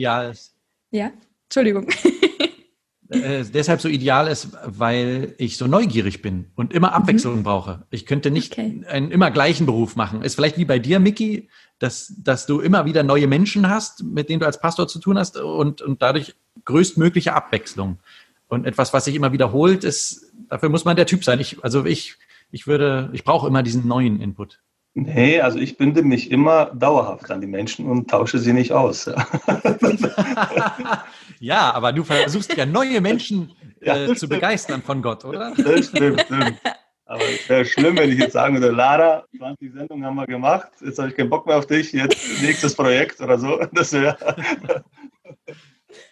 Ja, 0.91 1.11
Entschuldigung. 1.47 1.89
äh, 3.09 3.43
deshalb 3.43 3.81
so 3.81 3.89
ideal 3.89 4.27
ist, 4.27 4.55
weil 4.63 5.35
ich 5.37 5.57
so 5.57 5.67
neugierig 5.67 6.21
bin 6.21 6.51
und 6.55 6.73
immer 6.73 6.93
Abwechslung 6.93 7.37
mhm. 7.39 7.43
brauche. 7.43 7.85
Ich 7.89 8.05
könnte 8.05 8.31
nicht 8.31 8.53
okay. 8.53 8.85
einen 8.87 9.11
immer 9.11 9.31
gleichen 9.31 9.65
Beruf 9.65 9.95
machen. 9.97 10.21
Ist 10.21 10.35
vielleicht 10.35 10.57
wie 10.57 10.65
bei 10.65 10.79
dir, 10.79 10.99
Miki, 10.99 11.49
dass, 11.79 12.13
dass 12.17 12.45
du 12.45 12.59
immer 12.59 12.85
wieder 12.85 13.03
neue 13.03 13.27
Menschen 13.27 13.69
hast, 13.69 14.03
mit 14.03 14.29
denen 14.29 14.39
du 14.39 14.45
als 14.45 14.59
Pastor 14.59 14.87
zu 14.87 14.99
tun 14.99 15.17
hast 15.17 15.37
und, 15.37 15.81
und 15.81 16.01
dadurch 16.01 16.35
größtmögliche 16.65 17.33
Abwechslung. 17.33 17.99
Und 18.47 18.65
etwas, 18.65 18.93
was 18.93 19.05
sich 19.05 19.15
immer 19.15 19.31
wiederholt, 19.33 19.83
ist, 19.83 20.31
dafür 20.49 20.69
muss 20.69 20.85
man 20.85 20.95
der 20.95 21.05
Typ 21.05 21.23
sein. 21.23 21.39
Ich, 21.39 21.63
also 21.63 21.85
ich, 21.85 22.15
ich 22.51 22.65
würde, 22.67 23.09
ich 23.13 23.23
brauche 23.23 23.47
immer 23.47 23.63
diesen 23.63 23.87
neuen 23.87 24.21
Input. 24.21 24.59
Nee, 24.93 25.41
also 25.41 25.59
ich 25.59 25.77
binde 25.77 26.01
mich 26.01 26.31
immer 26.31 26.71
dauerhaft 26.73 27.29
an 27.29 27.39
die 27.39 27.45
Menschen 27.45 27.85
und 27.85 28.09
tausche 28.09 28.39
sie 28.39 28.51
nicht 28.51 28.71
aus. 28.71 29.05
ja, 31.39 31.71
aber 31.75 31.93
du 31.93 32.03
versuchst 32.03 32.57
ja 32.57 32.65
neue 32.65 32.99
Menschen 32.99 33.51
äh, 33.79 34.07
ja, 34.07 34.15
zu 34.15 34.27
begeistern 34.27 34.81
von 34.81 35.03
Gott, 35.03 35.23
oder? 35.23 35.53
Das 35.55 35.89
stimmt, 35.89 36.21
stimmt. 36.21 36.59
Aber 37.07 37.23
es 37.23 37.47
wäre 37.47 37.63
schlimm, 37.65 37.97
wenn 37.97 38.11
ich 38.11 38.19
jetzt 38.19 38.33
sagen 38.33 38.55
würde, 38.55 38.75
Lara, 38.75 39.25
20 39.37 39.71
Sendungen 39.73 40.05
haben 40.05 40.15
wir 40.15 40.27
gemacht, 40.27 40.69
jetzt 40.81 40.99
habe 40.99 41.09
ich 41.09 41.15
keinen 41.15 41.29
Bock 41.29 41.45
mehr 41.47 41.57
auf 41.57 41.65
dich, 41.65 41.93
jetzt 41.93 42.41
nächstes 42.41 42.75
Projekt 42.75 43.21
oder 43.21 43.39
so. 43.39 43.59
Das 43.71 43.93
wäre. 43.93 44.17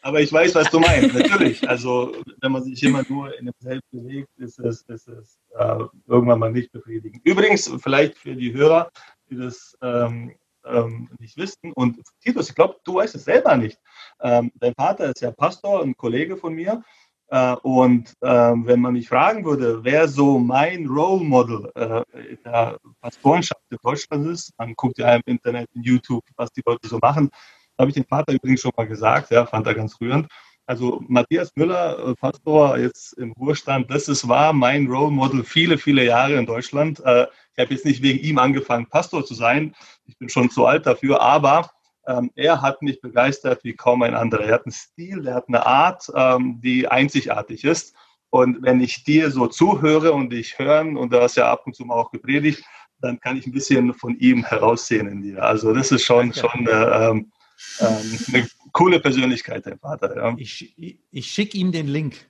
Aber 0.02 0.22
ich 0.22 0.32
weiß, 0.32 0.56
was 0.56 0.70
du 0.70 0.80
meinst, 0.80 1.14
natürlich. 1.14 1.68
Also, 1.68 2.16
wenn 2.40 2.52
man 2.52 2.64
sich 2.64 2.82
immer 2.84 3.04
nur 3.10 3.38
in 3.38 3.46
dem 3.46 3.54
Selbst 3.60 3.90
bewegt, 3.92 4.30
ist 4.38 4.58
es, 4.60 4.84
ist 4.84 5.08
es 5.08 5.38
äh, 5.58 5.84
irgendwann 6.08 6.40
mal 6.40 6.52
nicht 6.52 6.72
befriedigend. 6.72 7.22
Übrigens, 7.26 7.72
vielleicht 7.82 8.18
für 8.18 8.36
die 8.36 8.54
Hörer, 8.54 8.90
die 9.30 9.36
das 9.36 9.78
ähm, 9.82 10.34
ähm, 10.66 11.10
nicht 11.20 11.38
wissen, 11.38 11.74
und 11.74 11.98
Titus, 12.22 12.50
ich 12.50 12.56
glaube, 12.56 12.78
du 12.84 12.96
weißt 12.96 13.16
es 13.16 13.26
selber 13.26 13.58
nicht. 13.58 13.80
Ähm, 14.22 14.52
dein 14.56 14.74
Vater 14.74 15.06
ist 15.06 15.22
ja 15.22 15.32
Pastor, 15.32 15.84
ein 15.84 15.96
Kollege 15.98 16.38
von 16.38 16.54
mir, 16.54 16.84
Äh, 17.30 17.56
und 17.64 18.14
äh, 18.22 18.28
wenn 18.28 18.82
man 18.82 18.94
mich 18.94 19.08
fragen 19.08 19.46
würde, 19.46 19.84
wer 19.84 20.08
so 20.08 20.38
mein 20.38 20.86
Role 20.86 21.24
Model 21.24 21.72
äh, 21.76 22.36
der 22.46 22.78
Pastorenschaft 23.02 23.62
in 23.70 23.78
Deutschland 23.82 24.28
ist, 24.28 24.54
man 24.58 24.74
guckt 24.76 24.98
ja 25.00 25.16
im 25.16 25.22
Internet, 25.26 25.70
in 25.74 25.84
YouTube, 25.84 26.24
was 26.36 26.52
die 26.52 26.64
Leute 26.66 26.88
so 26.88 27.00
machen. 27.00 27.30
Habe 27.78 27.90
ich 27.90 27.96
den 27.96 28.06
Vater 28.06 28.34
übrigens 28.34 28.62
schon 28.62 28.72
mal 28.78 28.88
gesagt, 28.88 29.32
ja, 29.32 29.46
fand 29.46 29.68
er 29.68 29.74
ganz 29.74 30.00
rührend. 30.00 30.28
Also 30.68 31.04
Matthias 31.08 31.52
Müller, 31.56 32.10
äh, 32.10 32.16
Pastor 32.16 32.78
jetzt 32.78 33.14
im 33.14 33.32
Ruhestand, 33.34 33.90
das 33.92 34.08
ist, 34.08 34.28
war 34.28 34.54
mein 34.54 34.88
Role 34.88 35.12
Model 35.12 35.44
viele, 35.44 35.78
viele 35.78 36.04
Jahre 36.06 36.36
in 36.36 36.46
Deutschland. 36.46 37.00
Äh, 37.06 37.28
ich 37.56 37.62
habe 37.62 37.74
jetzt 37.74 37.86
nicht 37.86 38.02
wegen 38.02 38.20
ihm 38.20 38.38
angefangen, 38.38 38.88
Pastor 38.88 39.26
zu 39.26 39.34
sein. 39.34 39.76
Ich 40.06 40.18
bin 40.18 40.30
schon 40.30 40.50
zu 40.50 40.66
alt 40.66 40.86
dafür, 40.86 41.22
aber 41.22 41.70
ähm, 42.08 42.32
er 42.36 42.62
hat 42.62 42.82
mich 42.82 43.02
begeistert 43.02 43.64
wie 43.64 43.74
kaum 43.74 44.02
ein 44.02 44.16
anderer. 44.16 44.44
Er 44.44 44.54
hat 44.56 44.66
einen 44.66 44.72
Stil, 44.72 45.24
der 45.24 45.36
hat 45.36 45.48
eine 45.48 45.66
Art, 45.66 46.12
ähm, 46.16 46.60
die 46.62 46.88
einzigartig 46.88 47.64
ist. 47.64 47.96
Und 48.30 48.62
wenn 48.62 48.82
ich 48.82 49.04
dir 49.04 49.32
so 49.32 49.48
zuhöre 49.48 50.12
und 50.12 50.30
dich 50.30 50.60
hören, 50.60 50.98
und 50.98 51.14
du 51.14 51.22
hast 51.22 51.38
ja 51.38 51.52
ab 51.52 51.64
und 51.66 51.76
zu 51.76 51.86
mal 51.86 51.96
auch 51.96 52.12
gepredigt, 52.12 52.64
dann 53.00 53.20
kann 53.20 53.38
ich 53.38 53.46
ein 53.46 53.52
bisschen 53.52 53.94
von 53.94 54.18
ihm 54.20 54.44
heraussehen 54.44 55.08
in 55.08 55.22
dir. 55.22 55.44
Also 55.44 55.74
das 55.74 55.92
ist 55.92 56.04
schon, 56.04 56.34
schon 56.34 56.68
äh, 56.68 56.72
ähm, 57.10 57.32
ähm, 57.80 58.20
eine 58.28 58.48
coole 58.72 59.00
Persönlichkeit, 59.00 59.66
der 59.66 59.78
Vater. 59.78 60.16
Ja. 60.16 60.36
Ich, 60.38 60.78
ich, 60.78 61.00
ich 61.12 61.32
schicke 61.32 61.58
ihm 61.58 61.72
den 61.72 61.88
Link. 61.88 62.30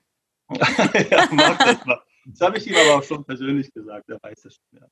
ja, 0.50 1.28
mach 1.32 1.58
das 1.58 1.86
mal. 1.86 2.02
Das 2.26 2.42
habe 2.42 2.58
ich 2.58 2.68
ihm 2.68 2.76
aber 2.76 2.98
auch 2.98 3.04
schon 3.04 3.24
persönlich 3.24 3.72
gesagt, 3.74 4.10
er 4.10 4.20
weiß 4.22 4.46
es 4.46 4.56
schon. 4.56 4.80
Ja. 4.80 4.88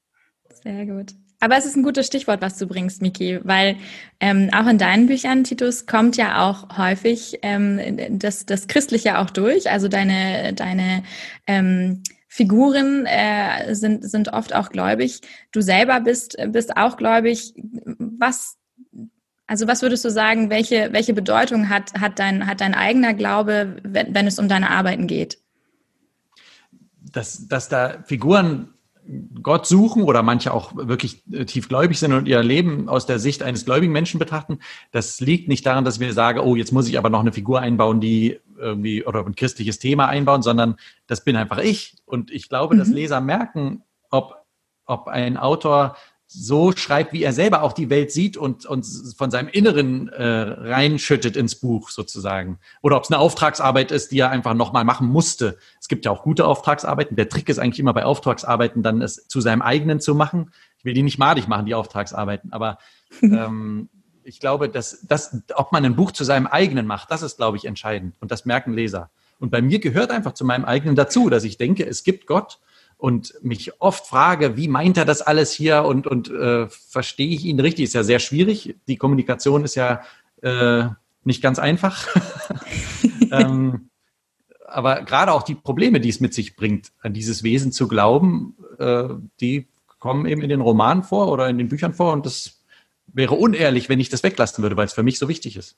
Sehr 0.63 0.85
gut. 0.85 1.13
Aber 1.43 1.57
es 1.57 1.65
ist 1.65 1.75
ein 1.75 1.83
gutes 1.83 2.07
Stichwort, 2.07 2.41
was 2.41 2.57
du 2.57 2.67
bringst, 2.67 3.01
Miki, 3.01 3.37
weil 3.43 3.75
ähm, 4.21 4.49
auch 4.53 4.65
in 4.65 4.77
deinen 4.77 5.07
Büchern, 5.07 5.43
Titus, 5.43 5.85
kommt 5.85 6.15
ja 6.15 6.41
auch 6.47 6.77
häufig 6.77 7.37
ähm, 7.41 8.17
das, 8.17 8.45
das 8.45 8.67
Christliche 8.67 9.19
auch 9.19 9.29
durch. 9.29 9.69
Also 9.69 9.89
deine, 9.89 10.53
deine 10.53 11.03
ähm, 11.45 12.01
Figuren 12.29 13.05
äh, 13.05 13.75
sind, 13.75 14.09
sind 14.09 14.31
oft 14.31 14.55
auch 14.55 14.69
gläubig. 14.69 15.19
Du 15.51 15.59
selber 15.59 15.99
bist, 15.99 16.37
bist 16.47 16.77
auch 16.77 16.95
gläubig. 16.95 17.53
Was, 17.97 18.57
also 19.45 19.67
was 19.67 19.81
würdest 19.81 20.05
du 20.05 20.11
sagen, 20.11 20.49
welche, 20.49 20.93
welche 20.93 21.13
Bedeutung 21.13 21.67
hat, 21.67 21.93
hat, 21.99 22.19
dein, 22.19 22.47
hat 22.47 22.61
dein 22.61 22.73
eigener 22.73 23.13
Glaube, 23.13 23.75
wenn, 23.83 24.15
wenn 24.15 24.27
es 24.27 24.39
um 24.39 24.47
deine 24.47 24.69
Arbeiten 24.69 25.07
geht? 25.07 25.39
Dass, 27.01 27.49
dass 27.49 27.67
da 27.67 28.01
Figuren 28.05 28.73
Gott 29.41 29.67
suchen 29.67 30.03
oder 30.03 30.23
manche 30.23 30.53
auch 30.53 30.75
wirklich 30.75 31.23
äh, 31.31 31.45
tiefgläubig 31.45 31.99
sind 31.99 32.13
und 32.13 32.27
ihr 32.27 32.41
Leben 32.41 32.87
aus 32.87 33.05
der 33.05 33.19
Sicht 33.19 33.43
eines 33.43 33.65
gläubigen 33.65 33.91
Menschen 33.91 34.19
betrachten, 34.19 34.59
das 34.91 35.19
liegt 35.19 35.47
nicht 35.47 35.65
daran, 35.65 35.85
dass 35.85 35.99
wir 35.99 36.13
sagen, 36.13 36.39
oh, 36.39 36.55
jetzt 36.55 36.71
muss 36.71 36.87
ich 36.87 36.97
aber 36.97 37.09
noch 37.09 37.19
eine 37.19 37.33
Figur 37.33 37.59
einbauen, 37.59 37.99
die 37.99 38.39
irgendwie 38.57 39.05
oder 39.05 39.25
ein 39.25 39.35
christliches 39.35 39.79
Thema 39.79 40.07
einbauen, 40.07 40.41
sondern 40.41 40.75
das 41.07 41.23
bin 41.23 41.35
einfach 41.35 41.57
ich. 41.57 41.95
Und 42.05 42.31
ich 42.31 42.49
glaube, 42.49 42.75
mhm. 42.75 42.79
dass 42.79 42.87
Leser 42.89 43.19
merken, 43.19 43.83
ob, 44.09 44.35
ob 44.85 45.07
ein 45.07 45.37
Autor 45.37 45.95
so 46.33 46.71
schreibt, 46.71 47.13
wie 47.13 47.23
er 47.23 47.31
selber 47.31 47.61
auch 47.61 47.73
die 47.73 47.89
Welt 47.89 48.11
sieht 48.11 48.37
und, 48.37 48.65
und 48.65 48.85
von 49.15 49.29
seinem 49.29 49.49
Inneren 49.49 50.09
äh, 50.09 50.23
reinschüttet 50.23 51.37
ins 51.37 51.55
Buch 51.55 51.89
sozusagen. 51.89 52.59
Oder 52.81 52.97
ob 52.97 53.03
es 53.03 53.11
eine 53.11 53.19
Auftragsarbeit 53.19 53.91
ist, 53.91 54.11
die 54.11 54.19
er 54.19 54.31
einfach 54.31 54.55
nochmal 54.55 54.83
machen 54.83 55.07
musste. 55.07 55.57
Es 55.79 55.87
gibt 55.87 56.05
ja 56.05 56.11
auch 56.11 56.23
gute 56.23 56.45
Auftragsarbeiten. 56.45 57.15
Der 57.15 57.29
Trick 57.29 57.49
ist 57.49 57.59
eigentlich 57.59 57.79
immer 57.79 57.93
bei 57.93 58.03
Auftragsarbeiten 58.03 58.81
dann 58.81 59.01
es 59.01 59.27
zu 59.27 59.41
seinem 59.41 59.61
eigenen 59.61 59.99
zu 59.99 60.15
machen. 60.15 60.51
Ich 60.79 60.85
will 60.85 60.93
die 60.93 61.03
nicht 61.03 61.19
madig 61.19 61.47
machen, 61.47 61.65
die 61.65 61.75
Auftragsarbeiten, 61.75 62.51
aber 62.51 62.79
ähm, 63.21 63.89
ich 64.23 64.39
glaube, 64.39 64.69
dass, 64.69 65.01
dass, 65.01 65.37
ob 65.55 65.71
man 65.71 65.85
ein 65.85 65.95
Buch 65.95 66.11
zu 66.11 66.23
seinem 66.23 66.47
eigenen 66.47 66.87
macht, 66.87 67.11
das 67.11 67.21
ist, 67.21 67.37
glaube 67.37 67.57
ich, 67.57 67.65
entscheidend. 67.65 68.15
Und 68.21 68.31
das 68.31 68.45
merken 68.45 68.73
Leser. 68.73 69.11
Und 69.39 69.51
bei 69.51 69.61
mir 69.61 69.79
gehört 69.79 70.11
einfach 70.11 70.33
zu 70.33 70.45
meinem 70.45 70.65
eigenen 70.65 70.95
dazu, 70.95 71.29
dass 71.29 71.43
ich 71.43 71.57
denke, 71.57 71.85
es 71.85 72.03
gibt 72.03 72.27
Gott 72.27 72.59
und 73.03 73.33
mich 73.41 73.81
oft 73.81 74.07
frage, 74.07 74.55
wie 74.55 74.69
meint 74.69 74.95
er 74.95 75.03
das 75.03 75.21
alles 75.21 75.51
hier 75.51 75.83
und, 75.83 76.07
und 76.07 76.31
äh, 76.31 76.69
verstehe 76.69 77.27
ich 77.27 77.43
ihn 77.43 77.59
richtig? 77.59 77.83
Ist 77.83 77.95
ja 77.95 78.03
sehr 78.03 78.19
schwierig. 78.19 78.77
Die 78.87 78.95
Kommunikation 78.95 79.65
ist 79.65 79.75
ja 79.75 80.03
äh, 80.41 80.85
nicht 81.25 81.43
ganz 81.43 81.59
einfach. 81.59 82.07
ähm, 83.31 83.89
aber 84.65 85.01
gerade 85.01 85.33
auch 85.33 85.43
die 85.43 85.55
Probleme, 85.55 85.99
die 85.99 86.07
es 86.07 86.21
mit 86.21 86.33
sich 86.33 86.55
bringt, 86.55 86.93
an 87.01 87.11
dieses 87.11 87.43
Wesen 87.43 87.73
zu 87.73 87.89
glauben, 87.89 88.55
äh, 88.79 89.09
die 89.41 89.67
kommen 89.99 90.25
eben 90.25 90.41
in 90.41 90.47
den 90.47 90.61
Romanen 90.61 91.03
vor 91.03 91.29
oder 91.29 91.49
in 91.49 91.57
den 91.57 91.67
Büchern 91.67 91.93
vor 91.93 92.13
und 92.13 92.25
das 92.25 92.61
wäre 93.07 93.35
unehrlich, 93.35 93.89
wenn 93.89 93.99
ich 93.99 94.07
das 94.07 94.23
weglassen 94.23 94.61
würde, 94.61 94.77
weil 94.77 94.85
es 94.85 94.93
für 94.93 95.03
mich 95.03 95.19
so 95.19 95.27
wichtig 95.27 95.57
ist. 95.57 95.75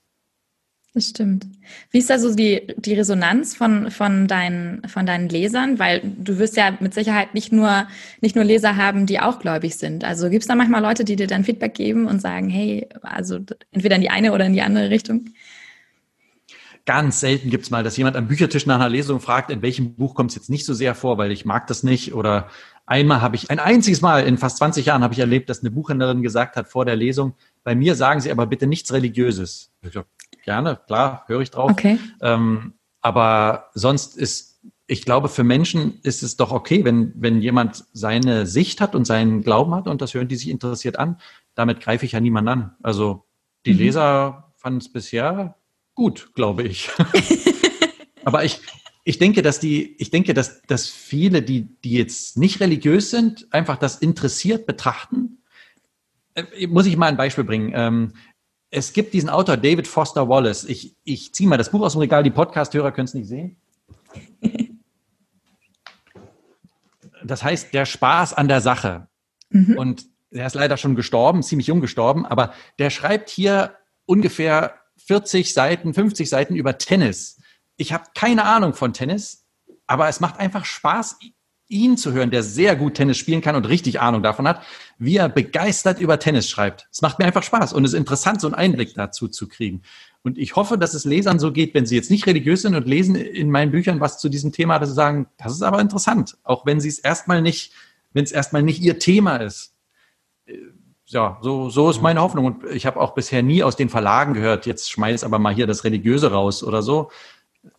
Das 0.95 1.10
stimmt. 1.10 1.45
Wie 1.91 1.97
ist 1.97 2.10
da 2.10 2.17
so 2.17 2.34
die, 2.34 2.73
die 2.77 2.93
Resonanz 2.93 3.53
von, 3.53 3.91
von, 3.91 4.29
deinen, 4.29 4.81
von 4.88 5.05
deinen 5.05 5.27
Lesern? 5.27 5.77
Weil 5.77 6.01
du 6.01 6.39
wirst 6.39 6.55
ja 6.55 6.77
mit 6.79 6.93
Sicherheit 6.93 7.34
nicht 7.34 7.51
nur, 7.51 7.86
nicht 8.21 8.38
nur 8.38 8.45
Leser 8.45 8.77
haben, 8.77 9.05
die 9.05 9.19
auch 9.19 9.39
gläubig 9.39 9.75
sind. 9.75 10.05
Also 10.05 10.29
gibt 10.29 10.43
es 10.43 10.47
da 10.47 10.55
manchmal 10.55 10.81
Leute, 10.81 11.03
die 11.03 11.17
dir 11.17 11.27
dann 11.27 11.43
Feedback 11.43 11.73
geben 11.73 12.08
und 12.08 12.21
sagen, 12.21 12.49
hey, 12.49 12.88
also 13.01 13.39
entweder 13.71 13.97
in 13.97 14.03
die 14.03 14.10
eine 14.10 14.31
oder 14.31 14.45
in 14.45 14.53
die 14.53 14.62
andere 14.62 14.89
Richtung? 14.89 15.25
Ganz 16.86 17.19
selten 17.19 17.49
gibt 17.49 17.65
es 17.65 17.71
mal, 17.71 17.84
dass 17.84 17.97
jemand 17.97 18.15
am 18.15 18.29
Büchertisch 18.29 18.65
nach 18.65 18.75
einer 18.75 18.88
Lesung 18.88 19.19
fragt, 19.19 19.51
in 19.51 19.62
welchem 19.62 19.95
Buch 19.95 20.15
kommt 20.15 20.29
es 20.31 20.36
jetzt 20.36 20.49
nicht 20.49 20.65
so 20.65 20.73
sehr 20.73 20.95
vor, 20.95 21.17
weil 21.17 21.31
ich 21.31 21.43
mag 21.43 21.67
das 21.67 21.84
nicht. 21.84 22.13
Oder 22.13 22.47
einmal 22.86 23.19
habe 23.19 23.36
ich, 23.36 23.49
ein 23.49 23.60
einziges 23.60 23.99
Mal 23.99 24.25
in 24.25 24.38
fast 24.38 24.60
20 24.60 24.86
Jahren 24.86 25.03
habe 25.03 25.13
ich 25.13 25.19
erlebt, 25.19 25.49
dass 25.49 25.60
eine 25.60 25.71
Buchhändlerin 25.71 26.21
gesagt 26.21 26.55
hat 26.55 26.69
vor 26.69 26.86
der 26.86 26.95
Lesung, 26.95 27.34
bei 27.65 27.75
mir 27.75 27.95
sagen 27.95 28.21
Sie 28.21 28.31
aber 28.31 28.45
bitte 28.45 28.67
nichts 28.67 28.93
Religiöses. 28.93 29.71
Ich 29.81 29.93
sag, 29.93 30.05
gerne, 30.45 30.79
klar, 30.88 31.25
höre 31.27 31.41
ich 31.41 31.51
drauf. 31.51 31.71
Okay. 31.71 31.99
Ähm, 32.21 32.75
aber 33.01 33.69
sonst 33.73 34.17
ist, 34.17 34.62
ich 34.88 35.03
glaube, 35.03 35.27
für 35.27 35.43
Menschen 35.43 35.99
ist 36.03 36.23
es 36.23 36.38
doch 36.38 36.51
okay, 36.51 36.86
wenn, 36.86 37.13
wenn 37.15 37.41
jemand 37.41 37.86
seine 37.91 38.45
Sicht 38.45 38.79
hat 38.79 38.95
und 38.95 39.05
seinen 39.05 39.41
Glauben 39.41 39.75
hat 39.75 39.88
und 39.88 40.01
das 40.01 40.13
hören 40.13 40.27
die 40.27 40.38
sich 40.38 40.49
interessiert 40.49 40.97
an. 40.97 41.19
Damit 41.55 41.81
greife 41.81 42.05
ich 42.05 42.13
ja 42.13 42.19
niemand 42.19 42.47
an. 42.47 42.75
Also 42.81 43.25
die 43.65 43.73
mhm. 43.73 43.79
Leser 43.79 44.53
fanden 44.55 44.79
es 44.79 44.91
bisher 44.91 45.55
gut, 45.93 46.31
glaube 46.36 46.63
ich. 46.63 46.89
aber 48.25 48.43
ich, 48.43 48.62
ich 49.03 49.17
denke, 49.17 49.41
dass 49.41 49.60
die, 49.60 49.95
ich 49.97 50.10
denke, 50.10 50.34
dass, 50.34 50.62
dass 50.63 50.88
viele, 50.88 51.41
die, 51.41 51.67
die 51.84 51.91
jetzt 51.91 52.38
nicht 52.38 52.60
religiös 52.60 53.12
sind, 53.12 53.47
einfach 53.51 53.77
das 53.77 53.97
interessiert 53.97 54.65
betrachten. 54.65 55.43
Äh, 56.34 56.67
muss 56.67 56.86
ich 56.86 56.97
mal 56.97 57.08
ein 57.08 57.17
Beispiel 57.17 57.43
bringen. 57.43 57.73
Es 58.76 58.92
gibt 58.92 59.14
diesen 59.14 59.30
Autor 59.30 59.56
David 59.56 59.88
Foster 59.88 60.28
Wallace. 60.28 60.66
Ich, 60.66 60.98
ich 61.06 61.34
ziehe 61.34 61.48
mal 61.48 61.56
das 61.56 61.72
Buch 61.72 61.80
aus 61.82 61.94
dem 61.94 62.02
Regal, 62.02 62.24
die 62.24 62.30
Podcast-Hörer 62.30 62.92
können 62.92 63.06
es 63.06 63.14
nicht 63.14 63.28
sehen. 63.28 63.56
Das 67.24 67.42
heißt, 67.42 67.74
der 67.74 67.88
Spaß 67.88 68.36
an 68.36 68.48
der 68.48 68.62
Sache. 68.62 69.08
Mhm. 69.50 69.80
Und 69.80 70.06
er 70.30 70.46
ist 70.46 70.54
leider 70.54 70.78
schon 70.78 70.94
gestorben, 70.96 71.42
ziemlich 71.42 71.66
jung 71.66 71.82
gestorben, 71.82 72.24
aber 72.24 72.54
der 72.78 72.92
schreibt 72.92 73.32
hier 73.32 73.74
ungefähr 74.06 74.76
40 74.98 75.52
Seiten, 75.52 75.96
50 75.96 76.30
Seiten 76.30 76.56
über 76.56 76.78
Tennis. 76.78 77.42
Ich 77.78 77.94
habe 77.94 78.04
keine 78.14 78.44
Ahnung 78.46 78.76
von 78.76 78.94
Tennis, 78.94 79.48
aber 79.88 80.08
es 80.08 80.20
macht 80.20 80.40
einfach 80.40 80.66
Spaß, 80.66 81.18
ihn 81.67 81.97
zu 81.97 82.13
hören, 82.13 82.32
der 82.32 82.43
sehr 82.43 82.75
gut 82.75 82.95
Tennis 82.95 83.17
spielen 83.17 83.41
kann 83.41 83.56
und 83.56 83.67
richtig 83.67 83.99
Ahnung 83.99 84.21
davon 84.21 84.47
hat, 84.47 84.62
wie 84.97 85.17
er 85.17 85.30
begeistert 85.30 85.99
über 85.99 86.19
Tennis 86.19 86.49
schreibt. 86.49 86.88
Es 86.91 87.01
macht 87.01 87.19
mir 87.19 87.25
einfach 87.25 87.43
Spaß 87.43 87.73
und 87.73 87.84
es 87.86 87.93
ist 87.93 87.97
interessant, 87.97 88.39
so 88.39 88.47
einen 88.47 88.56
Einblick 88.56 88.93
dazu 88.93 89.28
zu 89.28 89.47
kriegen. 89.47 89.82
Und 90.23 90.38
ich 90.38 90.56
hoffe, 90.56 90.78
dass 90.78 90.93
es 90.93 91.06
Lesern 91.06 91.39
so 91.39 91.51
geht, 91.51 91.73
wenn 91.73 91.86
sie 91.86 91.95
jetzt 91.95 92.12
nicht 92.12 92.25
religiös 92.25 92.63
sind 92.63 92.75
und 92.75 92.88
lesen 92.88 93.15
in 93.15 93.51
meinen 93.51 93.71
Büchern 93.71 93.99
was 93.99 94.19
zu 94.19 94.30
diesem 94.30 94.51
Thema, 94.51 94.80
dass 94.80 94.89
sie 94.89 94.95
sagen, 94.95 95.28
das 95.38 95.54
ist 95.54 95.62
aber 95.62 95.80
interessant, 95.80 96.38
auch 96.43 96.65
wenn 96.65 96.80
sie 96.80 96.89
es 96.89 96.99
erstmal 96.99 97.41
nicht, 97.41 97.73
wenn 98.13 98.23
es 98.23 98.32
erstmal 98.32 98.63
nicht 98.63 98.82
ihr 98.82 98.99
Thema 98.99 99.38
ist. 99.38 99.75
Ja, 101.08 101.38
so, 101.41 101.69
so 101.69 101.89
ist 101.89 102.01
meine 102.01 102.21
Hoffnung. 102.21 102.45
Und 102.45 102.63
ich 102.71 102.88
habe 102.88 102.99
auch 102.99 103.13
bisher 103.13 103.43
nie 103.43 103.62
aus 103.62 103.75
den 103.75 103.89
Verlagen 103.89 104.34
gehört, 104.34 104.65
jetzt 104.65 104.89
schmeiß 104.89 105.23
aber 105.23 105.38
mal 105.38 105.54
hier 105.54 105.67
das 105.67 105.84
Religiöse 105.84 106.32
raus 106.32 106.63
oder 106.63 106.82
so, 106.82 107.12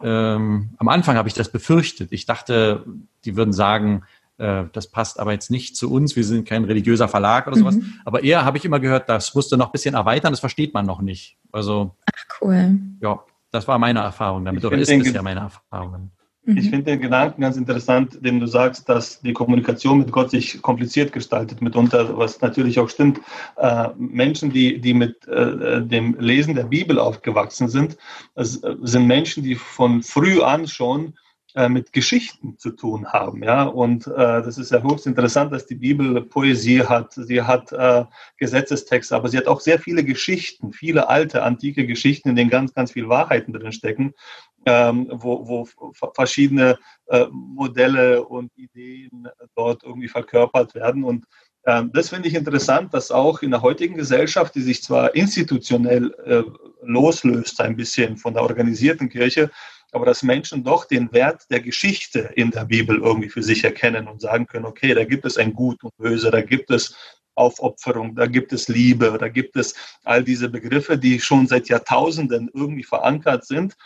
ähm, 0.02 0.70
am 0.78 0.88
Anfang 0.88 1.16
habe 1.16 1.28
ich 1.28 1.34
das 1.34 1.50
befürchtet. 1.50 2.12
Ich 2.12 2.26
dachte, 2.26 2.84
die 3.24 3.36
würden 3.36 3.52
sagen, 3.52 4.02
äh, 4.38 4.64
das 4.72 4.88
passt 4.88 5.18
aber 5.18 5.32
jetzt 5.32 5.50
nicht 5.50 5.76
zu 5.76 5.90
uns, 5.90 6.16
wir 6.16 6.24
sind 6.24 6.46
kein 6.46 6.64
religiöser 6.64 7.08
Verlag 7.08 7.46
oder 7.46 7.56
sowas. 7.56 7.76
Mhm. 7.76 7.94
Aber 8.04 8.22
eher 8.22 8.44
habe 8.44 8.58
ich 8.58 8.64
immer 8.64 8.80
gehört, 8.80 9.08
das 9.08 9.34
musste 9.34 9.56
noch 9.56 9.66
ein 9.66 9.72
bisschen 9.72 9.94
erweitern, 9.94 10.32
das 10.32 10.40
versteht 10.40 10.74
man 10.74 10.84
noch 10.86 11.00
nicht. 11.00 11.36
Also, 11.52 11.94
Ach, 12.14 12.40
cool. 12.40 12.78
Ja, 13.00 13.20
das 13.50 13.66
war 13.66 13.78
meine 13.78 14.00
Erfahrung 14.00 14.44
damit, 14.44 14.64
oder 14.64 14.76
ist 14.76 14.88
bisher 14.88 15.22
meine 15.22 15.40
Erfahrung. 15.40 16.10
Mhm. 16.46 16.56
Ich 16.56 16.70
finde 16.70 16.84
den 16.84 17.00
Gedanken 17.00 17.42
ganz 17.42 17.56
interessant, 17.56 18.24
den 18.24 18.38
du 18.38 18.46
sagst, 18.46 18.88
dass 18.88 19.20
die 19.20 19.32
Kommunikation 19.32 19.98
mit 19.98 20.12
Gott 20.12 20.30
sich 20.30 20.62
kompliziert 20.62 21.12
gestaltet 21.12 21.60
mitunter, 21.60 22.16
was 22.16 22.40
natürlich 22.40 22.78
auch 22.78 22.88
stimmt. 22.88 23.20
Äh, 23.56 23.88
Menschen, 23.98 24.50
die, 24.50 24.80
die 24.80 24.94
mit 24.94 25.26
äh, 25.26 25.82
dem 25.82 26.16
Lesen 26.20 26.54
der 26.54 26.64
Bibel 26.64 26.98
aufgewachsen 27.00 27.68
sind, 27.68 27.96
sind 28.36 29.06
Menschen, 29.06 29.42
die 29.42 29.56
von 29.56 30.02
früh 30.02 30.40
an 30.40 30.68
schon 30.68 31.14
äh, 31.56 31.70
mit 31.70 31.94
Geschichten 31.94 32.58
zu 32.58 32.70
tun 32.70 33.06
haben. 33.14 33.42
Ja? 33.42 33.64
Und 33.64 34.06
äh, 34.06 34.10
das 34.14 34.58
ist 34.58 34.72
ja 34.72 34.82
höchst 34.82 35.06
interessant, 35.06 35.52
dass 35.52 35.64
die 35.64 35.74
Bibel 35.74 36.20
Poesie 36.20 36.82
hat, 36.82 37.14
sie 37.14 37.40
hat 37.40 37.72
äh, 37.72 38.04
Gesetzestexte, 38.36 39.16
aber 39.16 39.28
sie 39.28 39.38
hat 39.38 39.46
auch 39.46 39.60
sehr 39.60 39.78
viele 39.78 40.04
Geschichten, 40.04 40.74
viele 40.74 41.08
alte, 41.08 41.42
antike 41.42 41.86
Geschichten, 41.86 42.28
in 42.28 42.36
denen 42.36 42.50
ganz, 42.50 42.74
ganz 42.74 42.92
viel 42.92 43.08
Wahrheiten 43.08 43.54
drin 43.54 43.72
stecken. 43.72 44.12
Ähm, 44.66 45.08
wo, 45.12 45.48
wo 45.48 45.92
verschiedene 46.14 46.78
äh, 47.06 47.26
Modelle 47.30 48.24
und 48.24 48.50
Ideen 48.56 49.28
dort 49.54 49.84
irgendwie 49.84 50.08
verkörpert 50.08 50.74
werden. 50.74 51.04
Und 51.04 51.24
ähm, 51.66 51.90
das 51.94 52.10
finde 52.10 52.28
ich 52.28 52.34
interessant, 52.34 52.92
dass 52.92 53.10
auch 53.10 53.42
in 53.42 53.52
der 53.52 53.62
heutigen 53.62 53.94
Gesellschaft, 53.94 54.54
die 54.56 54.62
sich 54.62 54.82
zwar 54.82 55.14
institutionell 55.14 56.12
äh, 56.24 56.42
loslöst 56.82 57.60
ein 57.60 57.76
bisschen 57.76 58.16
von 58.16 58.34
der 58.34 58.42
organisierten 58.42 59.08
Kirche, 59.08 59.50
aber 59.92 60.04
dass 60.04 60.24
Menschen 60.24 60.64
doch 60.64 60.84
den 60.84 61.12
Wert 61.12 61.44
der 61.48 61.60
Geschichte 61.60 62.30
in 62.34 62.50
der 62.50 62.64
Bibel 62.64 62.98
irgendwie 62.98 63.28
für 63.28 63.42
sich 63.42 63.62
erkennen 63.62 64.08
und 64.08 64.20
sagen 64.20 64.46
können, 64.46 64.66
okay, 64.66 64.94
da 64.94 65.04
gibt 65.04 65.24
es 65.24 65.38
ein 65.38 65.54
Gut 65.54 65.82
und 65.84 65.96
Böse, 65.96 66.30
da 66.32 66.42
gibt 66.42 66.70
es 66.70 66.96
Aufopferung, 67.36 68.16
da 68.16 68.26
gibt 68.26 68.52
es 68.52 68.68
Liebe, 68.68 69.16
da 69.18 69.28
gibt 69.28 69.56
es 69.56 69.74
all 70.04 70.24
diese 70.24 70.48
Begriffe, 70.48 70.98
die 70.98 71.20
schon 71.20 71.46
seit 71.46 71.68
Jahrtausenden 71.68 72.50
irgendwie 72.52 72.82
verankert 72.82 73.46
sind, 73.46 73.76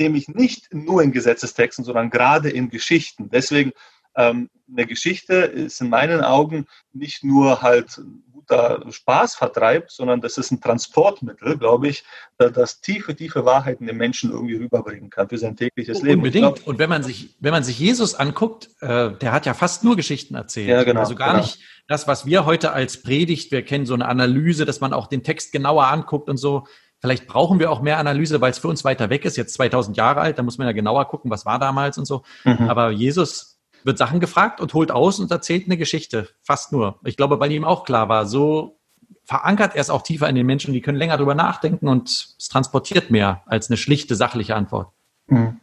nämlich 0.00 0.28
nicht 0.28 0.72
nur 0.74 1.02
in 1.02 1.12
Gesetzestexten, 1.12 1.84
sondern 1.84 2.10
gerade 2.10 2.50
in 2.50 2.70
Geschichten. 2.70 3.30
Deswegen 3.30 3.72
ähm, 4.16 4.50
eine 4.68 4.86
Geschichte 4.86 5.34
ist 5.34 5.80
in 5.80 5.88
meinen 5.88 6.22
Augen 6.22 6.66
nicht 6.92 7.22
nur 7.22 7.62
halt 7.62 8.00
guter 8.32 8.84
Spaß 8.90 9.36
vertreibt, 9.36 9.92
sondern 9.92 10.20
das 10.20 10.36
ist 10.36 10.50
ein 10.50 10.60
Transportmittel, 10.60 11.56
glaube 11.56 11.88
ich, 11.88 12.04
das 12.36 12.80
tiefe, 12.80 13.14
tiefe 13.14 13.44
Wahrheiten 13.44 13.86
den 13.86 13.96
Menschen 13.96 14.32
irgendwie 14.32 14.56
rüberbringen 14.56 15.10
kann 15.10 15.28
für 15.28 15.38
sein 15.38 15.56
tägliches 15.56 16.02
Leben. 16.02 16.18
Unbedingt. 16.18 16.46
Und, 16.46 16.54
glaub, 16.56 16.66
und 16.66 16.78
wenn 16.78 16.90
man 16.90 17.02
sich, 17.02 17.36
wenn 17.38 17.52
man 17.52 17.62
sich 17.62 17.78
Jesus 17.78 18.14
anguckt, 18.14 18.70
äh, 18.80 19.12
der 19.12 19.32
hat 19.32 19.46
ja 19.46 19.54
fast 19.54 19.84
nur 19.84 19.96
Geschichten 19.96 20.34
erzählt. 20.34 20.68
Ja, 20.68 20.82
genau, 20.82 21.00
also 21.00 21.14
gar 21.14 21.34
genau. 21.34 21.42
nicht 21.42 21.60
das, 21.86 22.08
was 22.08 22.26
wir 22.26 22.44
heute 22.44 22.72
als 22.72 23.02
Predigt, 23.02 23.52
wir 23.52 23.62
kennen 23.64 23.86
so 23.86 23.94
eine 23.94 24.06
Analyse, 24.06 24.64
dass 24.64 24.80
man 24.80 24.92
auch 24.92 25.06
den 25.06 25.22
Text 25.22 25.52
genauer 25.52 25.86
anguckt 25.86 26.28
und 26.28 26.36
so. 26.36 26.66
Vielleicht 27.00 27.26
brauchen 27.26 27.58
wir 27.58 27.70
auch 27.70 27.80
mehr 27.80 27.98
Analyse, 27.98 28.40
weil 28.40 28.50
es 28.50 28.58
für 28.58 28.68
uns 28.68 28.84
weiter 28.84 29.08
weg 29.08 29.24
ist, 29.24 29.36
jetzt 29.36 29.54
2000 29.54 29.96
Jahre 29.96 30.20
alt, 30.20 30.38
da 30.38 30.42
muss 30.42 30.58
man 30.58 30.66
ja 30.66 30.72
genauer 30.72 31.06
gucken, 31.08 31.30
was 31.30 31.46
war 31.46 31.58
damals 31.58 31.96
und 31.96 32.04
so. 32.04 32.22
Mhm. 32.44 32.68
Aber 32.68 32.90
Jesus 32.90 33.58
wird 33.84 33.96
Sachen 33.96 34.20
gefragt 34.20 34.60
und 34.60 34.74
holt 34.74 34.90
aus 34.90 35.18
und 35.18 35.30
erzählt 35.30 35.64
eine 35.64 35.78
Geschichte. 35.78 36.28
Fast 36.42 36.72
nur. 36.72 36.98
Ich 37.04 37.16
glaube, 37.16 37.40
weil 37.40 37.52
ihm 37.52 37.64
auch 37.64 37.84
klar 37.84 38.10
war, 38.10 38.26
so 38.26 38.78
verankert 39.24 39.74
er 39.74 39.80
es 39.80 39.90
auch 39.90 40.02
tiefer 40.02 40.28
in 40.28 40.34
den 40.34 40.44
Menschen, 40.46 40.74
die 40.74 40.82
können 40.82 40.98
länger 40.98 41.16
drüber 41.16 41.34
nachdenken 41.34 41.88
und 41.88 42.08
es 42.38 42.48
transportiert 42.48 43.10
mehr 43.10 43.42
als 43.46 43.70
eine 43.70 43.76
schlichte, 43.78 44.14
sachliche 44.14 44.54
Antwort. 44.54 44.92
Mhm. 45.28 45.60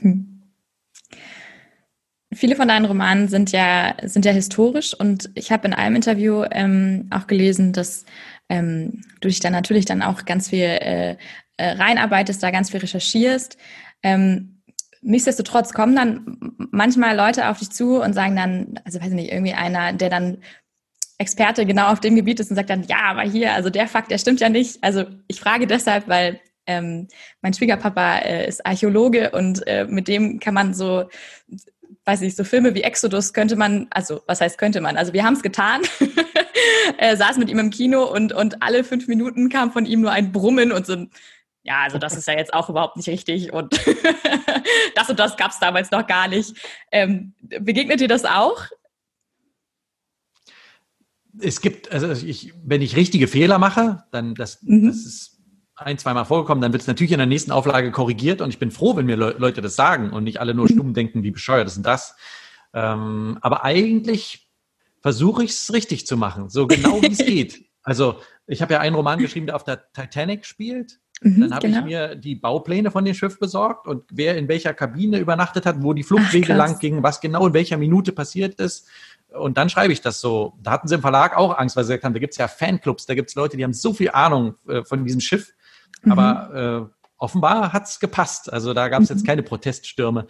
Hm. 0.00 0.42
Viele 2.34 2.56
von 2.56 2.68
deinen 2.68 2.86
Romanen 2.86 3.28
sind 3.28 3.52
ja, 3.52 3.94
sind 4.02 4.24
ja 4.24 4.32
historisch 4.32 4.94
und 4.94 5.30
ich 5.34 5.52
habe 5.52 5.66
in 5.68 5.74
einem 5.74 5.96
Interview 5.96 6.44
ähm, 6.50 7.08
auch 7.10 7.26
gelesen, 7.26 7.72
dass 7.72 8.06
ähm, 8.52 9.00
du 9.22 9.28
dich 9.28 9.40
dann 9.40 9.54
natürlich 9.54 9.86
dann 9.86 10.02
auch 10.02 10.26
ganz 10.26 10.50
viel 10.50 10.60
äh, 10.60 11.16
äh, 11.56 11.68
reinarbeitest, 11.70 12.42
da 12.42 12.50
ganz 12.50 12.70
viel 12.70 12.80
recherchierst. 12.80 13.56
Ähm, 14.02 14.62
nichtsdestotrotz 15.00 15.72
kommen 15.72 15.96
dann 15.96 16.38
manchmal 16.70 17.16
Leute 17.16 17.48
auf 17.48 17.58
dich 17.58 17.70
zu 17.70 18.02
und 18.02 18.12
sagen 18.12 18.36
dann, 18.36 18.78
also 18.84 19.00
weiß 19.00 19.08
ich 19.08 19.14
nicht, 19.14 19.32
irgendwie 19.32 19.54
einer, 19.54 19.94
der 19.94 20.10
dann 20.10 20.38
Experte 21.16 21.64
genau 21.64 21.90
auf 21.90 22.00
dem 22.00 22.14
Gebiet 22.14 22.40
ist 22.40 22.50
und 22.50 22.56
sagt 22.56 22.68
dann, 22.68 22.82
ja, 22.84 23.04
aber 23.04 23.22
hier, 23.22 23.54
also 23.54 23.70
der 23.70 23.88
Fakt, 23.88 24.10
der 24.10 24.18
stimmt 24.18 24.40
ja 24.40 24.50
nicht. 24.50 24.84
Also 24.84 25.06
ich 25.28 25.40
frage 25.40 25.66
deshalb, 25.66 26.08
weil 26.08 26.38
ähm, 26.66 27.08
mein 27.40 27.54
Schwiegerpapa 27.54 28.18
äh, 28.18 28.48
ist 28.48 28.66
Archäologe 28.66 29.30
und 29.30 29.66
äh, 29.66 29.86
mit 29.86 30.08
dem 30.08 30.40
kann 30.40 30.52
man 30.52 30.74
so, 30.74 31.08
weiß 32.04 32.20
ich, 32.20 32.36
so 32.36 32.44
Filme 32.44 32.74
wie 32.74 32.82
Exodus 32.82 33.32
könnte 33.32 33.56
man, 33.56 33.86
also 33.90 34.20
was 34.26 34.42
heißt 34.42 34.58
könnte 34.58 34.82
man? 34.82 34.98
Also 34.98 35.14
wir 35.14 35.24
haben 35.24 35.34
es 35.34 35.42
getan, 35.42 35.80
äh, 36.98 37.16
saß 37.16 37.38
mit 37.38 37.48
ihm 37.50 37.58
im 37.58 37.70
Kino 37.70 38.04
und, 38.04 38.32
und 38.32 38.62
alle 38.62 38.84
fünf 38.84 39.08
Minuten 39.08 39.48
kam 39.48 39.72
von 39.72 39.86
ihm 39.86 40.00
nur 40.00 40.12
ein 40.12 40.32
Brummen 40.32 40.72
und 40.72 40.86
so 40.86 40.94
ein 40.94 41.10
ja, 41.64 41.82
also 41.82 41.98
das 41.98 42.16
ist 42.16 42.26
ja 42.26 42.34
jetzt 42.34 42.54
auch 42.54 42.68
überhaupt 42.68 42.96
nicht 42.96 43.08
richtig 43.08 43.52
und 43.52 43.72
das 44.96 45.08
und 45.08 45.18
das 45.18 45.36
gab 45.36 45.52
es 45.52 45.60
damals 45.60 45.90
noch 45.90 46.06
gar 46.06 46.28
nicht. 46.28 46.56
Ähm, 46.90 47.34
begegnet 47.40 48.00
dir 48.00 48.08
das 48.08 48.24
auch? 48.24 48.64
Es 51.40 51.60
gibt, 51.60 51.90
also 51.92 52.10
ich, 52.10 52.52
wenn 52.64 52.82
ich 52.82 52.96
richtige 52.96 53.28
Fehler 53.28 53.58
mache, 53.58 54.04
dann 54.10 54.34
das, 54.34 54.60
mhm. 54.62 54.88
das 54.88 54.96
ist 54.96 55.38
ein, 55.76 55.98
zweimal 55.98 56.24
vorgekommen, 56.24 56.60
dann 56.60 56.72
wird 56.72 56.82
es 56.82 56.88
natürlich 56.88 57.12
in 57.12 57.18
der 57.18 57.26
nächsten 57.26 57.52
Auflage 57.52 57.90
korrigiert 57.90 58.40
und 58.40 58.50
ich 58.50 58.58
bin 58.58 58.70
froh, 58.70 58.96
wenn 58.96 59.06
mir 59.06 59.16
Le 59.16 59.36
Leute 59.38 59.62
das 59.62 59.76
sagen 59.76 60.10
und 60.10 60.24
nicht 60.24 60.40
alle 60.40 60.54
nur 60.54 60.64
mhm. 60.64 60.74
stumm 60.74 60.94
denken, 60.94 61.22
wie 61.22 61.30
bescheuert 61.30 61.68
ist 61.68 61.76
denn 61.76 61.84
das. 61.84 62.16
Ähm, 62.74 63.38
aber 63.40 63.64
eigentlich 63.64 64.48
versuche 65.02 65.44
ich 65.44 65.50
es 65.50 65.72
richtig 65.72 66.06
zu 66.06 66.16
machen, 66.16 66.48
so 66.48 66.66
genau 66.66 67.02
wie 67.02 67.12
es 67.12 67.18
geht. 67.26 67.66
Also 67.82 68.16
ich 68.46 68.62
habe 68.62 68.72
ja 68.72 68.80
einen 68.80 68.96
Roman 68.96 69.18
geschrieben, 69.18 69.46
der 69.46 69.56
auf 69.56 69.64
der 69.64 69.92
Titanic 69.92 70.46
spielt 70.46 71.00
Mhm, 71.22 71.40
dann 71.40 71.54
habe 71.54 71.66
genau. 71.68 71.78
ich 71.80 71.84
mir 71.84 72.16
die 72.16 72.34
Baupläne 72.34 72.90
von 72.90 73.04
dem 73.04 73.14
Schiff 73.14 73.38
besorgt 73.38 73.86
und 73.86 74.04
wer 74.10 74.36
in 74.36 74.48
welcher 74.48 74.74
Kabine 74.74 75.18
übernachtet 75.18 75.66
hat, 75.66 75.76
wo 75.82 75.92
die 75.92 76.02
Fluchtwege 76.02 76.52
Ach, 76.54 76.56
lang 76.56 76.78
gingen, 76.78 77.02
was 77.02 77.20
genau 77.20 77.46
in 77.46 77.54
welcher 77.54 77.76
Minute 77.76 78.12
passiert 78.12 78.56
ist. 78.56 78.88
Und 79.32 79.56
dann 79.56 79.70
schreibe 79.70 79.92
ich 79.92 80.00
das 80.00 80.20
so. 80.20 80.54
Da 80.62 80.72
hatten 80.72 80.88
sie 80.88 80.96
im 80.96 81.00
Verlag 81.00 81.36
auch 81.36 81.56
Angst, 81.56 81.76
weil 81.76 81.84
sie 81.84 81.92
gesagt 81.92 82.04
haben, 82.04 82.12
da 82.12 82.18
gibt 82.18 82.32
es 82.32 82.38
ja 82.38 82.48
Fanclubs, 82.48 83.06
da 83.06 83.14
gibt 83.14 83.30
es 83.30 83.34
Leute, 83.34 83.56
die 83.56 83.64
haben 83.64 83.72
so 83.72 83.94
viel 83.94 84.10
Ahnung 84.10 84.56
äh, 84.68 84.84
von 84.84 85.04
diesem 85.04 85.20
Schiff. 85.20 85.52
Mhm. 86.02 86.12
Aber 86.12 86.90
äh, 86.90 87.04
offenbar 87.16 87.72
hat 87.72 87.84
es 87.84 88.00
gepasst. 88.00 88.52
Also 88.52 88.74
da 88.74 88.88
gab 88.88 89.02
es 89.02 89.10
mhm. 89.10 89.16
jetzt 89.16 89.26
keine 89.26 89.42
Proteststürme 89.42 90.26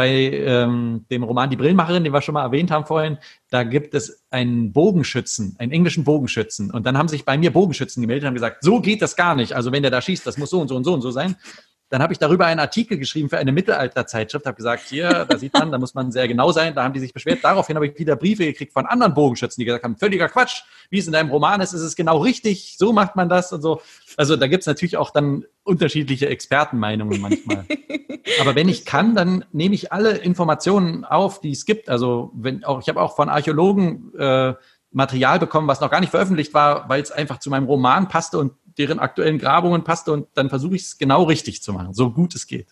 bei 0.00 0.32
ähm, 0.32 1.04
dem 1.10 1.22
Roman 1.24 1.50
Die 1.50 1.56
Brillenmacherin, 1.56 2.04
den 2.04 2.14
wir 2.14 2.22
schon 2.22 2.32
mal 2.32 2.42
erwähnt 2.42 2.70
haben 2.70 2.86
vorhin, 2.86 3.18
da 3.50 3.64
gibt 3.64 3.92
es 3.92 4.24
einen 4.30 4.72
Bogenschützen, 4.72 5.56
einen 5.58 5.72
englischen 5.72 6.04
Bogenschützen. 6.04 6.70
Und 6.70 6.86
dann 6.86 6.96
haben 6.96 7.08
sich 7.08 7.26
bei 7.26 7.36
mir 7.36 7.52
Bogenschützen 7.52 8.00
gemeldet 8.00 8.22
und 8.22 8.28
haben 8.28 8.34
gesagt, 8.34 8.64
so 8.64 8.80
geht 8.80 9.02
das 9.02 9.14
gar 9.14 9.34
nicht. 9.34 9.52
Also 9.52 9.72
wenn 9.72 9.82
der 9.82 9.90
da 9.90 10.00
schießt, 10.00 10.26
das 10.26 10.38
muss 10.38 10.48
so 10.48 10.58
und 10.58 10.68
so 10.68 10.76
und 10.76 10.84
so 10.84 10.94
und 10.94 11.02
so 11.02 11.10
sein. 11.10 11.36
Dann 11.90 12.00
habe 12.00 12.14
ich 12.14 12.18
darüber 12.18 12.46
einen 12.46 12.60
Artikel 12.60 12.96
geschrieben 12.96 13.28
für 13.28 13.36
eine 13.36 13.52
Mittelalterzeitschrift, 13.52 14.46
habe 14.46 14.56
gesagt, 14.56 14.84
hier, 14.88 15.26
da 15.28 15.36
sieht 15.36 15.52
man, 15.52 15.70
da 15.70 15.76
muss 15.76 15.92
man 15.92 16.12
sehr 16.12 16.26
genau 16.28 16.50
sein. 16.50 16.74
Da 16.74 16.82
haben 16.82 16.94
die 16.94 17.00
sich 17.00 17.12
beschwert. 17.12 17.40
Daraufhin 17.42 17.76
habe 17.76 17.88
ich 17.88 17.98
wieder 17.98 18.16
Briefe 18.16 18.46
gekriegt 18.46 18.72
von 18.72 18.86
anderen 18.86 19.12
Bogenschützen, 19.12 19.60
die 19.60 19.66
gesagt 19.66 19.84
haben, 19.84 19.98
völliger 19.98 20.30
Quatsch, 20.30 20.62
wie 20.88 20.98
es 20.98 21.06
in 21.08 21.12
deinem 21.12 21.28
Roman 21.28 21.60
ist, 21.60 21.74
ist 21.74 21.82
es 21.82 21.94
genau 21.94 22.18
richtig, 22.18 22.76
so 22.78 22.94
macht 22.94 23.16
man 23.16 23.28
das 23.28 23.52
und 23.52 23.60
so. 23.60 23.82
Also 24.16 24.36
da 24.36 24.46
gibt 24.46 24.62
es 24.62 24.66
natürlich 24.66 24.96
auch 24.96 25.10
dann 25.10 25.44
unterschiedliche 25.70 26.28
Expertenmeinungen 26.28 27.20
manchmal. 27.20 27.64
Aber 28.40 28.54
wenn 28.54 28.68
ich 28.68 28.84
kann, 28.84 29.14
dann 29.14 29.44
nehme 29.52 29.74
ich 29.74 29.92
alle 29.92 30.18
Informationen 30.18 31.04
auf, 31.04 31.40
die 31.40 31.52
es 31.52 31.64
gibt. 31.64 31.88
Also 31.88 32.32
wenn 32.34 32.64
auch, 32.64 32.80
ich 32.80 32.88
habe 32.88 33.00
auch 33.00 33.16
von 33.16 33.28
Archäologen 33.28 34.12
äh, 34.18 34.54
Material 34.92 35.38
bekommen, 35.38 35.68
was 35.68 35.80
noch 35.80 35.90
gar 35.90 36.00
nicht 36.00 36.10
veröffentlicht 36.10 36.52
war, 36.52 36.88
weil 36.88 37.00
es 37.00 37.10
einfach 37.10 37.38
zu 37.38 37.48
meinem 37.48 37.66
Roman 37.66 38.08
passte 38.08 38.38
und 38.38 38.52
deren 38.76 38.98
aktuellen 38.98 39.38
Grabungen 39.38 39.84
passte 39.84 40.12
und 40.12 40.28
dann 40.34 40.48
versuche 40.48 40.74
ich 40.74 40.82
es 40.82 40.98
genau 40.98 41.24
richtig 41.24 41.62
zu 41.62 41.72
machen, 41.72 41.94
so 41.94 42.10
gut 42.10 42.34
es 42.34 42.46
geht. 42.46 42.68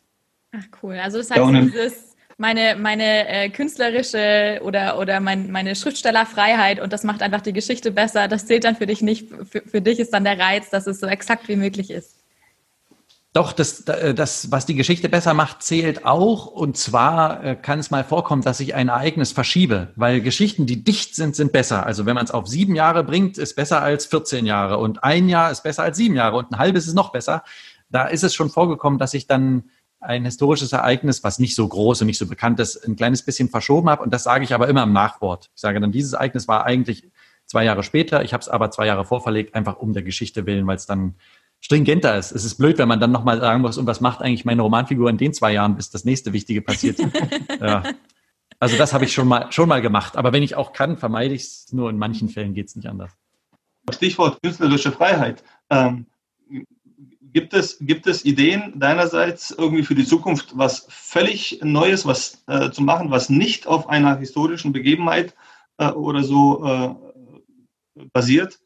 Ach 0.52 0.64
cool. 0.82 0.96
Also 0.96 1.18
das 1.18 1.30
heißt, 1.30 1.38
ja, 1.38 1.60
dieses 1.60 2.16
meine, 2.38 2.76
meine 2.76 3.28
äh, 3.28 3.50
künstlerische 3.50 4.60
oder, 4.62 4.98
oder 4.98 5.20
mein, 5.20 5.50
meine 5.50 5.74
Schriftstellerfreiheit 5.74 6.80
und 6.80 6.92
das 6.92 7.02
macht 7.02 7.20
einfach 7.20 7.40
die 7.40 7.52
Geschichte 7.52 7.90
besser. 7.90 8.28
Das 8.28 8.46
zählt 8.46 8.64
dann 8.64 8.76
für 8.76 8.86
dich 8.86 9.02
nicht. 9.02 9.28
Für, 9.28 9.60
für 9.60 9.80
dich 9.82 9.98
ist 9.98 10.14
dann 10.14 10.24
der 10.24 10.38
Reiz, 10.38 10.70
dass 10.70 10.86
es 10.86 11.00
so 11.00 11.06
exakt 11.06 11.48
wie 11.48 11.56
möglich 11.56 11.90
ist. 11.90 12.17
Doch, 13.38 13.52
das, 13.52 13.84
das, 13.84 14.50
was 14.50 14.66
die 14.66 14.74
Geschichte 14.74 15.08
besser 15.08 15.32
macht, 15.32 15.62
zählt 15.62 16.04
auch. 16.04 16.46
Und 16.46 16.76
zwar 16.76 17.44
äh, 17.44 17.54
kann 17.54 17.78
es 17.78 17.92
mal 17.92 18.02
vorkommen, 18.02 18.42
dass 18.42 18.58
ich 18.58 18.74
ein 18.74 18.88
Ereignis 18.88 19.30
verschiebe, 19.30 19.92
weil 19.94 20.20
Geschichten, 20.20 20.66
die 20.66 20.82
dicht 20.82 21.14
sind, 21.14 21.36
sind 21.36 21.52
besser. 21.52 21.86
Also 21.86 22.04
wenn 22.04 22.16
man 22.16 22.24
es 22.24 22.32
auf 22.32 22.48
sieben 22.48 22.74
Jahre 22.74 23.04
bringt, 23.04 23.38
ist 23.38 23.54
besser 23.54 23.80
als 23.80 24.06
14 24.06 24.44
Jahre. 24.44 24.78
Und 24.78 25.04
ein 25.04 25.28
Jahr 25.28 25.52
ist 25.52 25.62
besser 25.62 25.84
als 25.84 25.96
sieben 25.96 26.16
Jahre. 26.16 26.36
Und 26.36 26.50
ein 26.50 26.58
halbes 26.58 26.88
ist 26.88 26.94
noch 26.94 27.12
besser. 27.12 27.44
Da 27.90 28.08
ist 28.08 28.24
es 28.24 28.34
schon 28.34 28.50
vorgekommen, 28.50 28.98
dass 28.98 29.14
ich 29.14 29.28
dann 29.28 29.70
ein 30.00 30.24
historisches 30.24 30.72
Ereignis, 30.72 31.22
was 31.22 31.38
nicht 31.38 31.54
so 31.54 31.68
groß 31.68 32.00
und 32.00 32.08
nicht 32.08 32.18
so 32.18 32.26
bekannt 32.26 32.58
ist, 32.58 32.84
ein 32.88 32.96
kleines 32.96 33.22
bisschen 33.22 33.50
verschoben 33.50 33.88
habe. 33.88 34.02
Und 34.02 34.12
das 34.12 34.24
sage 34.24 34.42
ich 34.42 34.52
aber 34.52 34.66
immer 34.66 34.82
im 34.82 34.92
Nachwort. 34.92 35.50
Ich 35.54 35.60
sage 35.60 35.78
dann, 35.78 35.92
dieses 35.92 36.14
Ereignis 36.14 36.48
war 36.48 36.64
eigentlich 36.64 37.08
zwei 37.46 37.62
Jahre 37.62 37.84
später. 37.84 38.24
Ich 38.24 38.32
habe 38.32 38.40
es 38.40 38.48
aber 38.48 38.72
zwei 38.72 38.86
Jahre 38.86 39.04
vorverlegt, 39.04 39.54
einfach 39.54 39.76
um 39.76 39.92
der 39.92 40.02
Geschichte 40.02 40.44
willen, 40.44 40.66
weil 40.66 40.74
es 40.74 40.86
dann 40.86 41.14
stringenter 41.60 42.16
ist. 42.16 42.32
Es 42.32 42.44
ist 42.44 42.56
blöd, 42.56 42.78
wenn 42.78 42.88
man 42.88 43.00
dann 43.00 43.12
nochmal 43.12 43.40
sagen 43.40 43.62
muss, 43.62 43.78
und 43.78 43.86
was 43.86 44.00
macht 44.00 44.22
eigentlich 44.22 44.44
meine 44.44 44.62
Romanfigur 44.62 45.10
in 45.10 45.18
den 45.18 45.32
zwei 45.32 45.52
Jahren, 45.52 45.76
bis 45.76 45.90
das 45.90 46.04
nächste 46.04 46.32
Wichtige 46.32 46.62
passiert. 46.62 46.98
ja. 47.60 47.82
Also 48.60 48.76
das 48.76 48.92
habe 48.92 49.04
ich 49.04 49.12
schon 49.12 49.28
mal, 49.28 49.52
schon 49.52 49.68
mal 49.68 49.80
gemacht. 49.80 50.16
Aber 50.16 50.32
wenn 50.32 50.42
ich 50.42 50.56
auch 50.56 50.72
kann, 50.72 50.96
vermeide 50.96 51.34
ich 51.34 51.42
es. 51.42 51.72
Nur 51.72 51.90
in 51.90 51.98
manchen 51.98 52.28
Fällen 52.28 52.54
geht 52.54 52.68
es 52.68 52.76
nicht 52.76 52.88
anders. 52.88 53.12
Stichwort 53.90 54.40
künstlerische 54.42 54.92
Freiheit. 54.92 55.42
Ähm, 55.70 56.06
gibt, 57.32 57.54
es, 57.54 57.78
gibt 57.80 58.06
es 58.06 58.24
Ideen 58.24 58.72
deinerseits 58.76 59.50
irgendwie 59.50 59.84
für 59.84 59.94
die 59.94 60.04
Zukunft, 60.04 60.56
was 60.56 60.86
völlig 60.88 61.60
Neues 61.62 62.04
was, 62.06 62.42
äh, 62.46 62.70
zu 62.70 62.82
machen, 62.82 63.10
was 63.10 63.28
nicht 63.28 63.66
auf 63.66 63.88
einer 63.88 64.18
historischen 64.18 64.72
Begebenheit 64.72 65.34
äh, 65.78 65.90
oder 65.90 66.22
so 66.24 66.64
äh, 66.64 68.04
basiert? 68.12 68.58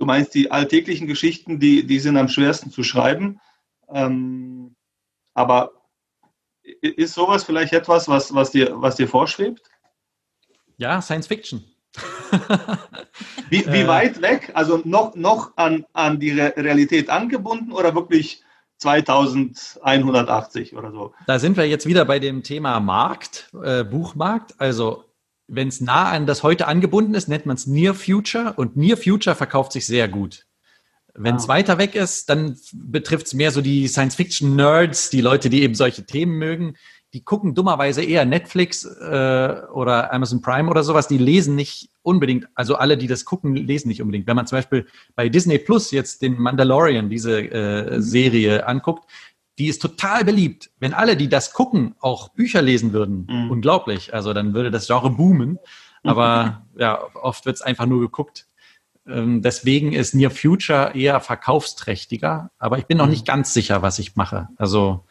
Du 0.00 0.06
meinst, 0.06 0.34
die 0.34 0.50
alltäglichen 0.50 1.06
Geschichten, 1.06 1.60
die, 1.60 1.86
die 1.86 2.00
sind 2.00 2.16
am 2.16 2.28
schwersten 2.28 2.70
zu 2.70 2.82
schreiben. 2.82 3.38
Ähm, 3.92 4.74
aber 5.34 5.72
ist 6.62 7.12
sowas 7.12 7.44
vielleicht 7.44 7.74
etwas, 7.74 8.08
was, 8.08 8.34
was, 8.34 8.50
dir, 8.50 8.72
was 8.80 8.96
dir 8.96 9.06
vorschwebt? 9.08 9.60
Ja, 10.78 11.02
Science 11.02 11.26
Fiction. 11.26 11.62
wie, 13.50 13.66
wie 13.70 13.82
äh. 13.82 13.86
weit 13.86 14.22
weg? 14.22 14.52
Also 14.54 14.80
noch, 14.84 15.14
noch 15.16 15.52
an, 15.56 15.84
an 15.92 16.18
die 16.18 16.30
Realität 16.30 17.10
angebunden 17.10 17.72
oder 17.72 17.94
wirklich 17.94 18.42
2180 18.78 20.74
oder 20.76 20.92
so. 20.92 21.12
Da 21.26 21.38
sind 21.38 21.58
wir 21.58 21.68
jetzt 21.68 21.84
wieder 21.84 22.06
bei 22.06 22.18
dem 22.18 22.42
Thema 22.42 22.80
Markt, 22.80 23.50
äh, 23.62 23.84
Buchmarkt. 23.84 24.54
Also 24.58 25.04
wenn 25.50 25.68
es 25.68 25.80
nah 25.80 26.10
an 26.10 26.26
das 26.26 26.42
heute 26.42 26.68
angebunden 26.68 27.14
ist, 27.14 27.28
nennt 27.28 27.44
man 27.44 27.56
es 27.56 27.66
Near 27.66 27.94
Future 27.94 28.54
und 28.56 28.76
Near 28.76 28.96
Future 28.96 29.34
verkauft 29.34 29.72
sich 29.72 29.84
sehr 29.84 30.08
gut. 30.08 30.46
Wenn 31.14 31.36
es 31.36 31.46
ah. 31.46 31.48
weiter 31.48 31.78
weg 31.78 31.96
ist, 31.96 32.30
dann 32.30 32.56
betrifft 32.72 33.26
es 33.26 33.34
mehr 33.34 33.50
so 33.50 33.60
die 33.60 33.88
Science-Fiction-Nerds, 33.88 35.10
die 35.10 35.20
Leute, 35.20 35.50
die 35.50 35.62
eben 35.62 35.74
solche 35.74 36.06
Themen 36.06 36.38
mögen. 36.38 36.76
Die 37.12 37.24
gucken 37.24 37.56
dummerweise 37.56 38.04
eher 38.04 38.24
Netflix 38.24 38.84
äh, 38.84 39.56
oder 39.72 40.12
Amazon 40.12 40.40
Prime 40.40 40.70
oder 40.70 40.84
sowas. 40.84 41.08
Die 41.08 41.18
lesen 41.18 41.56
nicht 41.56 41.90
unbedingt, 42.02 42.46
also 42.54 42.76
alle, 42.76 42.96
die 42.96 43.08
das 43.08 43.24
gucken, 43.24 43.56
lesen 43.56 43.88
nicht 43.88 44.00
unbedingt. 44.00 44.28
Wenn 44.28 44.36
man 44.36 44.46
zum 44.46 44.58
Beispiel 44.58 44.86
bei 45.16 45.28
Disney 45.28 45.58
Plus 45.58 45.90
jetzt 45.90 46.22
den 46.22 46.38
Mandalorian, 46.38 47.10
diese 47.10 47.40
äh, 47.40 47.96
mhm. 47.96 48.02
Serie 48.02 48.66
anguckt, 48.68 49.10
die 49.60 49.68
ist 49.68 49.82
total 49.82 50.24
beliebt. 50.24 50.70
Wenn 50.80 50.94
alle, 50.94 51.18
die 51.18 51.28
das 51.28 51.52
gucken, 51.52 51.94
auch 52.00 52.30
Bücher 52.30 52.62
lesen 52.62 52.94
würden, 52.94 53.26
mhm. 53.28 53.50
unglaublich. 53.50 54.14
Also 54.14 54.32
dann 54.32 54.54
würde 54.54 54.70
das 54.70 54.86
Genre 54.86 55.10
boomen. 55.10 55.58
Aber 56.02 56.62
ja, 56.78 56.98
oft 57.14 57.44
wird 57.44 57.56
es 57.56 57.62
einfach 57.62 57.84
nur 57.84 58.00
geguckt. 58.00 58.46
Ähm, 59.06 59.42
deswegen 59.42 59.92
ist 59.92 60.14
Near 60.14 60.30
Future 60.30 60.92
eher 60.94 61.20
verkaufsträchtiger. 61.20 62.50
Aber 62.58 62.78
ich 62.78 62.86
bin 62.86 62.96
noch 62.96 63.04
mhm. 63.04 63.10
nicht 63.10 63.26
ganz 63.26 63.52
sicher, 63.52 63.82
was 63.82 63.98
ich 63.98 64.16
mache. 64.16 64.48
Also 64.56 65.04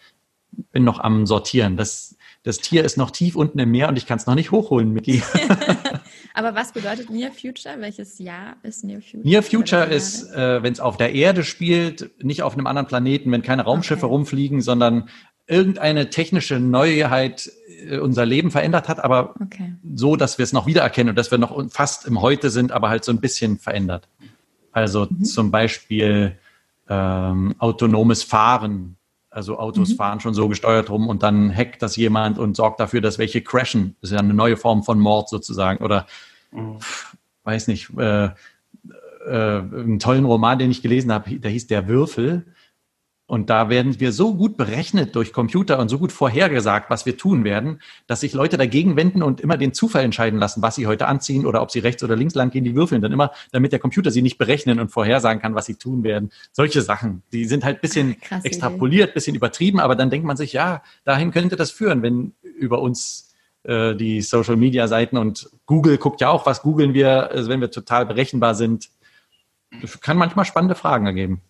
bin 0.72 0.84
noch 0.84 1.00
am 1.00 1.28
Sortieren. 1.28 1.78
Das, 1.78 2.18
das 2.42 2.58
Tier 2.58 2.84
ist 2.84 2.98
noch 2.98 3.12
tief 3.12 3.36
unten 3.36 3.60
im 3.60 3.70
Meer 3.70 3.90
und 3.90 4.00
ich 4.00 4.08
kann 4.08 4.18
es 4.18 4.26
noch 4.26 4.34
nicht 4.34 4.50
hochholen, 4.50 4.92
Micky. 4.92 5.22
Aber 6.34 6.56
was 6.56 6.72
bedeutet 6.72 7.10
Near 7.10 7.32
Future? 7.32 7.76
Welches 7.80 8.20
Jahr 8.20 8.56
ist 8.64 8.84
Near 8.84 9.02
Future? 9.02 9.24
Near 9.24 9.44
Future 9.44 9.86
ist, 9.86 10.32
äh, 10.34 10.62
wenn 10.64 10.74
es 10.74 10.80
auf 10.80 10.98
der 10.98 11.14
Erde 11.14 11.44
spielt, 11.44 12.12
nicht 12.24 12.44
auf 12.44 12.54
einem 12.54 12.68
anderen 12.68 12.88
Planeten, 12.88 13.32
wenn 13.32 13.42
keine 13.42 13.64
Raumschiffe 13.64 14.06
okay. 14.06 14.14
rumfliegen, 14.14 14.62
sondern 14.62 15.10
irgendeine 15.48 16.10
technische 16.10 16.60
Neuheit 16.60 17.52
äh, 17.88 17.98
unser 17.98 18.26
Leben 18.26 18.52
verändert 18.52 18.88
hat, 18.88 19.04
aber 19.04 19.34
okay. 19.42 19.74
so, 19.96 20.16
dass 20.16 20.38
wir 20.38 20.44
es 20.44 20.54
noch 20.54 20.68
wiedererkennen 20.68 21.10
und 21.12 21.16
dass 21.16 21.32
wir 21.32 21.40
noch 21.40 21.60
fast 21.72 22.06
im 22.06 22.22
Heute 22.22 22.50
sind, 22.52 22.72
aber 22.72 22.90
halt 22.90 23.04
so 23.04 23.12
ein 23.12 23.20
bisschen 23.20 23.58
verändert. 23.58 24.08
Also 24.72 25.08
mhm. 25.10 25.24
zum 25.24 25.50
Beispiel 25.50 26.38
ähm, 26.88 27.56
autonomes 27.58 28.24
Fahren. 28.24 28.96
Also 29.40 29.58
Autos 29.58 29.92
mhm. 29.92 29.96
fahren 29.96 30.20
schon 30.20 30.34
so 30.34 30.50
gesteuert 30.50 30.90
rum 30.90 31.08
und 31.08 31.24
dann 31.24 31.56
hackt 31.56 31.82
das 31.82 31.96
jemand 31.96 32.38
und 32.38 32.58
sorgt 32.58 32.82
dafür, 32.82 33.00
dass 33.00 33.20
welche 33.20 33.42
crashen. 33.42 33.96
Das 34.02 34.10
ist 34.10 34.14
ja 34.14 34.20
eine 34.20 34.34
neue 34.34 34.58
Form 34.58 34.84
von 34.84 35.00
Mord 35.00 35.30
sozusagen. 35.30 35.82
Oder 35.82 36.08
mhm. 36.52 36.80
weiß 37.46 37.68
nicht, 37.70 37.90
äh, 37.98 38.26
äh, 38.26 38.32
einen 39.30 40.00
tollen 40.00 40.26
Roman, 40.26 40.60
den 40.60 40.72
ich 40.72 40.82
gelesen 40.82 41.14
habe, 41.14 41.40
der 41.40 41.52
hieß 41.52 41.68
Der 41.68 41.88
Würfel. 41.88 42.48
Und 43.30 43.52
da 43.52 43.70
werden 43.70 44.00
wir 44.00 44.12
so 44.12 44.34
gut 44.34 44.58
berechnet 44.58 45.16
durch 45.16 45.34
Computer 45.34 45.78
und 45.78 45.88
so 45.88 46.00
gut 46.00 46.12
vorhergesagt, 46.12 46.90
was 46.90 47.06
wir 47.06 47.16
tun 47.16 47.44
werden, 47.44 47.80
dass 48.08 48.22
sich 48.22 48.34
Leute 48.34 48.58
dagegen 48.58 48.96
wenden 48.96 49.22
und 49.22 49.40
immer 49.40 49.56
den 49.56 49.72
Zufall 49.72 50.04
entscheiden 50.04 50.40
lassen, 50.40 50.64
was 50.64 50.74
sie 50.74 50.88
heute 50.88 51.06
anziehen 51.06 51.46
oder 51.46 51.62
ob 51.62 51.70
sie 51.70 51.78
rechts 51.78 52.04
oder 52.04 52.16
links 52.16 52.34
lang 52.34 52.50
gehen, 52.50 52.64
die 52.64 52.74
würfeln 52.74 53.04
dann 53.04 53.12
immer, 53.12 53.32
damit 53.52 53.72
der 53.72 53.78
Computer 53.78 54.10
sie 54.10 54.24
nicht 54.24 54.40
berechnen 54.40 54.80
und 54.80 54.90
vorhersagen 54.90 55.44
kann, 55.44 55.54
was 55.54 55.68
sie 55.68 55.76
tun 55.76 56.04
werden. 56.04 56.32
Solche 56.54 56.82
Sachen, 56.82 57.22
die 57.32 57.46
sind 57.46 57.66
halt 57.66 57.82
bisschen 57.82 58.20
Krass 58.20 58.44
extrapoliert, 58.44 59.14
bisschen 59.14 59.36
übertrieben, 59.36 59.80
aber 59.80 59.96
dann 59.96 60.10
denkt 60.10 60.26
man 60.26 60.36
sich, 60.36 60.52
ja, 60.54 60.82
dahin 61.04 61.30
könnte 61.30 61.56
das 61.56 61.70
führen, 61.70 62.02
wenn 62.02 62.34
über 62.42 62.82
uns 62.82 63.36
äh, 63.62 63.94
die 63.94 64.24
Social 64.24 64.56
Media 64.56 64.88
Seiten 64.88 65.18
und 65.18 65.52
Google 65.68 66.00
guckt 66.00 66.20
ja 66.20 66.30
auch, 66.30 66.48
was 66.48 66.64
googeln 66.64 66.96
wir, 66.96 67.30
also 67.30 67.48
wenn 67.48 67.62
wir 67.62 67.70
total 67.70 68.08
berechenbar 68.08 68.56
sind. 68.56 68.90
Das 69.84 70.02
kann 70.02 70.18
manchmal 70.18 70.46
spannende 70.46 70.74
Fragen 70.74 71.06
ergeben 71.06 71.44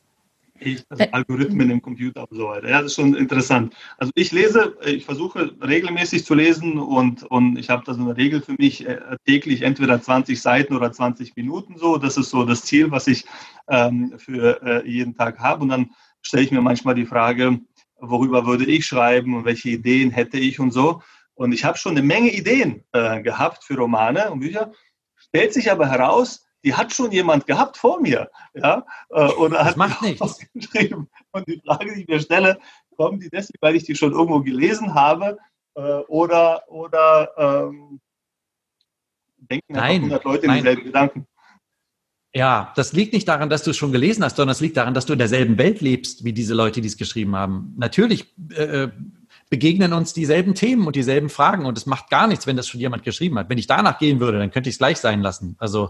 also 0.89 1.03
Algorithmen 1.11 1.69
im 1.69 1.81
Computer 1.81 2.25
und 2.29 2.37
so 2.37 2.47
weiter. 2.47 2.69
Ja, 2.69 2.81
das 2.81 2.91
ist 2.91 2.95
schon 2.95 3.15
interessant. 3.15 3.75
Also 3.97 4.11
ich 4.15 4.31
lese, 4.31 4.77
ich 4.85 5.05
versuche 5.05 5.55
regelmäßig 5.61 6.25
zu 6.25 6.33
lesen 6.33 6.77
und, 6.77 7.23
und 7.23 7.57
ich 7.57 7.69
habe 7.69 7.83
da 7.85 7.93
so 7.93 8.01
eine 8.01 8.17
Regel 8.17 8.41
für 8.41 8.55
mich, 8.57 8.87
äh, 8.87 8.99
täglich 9.25 9.61
entweder 9.61 10.01
20 10.01 10.41
Seiten 10.41 10.75
oder 10.75 10.91
20 10.91 11.35
Minuten 11.35 11.77
so. 11.77 11.97
Das 11.97 12.17
ist 12.17 12.29
so 12.29 12.43
das 12.45 12.63
Ziel, 12.63 12.91
was 12.91 13.07
ich 13.07 13.25
ähm, 13.67 14.13
für 14.17 14.61
äh, 14.63 14.89
jeden 14.89 15.15
Tag 15.15 15.39
habe. 15.39 15.63
Und 15.63 15.69
dann 15.69 15.91
stelle 16.21 16.43
ich 16.43 16.51
mir 16.51 16.61
manchmal 16.61 16.95
die 16.95 17.05
Frage, 17.05 17.59
worüber 17.99 18.45
würde 18.45 18.65
ich 18.65 18.85
schreiben 18.85 19.35
und 19.35 19.45
welche 19.45 19.69
Ideen 19.69 20.11
hätte 20.11 20.37
ich 20.37 20.59
und 20.59 20.71
so. 20.71 21.01
Und 21.33 21.53
ich 21.53 21.63
habe 21.63 21.77
schon 21.77 21.93
eine 21.93 22.05
Menge 22.05 22.31
Ideen 22.31 22.83
äh, 22.91 23.21
gehabt 23.21 23.63
für 23.63 23.75
Romane 23.75 24.31
und 24.31 24.41
Bücher. 24.41 24.71
Stellt 25.15 25.53
sich 25.53 25.71
aber 25.71 25.89
heraus, 25.89 26.45
die 26.63 26.73
hat 26.73 26.93
schon 26.93 27.11
jemand 27.11 27.45
gehabt 27.45 27.77
vor 27.77 28.01
mir. 28.01 28.29
Ja? 28.53 28.85
Äh, 29.09 29.31
oder 29.33 29.57
das 29.57 29.67
hat 29.69 29.77
macht 29.77 30.01
nichts. 30.01 30.39
geschrieben. 30.53 31.09
Und 31.31 31.47
die 31.47 31.61
Frage, 31.65 31.93
die 31.93 32.01
ich 32.01 32.07
mir 32.07 32.19
stelle, 32.19 32.59
kommen 32.95 33.19
die 33.19 33.29
deswegen, 33.29 33.59
weil 33.61 33.75
ich 33.75 33.83
die 33.83 33.95
schon 33.95 34.11
irgendwo 34.11 34.41
gelesen 34.41 34.93
habe? 34.93 35.37
Äh, 35.75 35.81
oder 35.81 36.63
oder 36.67 37.31
ähm, 37.37 37.99
denken 39.37 39.73
nein, 39.73 39.95
100 39.95 40.23
Leute 40.23 40.47
nein. 40.47 40.57
dieselben 40.57 40.83
Gedanken? 40.83 41.27
Ja, 42.33 42.73
das 42.75 42.93
liegt 42.93 43.13
nicht 43.13 43.27
daran, 43.27 43.49
dass 43.49 43.63
du 43.63 43.71
es 43.71 43.77
schon 43.77 43.91
gelesen 43.91 44.23
hast, 44.23 44.35
sondern 44.35 44.51
es 44.51 44.61
liegt 44.61 44.77
daran, 44.77 44.93
dass 44.93 45.07
du 45.07 45.13
in 45.13 45.19
derselben 45.19 45.57
Welt 45.57 45.81
lebst, 45.81 46.23
wie 46.23 46.33
diese 46.33 46.53
Leute, 46.53 46.79
die 46.79 46.87
es 46.87 46.97
geschrieben 46.97 47.35
haben. 47.35 47.73
Natürlich 47.75 48.35
äh, 48.55 48.89
begegnen 49.49 49.93
uns 49.93 50.13
dieselben 50.13 50.53
Themen 50.53 50.85
und 50.85 50.95
dieselben 50.95 51.29
Fragen 51.29 51.65
und 51.65 51.75
es 51.75 51.87
macht 51.87 52.11
gar 52.11 52.27
nichts, 52.27 52.45
wenn 52.45 52.55
das 52.55 52.67
schon 52.67 52.79
jemand 52.79 53.03
geschrieben 53.03 53.39
hat. 53.39 53.49
Wenn 53.49 53.57
ich 53.57 53.65
danach 53.65 53.97
gehen 53.97 54.19
würde, 54.19 54.37
dann 54.37 54.51
könnte 54.51 54.69
ich 54.69 54.75
es 54.75 54.79
gleich 54.79 54.97
sein 54.97 55.21
lassen. 55.21 55.55
Also 55.57 55.89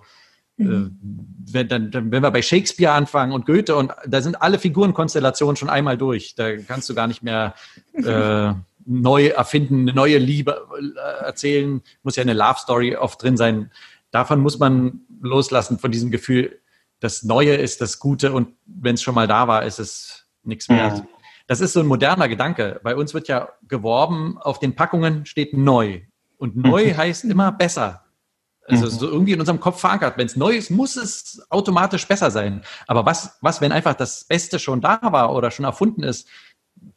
Mhm. 0.59 0.95
Äh, 1.47 1.53
wenn, 1.53 1.67
dann, 1.67 2.11
wenn 2.11 2.21
wir 2.21 2.31
bei 2.31 2.41
Shakespeare 2.41 2.93
anfangen 2.93 3.31
und 3.31 3.45
Goethe 3.45 3.75
und 3.75 3.91
da 4.05 4.21
sind 4.21 4.41
alle 4.41 4.59
Figurenkonstellationen 4.59 5.55
schon 5.55 5.69
einmal 5.69 5.97
durch. 5.97 6.35
Da 6.35 6.57
kannst 6.57 6.89
du 6.89 6.95
gar 6.95 7.07
nicht 7.07 7.23
mehr 7.23 7.55
äh, 7.93 8.53
neu 8.85 9.27
erfinden, 9.27 9.81
eine 9.81 9.93
neue 9.93 10.17
Liebe 10.17 10.67
äh, 10.79 11.25
erzählen. 11.25 11.81
Muss 12.03 12.15
ja 12.15 12.21
eine 12.21 12.33
Love 12.33 12.59
Story 12.59 12.95
oft 12.95 13.23
drin 13.23 13.37
sein. 13.37 13.71
Davon 14.11 14.41
muss 14.41 14.59
man 14.59 15.01
loslassen, 15.21 15.79
von 15.79 15.91
diesem 15.91 16.11
Gefühl, 16.11 16.59
das 16.99 17.23
Neue 17.23 17.55
ist 17.55 17.81
das 17.81 17.99
Gute 17.99 18.33
und 18.33 18.49
wenn 18.65 18.95
es 18.95 19.01
schon 19.01 19.15
mal 19.15 19.27
da 19.27 19.47
war, 19.47 19.63
ist 19.63 19.79
es 19.79 20.25
nichts 20.43 20.67
mehr. 20.67 20.87
Ja. 20.87 21.05
Das 21.47 21.61
ist 21.61 21.73
so 21.73 21.79
ein 21.79 21.87
moderner 21.87 22.27
Gedanke. 22.27 22.79
Bei 22.83 22.95
uns 22.95 23.13
wird 23.13 23.27
ja 23.27 23.49
geworben, 23.67 24.37
auf 24.37 24.59
den 24.59 24.75
Packungen 24.75 25.25
steht 25.25 25.53
neu. 25.53 26.01
Und 26.37 26.55
neu 26.55 26.93
heißt 26.93 27.25
immer 27.25 27.51
besser. 27.51 28.03
Also 28.69 28.85
mhm. 28.85 28.89
so 28.89 29.07
irgendwie 29.07 29.33
in 29.33 29.39
unserem 29.39 29.59
Kopf 29.59 29.79
verankert. 29.79 30.17
Wenn 30.17 30.27
es 30.27 30.35
neu 30.35 30.55
ist, 30.55 30.69
muss 30.69 30.95
es 30.95 31.41
automatisch 31.49 32.07
besser 32.07 32.31
sein. 32.31 32.61
Aber 32.87 33.05
was, 33.05 33.37
was, 33.41 33.61
wenn 33.61 33.71
einfach 33.71 33.95
das 33.95 34.25
Beste 34.25 34.59
schon 34.59 34.81
da 34.81 34.99
war 35.01 35.33
oder 35.33 35.51
schon 35.51 35.65
erfunden 35.65 36.03
ist? 36.03 36.27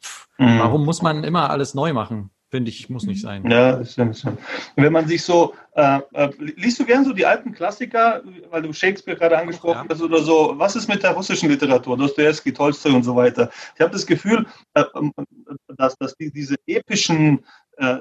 Pff, 0.01 0.27
mhm. 0.37 0.59
Warum 0.59 0.85
muss 0.85 1.01
man 1.01 1.23
immer 1.23 1.49
alles 1.49 1.73
neu 1.73 1.93
machen? 1.93 2.29
Finde 2.53 2.69
ich, 2.69 2.87
muss 2.87 3.05
nicht 3.05 3.19
sein. 3.19 3.49
Ja, 3.49 3.77
nicht 3.77 3.95
so. 3.95 4.37
Wenn 4.75 4.93
man 4.93 5.07
sich 5.07 5.23
so, 5.23 5.55
äh, 5.73 6.01
äh, 6.13 6.29
liest 6.37 6.79
du 6.79 6.85
gern 6.85 7.03
so 7.03 7.11
die 7.11 7.25
alten 7.25 7.51
Klassiker, 7.51 8.21
weil 8.51 8.61
du 8.61 8.71
Shakespeare 8.71 9.17
gerade 9.17 9.39
angesprochen 9.39 9.87
ja. 9.89 9.95
hast 9.95 10.03
oder 10.03 10.21
so, 10.21 10.53
was 10.57 10.75
ist 10.75 10.87
mit 10.87 11.01
der 11.01 11.13
russischen 11.13 11.49
Literatur, 11.49 11.97
Dostoevsky, 11.97 12.53
Tolstoi 12.53 12.91
und 12.91 13.01
so 13.01 13.15
weiter? 13.15 13.49
Ich 13.73 13.81
habe 13.81 13.91
das 13.91 14.05
Gefühl, 14.05 14.45
äh, 14.75 14.83
dass, 15.77 15.97
dass 15.97 16.15
die, 16.15 16.31
diese 16.31 16.53
epischen 16.67 17.43
äh, 17.77 17.99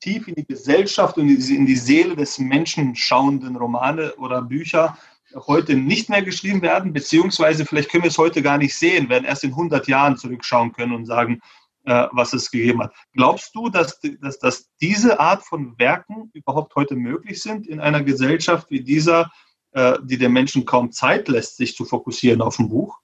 tief 0.00 0.28
in 0.28 0.34
die 0.34 0.46
Gesellschaft 0.46 1.16
und 1.16 1.28
in 1.28 1.66
die 1.66 1.76
Seele 1.76 2.16
des 2.16 2.38
Menschen 2.38 2.94
schauenden 2.94 3.56
Romane 3.56 4.14
oder 4.16 4.42
Bücher 4.42 4.98
heute 5.34 5.74
nicht 5.74 6.08
mehr 6.08 6.22
geschrieben 6.22 6.62
werden, 6.62 6.92
beziehungsweise 6.92 7.64
vielleicht 7.64 7.90
können 7.90 8.04
wir 8.04 8.10
es 8.10 8.18
heute 8.18 8.42
gar 8.42 8.58
nicht 8.58 8.76
sehen, 8.76 9.08
werden 9.08 9.24
erst 9.24 9.44
in 9.44 9.50
100 9.50 9.88
Jahren 9.88 10.16
zurückschauen 10.16 10.72
können 10.72 10.92
und 10.92 11.06
sagen, 11.06 11.40
äh, 11.84 12.06
was 12.12 12.32
es 12.32 12.50
gegeben 12.50 12.82
hat. 12.82 12.94
Glaubst 13.12 13.54
du, 13.54 13.68
dass, 13.68 14.00
dass, 14.20 14.38
dass 14.38 14.70
diese 14.80 15.20
Art 15.20 15.44
von 15.44 15.78
Werken 15.78 16.30
überhaupt 16.32 16.74
heute 16.76 16.96
möglich 16.96 17.42
sind 17.42 17.66
in 17.66 17.80
einer 17.80 18.02
Gesellschaft 18.02 18.70
wie 18.70 18.82
dieser, 18.82 19.30
äh, 19.72 19.98
die 20.02 20.18
den 20.18 20.32
Menschen 20.32 20.64
kaum 20.64 20.92
Zeit 20.92 21.28
lässt, 21.28 21.56
sich 21.56 21.76
zu 21.76 21.84
fokussieren 21.84 22.40
auf 22.40 22.58
ein 22.58 22.68
Buch? 22.68 22.98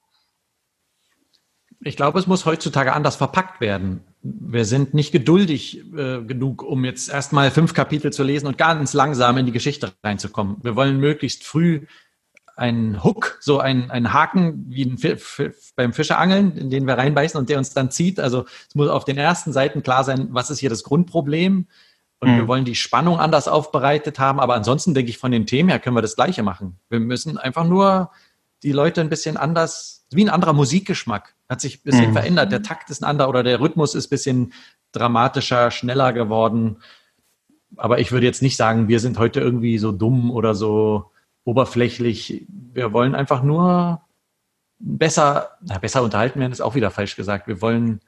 Ich 1.80 1.96
glaube, 1.96 2.18
es 2.18 2.26
muss 2.26 2.44
heutzutage 2.44 2.92
anders 2.92 3.16
verpackt 3.16 3.60
werden. 3.60 4.04
Wir 4.22 4.64
sind 4.66 4.92
nicht 4.92 5.12
geduldig 5.12 5.82
äh, 5.96 6.22
genug, 6.22 6.62
um 6.62 6.84
jetzt 6.84 7.08
erstmal 7.08 7.50
fünf 7.50 7.72
Kapitel 7.72 8.12
zu 8.12 8.22
lesen 8.22 8.46
und 8.46 8.58
ganz 8.58 8.92
langsam 8.92 9.38
in 9.38 9.46
die 9.46 9.52
Geschichte 9.52 9.92
reinzukommen. 10.04 10.56
Wir 10.62 10.76
wollen 10.76 11.00
möglichst 11.00 11.44
früh 11.44 11.86
einen 12.60 13.02
Hook, 13.02 13.38
so 13.40 13.58
einen, 13.58 13.90
einen 13.90 14.12
Haken 14.12 14.66
wie 14.68 14.84
ein 14.84 14.98
beim 15.76 15.94
Fischeangeln, 15.94 16.58
in 16.58 16.68
den 16.68 16.86
wir 16.86 16.98
reinbeißen 16.98 17.40
und 17.40 17.48
der 17.48 17.56
uns 17.56 17.72
dann 17.72 17.90
zieht. 17.90 18.20
Also 18.20 18.44
es 18.68 18.74
muss 18.74 18.90
auf 18.90 19.06
den 19.06 19.16
ersten 19.16 19.54
Seiten 19.54 19.82
klar 19.82 20.04
sein, 20.04 20.28
was 20.32 20.50
ist 20.50 20.58
hier 20.58 20.68
das 20.68 20.84
Grundproblem. 20.84 21.66
Und 22.20 22.30
mhm. 22.30 22.36
wir 22.36 22.48
wollen 22.48 22.66
die 22.66 22.74
Spannung 22.74 23.18
anders 23.18 23.48
aufbereitet 23.48 24.18
haben. 24.18 24.40
Aber 24.40 24.54
ansonsten 24.54 24.92
denke 24.92 25.08
ich, 25.08 25.16
von 25.16 25.32
den 25.32 25.46
Themen 25.46 25.70
her 25.70 25.78
können 25.78 25.96
wir 25.96 26.02
das 26.02 26.16
Gleiche 26.16 26.42
machen. 26.42 26.78
Wir 26.90 27.00
müssen 27.00 27.38
einfach 27.38 27.64
nur 27.64 28.10
die 28.62 28.72
Leute 28.72 29.00
ein 29.00 29.08
bisschen 29.08 29.38
anders, 29.38 30.06
wie 30.10 30.22
ein 30.24 30.28
anderer 30.28 30.52
Musikgeschmack, 30.52 31.34
hat 31.50 31.60
sich 31.60 31.80
ein 31.80 31.82
bisschen 31.82 32.08
mhm. 32.10 32.12
verändert. 32.12 32.52
Der 32.52 32.62
Takt 32.62 32.88
ist 32.90 33.02
ein 33.02 33.10
anderer 33.10 33.28
oder 33.28 33.42
der 33.42 33.60
Rhythmus 33.60 33.94
ist 33.94 34.06
ein 34.06 34.10
bisschen 34.10 34.52
dramatischer, 34.92 35.70
schneller 35.72 36.12
geworden. 36.12 36.78
Aber 37.76 37.98
ich 37.98 38.12
würde 38.12 38.26
jetzt 38.26 38.40
nicht 38.40 38.56
sagen, 38.56 38.88
wir 38.88 39.00
sind 39.00 39.18
heute 39.18 39.40
irgendwie 39.40 39.78
so 39.78 39.90
dumm 39.90 40.30
oder 40.30 40.54
so 40.54 41.10
oberflächlich. 41.44 42.46
Wir 42.48 42.92
wollen 42.92 43.14
einfach 43.14 43.42
nur 43.42 44.00
besser, 44.78 45.50
na, 45.60 45.78
besser 45.78 46.02
unterhalten 46.02 46.38
werden, 46.38 46.52
ist 46.52 46.60
auch 46.60 46.76
wieder 46.76 46.90
falsch 46.90 47.16
gesagt. 47.16 47.48
Wir 47.48 47.60
wollen 47.60 48.00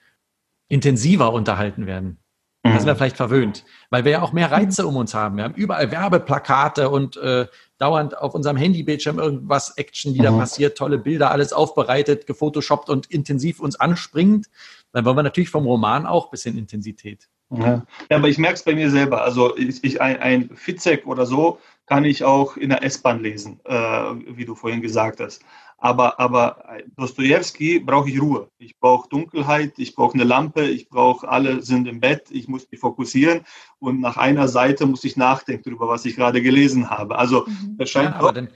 intensiver 0.68 1.32
unterhalten 1.32 1.86
werden. 1.86 2.18
Da 2.62 2.70
sind 2.78 2.86
wir 2.86 2.95
mhm. 2.95 2.99
vielleicht 2.99 3.16
verwöhnt, 3.16 3.64
weil 3.90 4.05
wir 4.05 4.12
ja 4.12 4.22
auch 4.22 4.32
mehr 4.32 4.53
Reize 4.53 4.86
um 4.86 4.95
uns 4.95 5.14
haben. 5.14 5.36
Wir 5.36 5.45
haben 5.45 5.55
überall 5.55 5.90
Werbeplakate 5.90 6.90
und 6.90 7.16
äh, 7.16 7.49
dauernd 7.83 8.16
auf 8.16 8.35
unserem 8.35 8.57
Handybildschirm 8.57 9.18
irgendwas 9.18 9.76
Action, 9.76 10.14
die 10.14 10.20
da 10.20 10.30
mhm. 10.30 10.39
passiert, 10.39 10.78
tolle 10.78 10.99
Bilder, 10.99 11.33
alles 11.33 11.53
aufbereitet, 11.53 12.28
gefotoshoppt 12.28 12.89
und 12.89 13.07
intensiv 13.07 13.59
uns 13.59 13.74
anspringt. 13.74 14.47
Dann 14.93 15.05
wollen 15.05 15.16
wir 15.16 15.24
natürlich 15.24 15.51
vom 15.51 15.66
Roman 15.66 16.07
auch 16.07 16.26
ein 16.26 16.30
bisschen 16.30 16.57
Intensität. 16.57 17.28
Ja, 17.51 17.83
ja 18.09 18.16
aber 18.16 18.28
ich 18.28 18.39
merke 18.39 18.55
es 18.55 18.62
bei 18.62 18.74
mir 18.76 18.89
selber. 18.89 19.24
Also 19.24 19.57
ich, 19.57 19.83
ich 19.83 20.01
ein, 20.01 20.20
ein 20.20 20.51
Fitzek 20.55 21.09
oder 21.09 21.26
so 21.26 21.59
kann 21.87 22.05
ich 22.05 22.24
auch 22.24 22.57
in 22.57 22.70
der 22.70 22.83
S-Bahn 22.83 23.22
lesen, 23.22 23.61
äh, 23.64 23.74
wie 23.74 24.45
du 24.45 24.55
vorhin 24.55 24.83
gesagt 24.83 25.20
hast. 25.20 25.43
Aber, 25.78 26.20
aber 26.20 26.64
Dostoevsky 26.97 27.80
brauche 27.80 28.09
ich 28.09 28.20
Ruhe. 28.20 28.49
Ich 28.59 28.78
brauche 28.78 29.09
Dunkelheit, 29.09 29.72
ich 29.78 29.97
brauche 29.97 30.14
eine 30.14 30.22
Lampe, 30.22 30.62
ich 30.62 30.89
brauche, 30.89 31.28
alle 31.28 31.61
sind 31.62 31.89
im 31.89 31.99
Bett, 31.99 32.28
ich 32.30 32.47
muss 32.47 32.70
mich 32.70 32.78
fokussieren 32.78 33.41
und 33.80 34.01
nach 34.01 34.16
einer 34.16 34.47
Seite 34.47 34.87
muss 34.87 35.03
ich 35.03 35.16
nachdenken 35.16 35.64
darüber, 35.64 35.89
was 35.89 36.05
ich 36.05 36.14
gerade 36.14 36.41
gelesen 36.41 36.89
habe. 36.89 37.18
Also 37.18 37.47
mhm. 37.47 37.76
das 37.78 37.91
scheint 37.91 38.14
ja, 38.14 38.30
dann, 38.30 38.49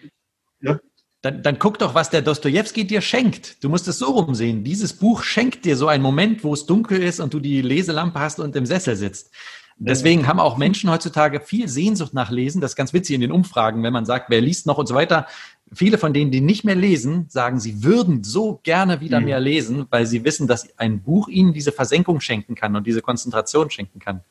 ja? 0.61 0.79
dann, 1.22 1.43
dann 1.43 1.59
guck 1.59 1.81
doch, 1.81 1.97
was 1.97 2.11
der 2.11 2.22
Dostoevsky 2.22 2.87
dir 2.87 3.01
schenkt. 3.01 3.64
Du 3.64 3.68
musst 3.70 3.89
es 3.89 3.99
so 3.99 4.12
rumsehen. 4.12 4.62
Dieses 4.62 4.93
Buch 4.93 5.24
schenkt 5.24 5.64
dir 5.64 5.77
so 5.77 5.89
einen 5.89 6.05
Moment, 6.05 6.45
wo 6.45 6.55
es 6.55 6.64
dunkel 6.64 7.03
ist 7.03 7.18
und 7.18 7.35
du 7.35 7.41
die 7.41 7.61
Leselampe 7.61 8.20
hast 8.20 8.39
und 8.39 8.55
im 8.55 8.66
Sessel 8.66 8.95
sitzt. 8.95 9.35
Deswegen 9.79 10.27
haben 10.27 10.41
auch 10.41 10.57
Menschen 10.57 10.91
heutzutage 10.91 11.41
viel 11.41 11.68
Sehnsucht 11.68 12.14
nach 12.14 12.31
Lesen. 12.31 12.62
Das 12.62 12.72
ist 12.72 12.77
ganz 12.77 12.95
witzig 12.95 13.14
in 13.14 13.20
den 13.20 13.31
Umfragen, 13.31 13.83
wenn 13.83 13.93
man 13.93 14.07
sagt, 14.07 14.31
wer 14.31 14.41
liest 14.41 14.66
noch 14.66 14.79
und 14.79 14.87
so 14.87 14.95
weiter. 14.95 15.27
Viele 15.70 15.99
von 15.99 16.14
denen, 16.14 16.31
die 16.31 16.41
nicht 16.41 16.64
mehr 16.64 16.74
lesen, 16.74 17.27
sagen, 17.29 17.61
sie 17.61 17.83
würden 17.85 18.24
so 18.24 18.61
gerne 18.62 19.01
wieder 19.01 19.20
mhm. 19.20 19.27
mehr 19.27 19.41
lesen, 19.41 19.87
weil 19.91 20.07
sie 20.07 20.24
wissen, 20.24 20.47
dass 20.47 20.79
ein 20.79 21.03
Buch 21.03 21.29
ihnen 21.29 21.53
diese 21.53 21.72
Versenkung 21.72 22.20
schenken 22.20 22.55
kann 22.55 22.74
und 22.74 22.87
diese 22.87 23.03
Konzentration 23.03 23.68
schenken 23.68 23.99
kann. 23.99 24.22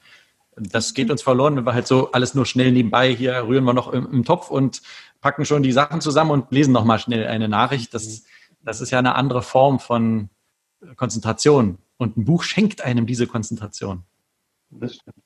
Das 0.56 0.94
geht 0.94 1.12
uns 1.12 1.22
verloren, 1.22 1.56
wenn 1.58 1.66
wir 1.66 1.74
halt 1.74 1.86
so 1.86 2.12
alles 2.12 2.34
nur 2.34 2.46
schnell 2.46 2.72
nebenbei 2.72 3.14
hier 3.14 3.46
rühren 3.46 3.66
wir 3.66 3.74
noch 3.74 3.92
im, 3.92 4.12
im 4.12 4.24
Topf 4.24 4.50
und 4.50 4.82
packen 5.22 5.46
schon 5.46 5.62
die 5.62 5.74
Sachen 5.74 6.02
zusammen 6.02 6.32
und 6.32 6.52
lesen 6.52 6.72
noch 6.72 6.86
mal 6.86 6.98
schnell 6.98 7.28
eine 7.28 7.50
Nachricht. 7.50 7.94
Das, 7.94 8.24
das 8.64 8.82
ist 8.82 8.90
ja 8.90 9.00
eine 9.00 9.16
andere 9.16 9.44
Form 9.44 9.80
von 9.80 10.30
Konzentration. 10.96 11.78
Und 11.98 12.18
ein 12.18 12.26
Buch 12.26 12.44
schenkt 12.44 12.82
einem 12.82 13.06
diese 13.06 13.28
Konzentration. 13.28 14.04
Das 14.72 14.96
stimmt. 14.96 15.25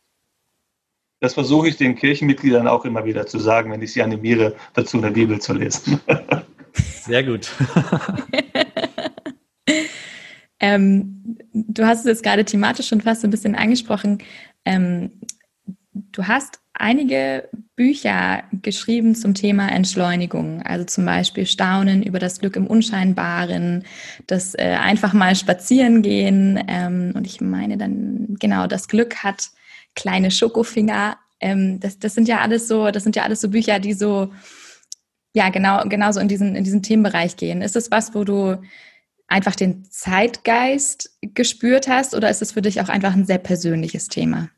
Das 1.20 1.34
versuche 1.34 1.68
ich 1.68 1.78
den 1.78 1.96
Kirchenmitgliedern 1.96 2.68
auch 2.68 2.86
immer 2.86 3.04
wieder 3.04 3.26
zu 3.26 3.40
sagen, 3.40 3.72
wenn 3.72 3.82
ich 3.82 3.92
sie 3.92 4.02
animiere, 4.02 4.56
dazu 4.74 4.98
eine 4.98 5.12
Bibel 5.12 5.40
zu 5.40 5.54
lesen. 5.54 6.00
Sehr 6.74 7.24
gut. 7.24 7.52
ähm, 10.60 11.38
du 11.54 11.86
hast 11.86 12.00
es 12.02 12.06
jetzt 12.06 12.24
gerade 12.24 12.46
thematisch 12.46 12.88
schon 12.88 13.02
fast 13.02 13.26
ein 13.26 13.32
bisschen 13.32 13.56
angesprochen. 13.56 14.20
Ähm, 14.64 15.12
du 15.92 16.26
hast 16.26 16.62
einige 16.74 17.50
Bücher 17.76 18.44
geschrieben 18.62 19.14
zum 19.14 19.34
Thema 19.34 19.70
Entschleunigung, 19.70 20.62
also 20.62 20.86
zum 20.86 21.06
Beispiel 21.06 21.46
Staunen 21.46 22.02
über 22.02 22.20
das 22.20 22.40
Glück 22.40 22.56
im 22.56 22.68
Unscheinbaren, 22.68 23.84
das 24.28 24.56
äh, 24.56 24.78
einfach 24.80 25.12
mal 25.12 25.36
spazieren 25.36 26.02
gehen. 26.02 26.64
Ähm, 26.68 27.12
und 27.14 27.28
ich 27.28 27.42
meine 27.42 27.78
dann, 27.78 28.38
genau, 28.40 28.68
das 28.68 28.88
Glück 28.88 29.18
hat 29.18 29.50
kleine 30.00 30.32
Schokofinger. 30.32 31.18
Ähm, 31.42 31.80
das, 31.80 32.00
das 32.00 32.16
sind 32.16 32.28
ja 32.28 32.40
alles 32.40 32.68
so, 32.68 32.90
das 32.90 33.04
sind 33.04 33.16
ja 33.16 33.24
alles 33.24 33.42
so 33.42 33.50
Bücher, 33.50 33.80
die 33.80 33.94
so, 33.94 34.32
ja, 35.34 35.50
genau, 35.50 35.84
genauso 35.88 36.20
in 36.20 36.28
diesen, 36.28 36.56
in 36.56 36.64
diesen 36.64 36.82
Themenbereich 36.82 37.36
gehen. 37.36 37.62
Ist 37.62 37.76
das 37.76 37.92
was, 37.92 38.16
wo 38.16 38.24
du 38.24 38.62
einfach 39.28 39.56
den 39.56 39.84
Zeitgeist 39.84 41.18
gespürt 41.22 41.88
hast 41.88 42.16
oder 42.16 42.30
ist 42.30 42.42
es 42.42 42.54
für 42.54 42.62
dich 42.62 42.82
auch 42.82 42.90
einfach 42.90 43.14
ein 43.14 43.26
sehr 43.26 43.38
persönliches 43.38 44.08
Thema? 44.08 44.50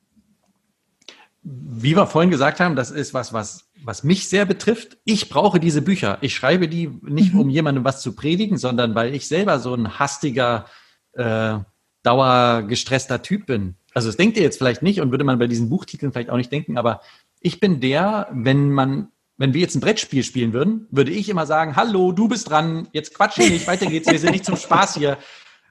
Wie 1.43 1.95
wir 1.95 2.05
vorhin 2.05 2.29
gesagt 2.29 2.59
haben, 2.59 2.75
das 2.75 2.91
ist 2.91 3.15
was, 3.15 3.33
was, 3.33 3.71
was 3.83 4.03
mich 4.03 4.29
sehr 4.29 4.45
betrifft. 4.45 4.99
Ich 5.05 5.27
brauche 5.27 5.59
diese 5.59 5.81
Bücher. 5.81 6.19
Ich 6.21 6.35
schreibe 6.35 6.67
die 6.67 6.87
nicht, 7.01 7.33
mhm. 7.33 7.39
um 7.39 7.49
jemandem 7.49 7.83
was 7.83 8.01
zu 8.01 8.15
predigen, 8.15 8.57
sondern 8.57 8.93
weil 8.93 9.15
ich 9.15 9.27
selber 9.27 9.59
so 9.59 9.73
ein 9.73 9.97
hastiger, 9.97 10.67
äh, 11.13 11.57
dauergestresster 12.03 13.21
Typ 13.21 13.47
bin. 13.47 13.75
Also 13.93 14.07
das 14.07 14.17
denkt 14.17 14.37
ihr 14.37 14.43
jetzt 14.43 14.57
vielleicht 14.57 14.81
nicht 14.81 15.01
und 15.01 15.11
würde 15.11 15.23
man 15.23 15.39
bei 15.39 15.47
diesen 15.47 15.69
Buchtiteln 15.69 16.11
vielleicht 16.11 16.29
auch 16.29 16.37
nicht 16.37 16.51
denken, 16.51 16.77
aber 16.77 17.01
ich 17.41 17.59
bin 17.59 17.79
der, 17.79 18.27
wenn 18.31 18.71
man, 18.71 19.11
wenn 19.37 19.53
wir 19.53 19.61
jetzt 19.61 19.75
ein 19.75 19.81
Brettspiel 19.81 20.23
spielen 20.23 20.53
würden, 20.53 20.87
würde 20.91 21.11
ich 21.11 21.27
immer 21.29 21.45
sagen, 21.45 21.75
hallo, 21.75 22.11
du 22.11 22.27
bist 22.27 22.49
dran, 22.49 22.87
jetzt 22.93 23.13
quatsche 23.13 23.41
nicht, 23.41 23.67
weiter 23.67 23.87
geht's, 23.87 24.09
wir 24.09 24.19
sind 24.19 24.31
nicht 24.31 24.45
zum 24.45 24.57
Spaß 24.57 24.95
hier. 24.95 25.17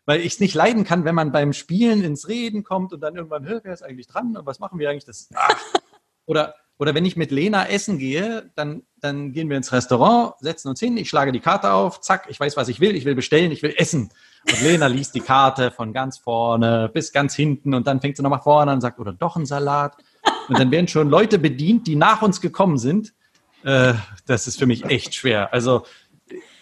Weil 0.06 0.20
ich 0.20 0.34
es 0.34 0.40
nicht 0.40 0.54
leiden 0.54 0.84
kann, 0.84 1.04
wenn 1.04 1.14
man 1.14 1.30
beim 1.30 1.52
Spielen 1.52 2.02
ins 2.02 2.26
Reden 2.26 2.64
kommt 2.64 2.92
und 2.92 3.00
dann 3.00 3.16
irgendwann, 3.16 3.44
wer 3.44 3.72
ist 3.72 3.82
eigentlich 3.82 4.08
dran 4.08 4.36
und 4.36 4.46
was 4.46 4.58
machen 4.58 4.78
wir 4.78 4.90
eigentlich? 4.90 5.04
Das, 5.04 5.28
ach. 5.34 5.62
Oder, 6.26 6.54
oder 6.80 6.94
wenn 6.94 7.04
ich 7.04 7.14
mit 7.14 7.30
Lena 7.30 7.68
essen 7.68 7.98
gehe, 7.98 8.50
dann, 8.54 8.84
dann 9.02 9.34
gehen 9.34 9.50
wir 9.50 9.58
ins 9.58 9.70
Restaurant, 9.70 10.32
setzen 10.40 10.68
uns 10.68 10.80
hin, 10.80 10.96
ich 10.96 11.10
schlage 11.10 11.30
die 11.30 11.40
Karte 11.40 11.74
auf, 11.74 12.00
zack, 12.00 12.26
ich 12.30 12.40
weiß, 12.40 12.56
was 12.56 12.68
ich 12.68 12.80
will, 12.80 12.96
ich 12.96 13.04
will 13.04 13.14
bestellen, 13.14 13.52
ich 13.52 13.62
will 13.62 13.74
essen. 13.76 14.10
Und 14.50 14.62
Lena 14.62 14.86
liest 14.86 15.14
die 15.14 15.20
Karte 15.20 15.72
von 15.72 15.92
ganz 15.92 16.16
vorne 16.16 16.90
bis 16.92 17.12
ganz 17.12 17.34
hinten 17.34 17.74
und 17.74 17.86
dann 17.86 18.00
fängt 18.00 18.16
sie 18.16 18.22
nochmal 18.22 18.40
vorne 18.40 18.70
an 18.70 18.78
und 18.78 18.80
sagt, 18.80 18.98
oder 18.98 19.12
doch 19.12 19.36
ein 19.36 19.44
Salat. 19.44 19.94
Und 20.48 20.58
dann 20.58 20.70
werden 20.70 20.88
schon 20.88 21.10
Leute 21.10 21.38
bedient, 21.38 21.86
die 21.86 21.96
nach 21.96 22.22
uns 22.22 22.40
gekommen 22.40 22.78
sind. 22.78 23.12
Äh, 23.62 23.92
das 24.24 24.46
ist 24.46 24.58
für 24.58 24.66
mich 24.66 24.86
echt 24.86 25.14
schwer. 25.14 25.52
Also, 25.52 25.84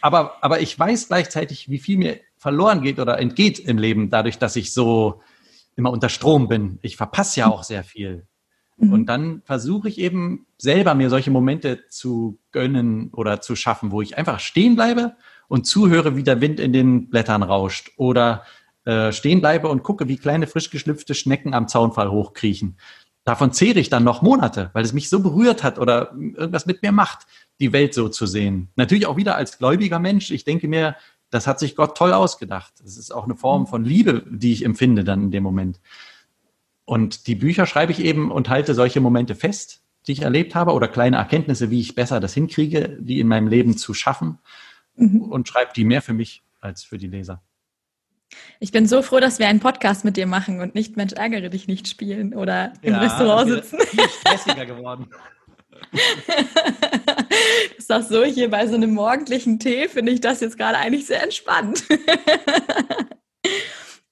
aber, 0.00 0.42
aber 0.42 0.60
ich 0.60 0.76
weiß 0.76 1.06
gleichzeitig, 1.06 1.70
wie 1.70 1.78
viel 1.78 1.96
mir 1.96 2.18
verloren 2.38 2.82
geht 2.82 2.98
oder 2.98 3.20
entgeht 3.20 3.60
im 3.60 3.78
Leben, 3.78 4.10
dadurch, 4.10 4.38
dass 4.38 4.56
ich 4.56 4.72
so 4.72 5.22
immer 5.76 5.92
unter 5.92 6.08
Strom 6.08 6.48
bin. 6.48 6.80
Ich 6.82 6.96
verpasse 6.96 7.38
ja 7.38 7.46
auch 7.46 7.62
sehr 7.62 7.84
viel. 7.84 8.26
Mhm. 8.78 8.92
Und 8.92 9.06
dann 9.06 9.42
versuche 9.44 9.88
ich 9.88 9.98
eben 9.98 10.46
selber 10.56 10.94
mir 10.94 11.10
solche 11.10 11.30
Momente 11.30 11.88
zu 11.88 12.38
gönnen 12.52 13.10
oder 13.12 13.40
zu 13.40 13.56
schaffen, 13.56 13.90
wo 13.90 14.00
ich 14.00 14.16
einfach 14.16 14.40
stehen 14.40 14.76
bleibe 14.76 15.16
und 15.48 15.66
zuhöre, 15.66 16.16
wie 16.16 16.22
der 16.22 16.40
Wind 16.40 16.60
in 16.60 16.72
den 16.72 17.10
Blättern 17.10 17.42
rauscht 17.42 17.90
oder 17.96 18.44
äh, 18.84 19.12
stehen 19.12 19.40
bleibe 19.40 19.68
und 19.68 19.82
gucke, 19.82 20.08
wie 20.08 20.16
kleine 20.16 20.46
frisch 20.46 20.70
geschlüpfte 20.70 21.14
Schnecken 21.14 21.54
am 21.54 21.68
Zaunfall 21.68 22.10
hochkriechen. 22.10 22.78
Davon 23.24 23.52
zehre 23.52 23.78
ich 23.78 23.90
dann 23.90 24.04
noch 24.04 24.22
Monate, 24.22 24.70
weil 24.72 24.84
es 24.84 24.94
mich 24.94 25.10
so 25.10 25.20
berührt 25.20 25.62
hat 25.62 25.78
oder 25.78 26.12
irgendwas 26.12 26.64
mit 26.64 26.82
mir 26.82 26.92
macht, 26.92 27.26
die 27.60 27.72
Welt 27.74 27.92
so 27.92 28.08
zu 28.08 28.26
sehen. 28.26 28.70
Natürlich 28.76 29.06
auch 29.06 29.18
wieder 29.18 29.36
als 29.36 29.58
gläubiger 29.58 29.98
Mensch. 29.98 30.30
Ich 30.30 30.44
denke 30.44 30.68
mir, 30.68 30.96
das 31.28 31.46
hat 31.46 31.58
sich 31.58 31.76
Gott 31.76 31.96
toll 31.96 32.14
ausgedacht. 32.14 32.72
Das 32.82 32.96
ist 32.96 33.10
auch 33.10 33.24
eine 33.24 33.34
Form 33.36 33.66
von 33.66 33.84
Liebe, 33.84 34.24
die 34.30 34.52
ich 34.52 34.64
empfinde 34.64 35.04
dann 35.04 35.24
in 35.24 35.30
dem 35.30 35.42
Moment. 35.42 35.80
Und 36.88 37.26
die 37.26 37.34
Bücher 37.34 37.66
schreibe 37.66 37.92
ich 37.92 38.00
eben 38.00 38.30
und 38.30 38.48
halte 38.48 38.72
solche 38.72 39.02
Momente 39.02 39.34
fest, 39.34 39.82
die 40.06 40.12
ich 40.12 40.22
erlebt 40.22 40.54
habe 40.54 40.72
oder 40.72 40.88
kleine 40.88 41.18
Erkenntnisse, 41.18 41.68
wie 41.70 41.80
ich 41.80 41.94
besser 41.94 42.18
das 42.18 42.32
hinkriege, 42.32 42.96
die 42.98 43.20
in 43.20 43.28
meinem 43.28 43.46
Leben 43.46 43.76
zu 43.76 43.92
schaffen 43.92 44.38
mhm. 44.96 45.20
und 45.20 45.46
schreibe 45.46 45.72
die 45.76 45.84
mehr 45.84 46.00
für 46.00 46.14
mich 46.14 46.42
als 46.60 46.84
für 46.84 46.96
die 46.96 47.08
Leser. 47.08 47.42
Ich 48.58 48.72
bin 48.72 48.86
so 48.86 49.02
froh, 49.02 49.20
dass 49.20 49.38
wir 49.38 49.48
einen 49.48 49.60
Podcast 49.60 50.06
mit 50.06 50.16
dir 50.16 50.26
machen 50.26 50.62
und 50.62 50.74
nicht 50.74 50.96
Mensch, 50.96 51.12
ärgere 51.12 51.50
dich 51.50 51.68
nicht 51.68 51.88
spielen 51.88 52.32
oder 52.32 52.72
im 52.80 52.94
ja, 52.94 53.00
Restaurant 53.00 53.50
sitzen. 53.50 53.80
Viel 53.80 54.08
stressiger 54.08 54.64
geworden. 54.64 55.10
das 55.92 57.76
ist 57.76 57.92
auch 57.92 58.00
so, 58.00 58.24
hier 58.24 58.48
bei 58.48 58.66
so 58.66 58.76
einem 58.76 58.94
morgendlichen 58.94 59.58
Tee 59.58 59.88
finde 59.88 60.12
ich 60.12 60.22
das 60.22 60.40
jetzt 60.40 60.56
gerade 60.56 60.78
eigentlich 60.78 61.04
sehr 61.04 61.22
entspannt. 61.22 61.84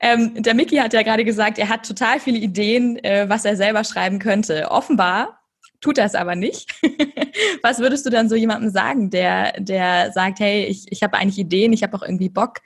ähm, 0.07 0.41
der 0.43 0.55
Mickey 0.55 0.77
hat 0.77 0.93
ja 0.93 1.03
gerade 1.03 1.25
gesagt, 1.25 1.59
er 1.59 1.69
hat 1.69 1.87
total 1.87 2.21
viele 2.21 2.39
Ideen, 2.39 3.03
äh, 3.03 3.29
was 3.29 3.45
er 3.45 3.57
selber 3.57 3.83
schreiben 3.83 4.21
könnte. 4.21 4.71
Offenbar 4.71 5.41
tut 5.81 5.99
das 5.99 6.15
aber 6.15 6.37
nicht. 6.37 6.73
Was 7.63 7.81
würdest 7.81 8.07
du 8.07 8.11
dann 8.11 8.31
so 8.31 8.35
jemandem 8.35 8.71
sagen, 8.71 9.11
der, 9.11 9.53
der 9.61 10.11
sagt, 10.13 10.41
hey, 10.41 10.65
ich, 10.65 10.91
ich 10.91 11.03
habe 11.03 11.19
eigentlich 11.19 11.39
Ideen, 11.39 11.73
ich 11.73 11.83
habe 11.83 11.95
auch 11.97 12.03
irgendwie 12.03 12.31
Bock. 12.31 12.61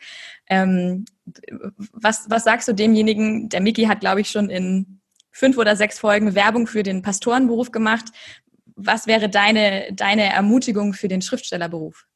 Ähm, 0.48 1.04
was, 1.92 2.26
was 2.28 2.44
sagst 2.44 2.68
du 2.68 2.72
demjenigen, 2.72 3.48
der 3.48 3.60
Miki 3.60 3.84
hat, 3.84 4.00
glaube 4.00 4.20
ich, 4.20 4.30
schon 4.30 4.48
in 4.48 5.00
fünf 5.32 5.58
oder 5.58 5.74
sechs 5.74 5.98
Folgen 5.98 6.34
Werbung 6.34 6.66
für 6.66 6.82
den 6.82 7.02
Pastorenberuf 7.02 7.72
gemacht. 7.72 8.06
Was 8.76 9.06
wäre 9.06 9.28
deine, 9.28 9.88
deine 9.92 10.32
Ermutigung 10.32 10.92
für 10.92 11.08
den 11.08 11.22
Schriftstellerberuf? 11.22 12.06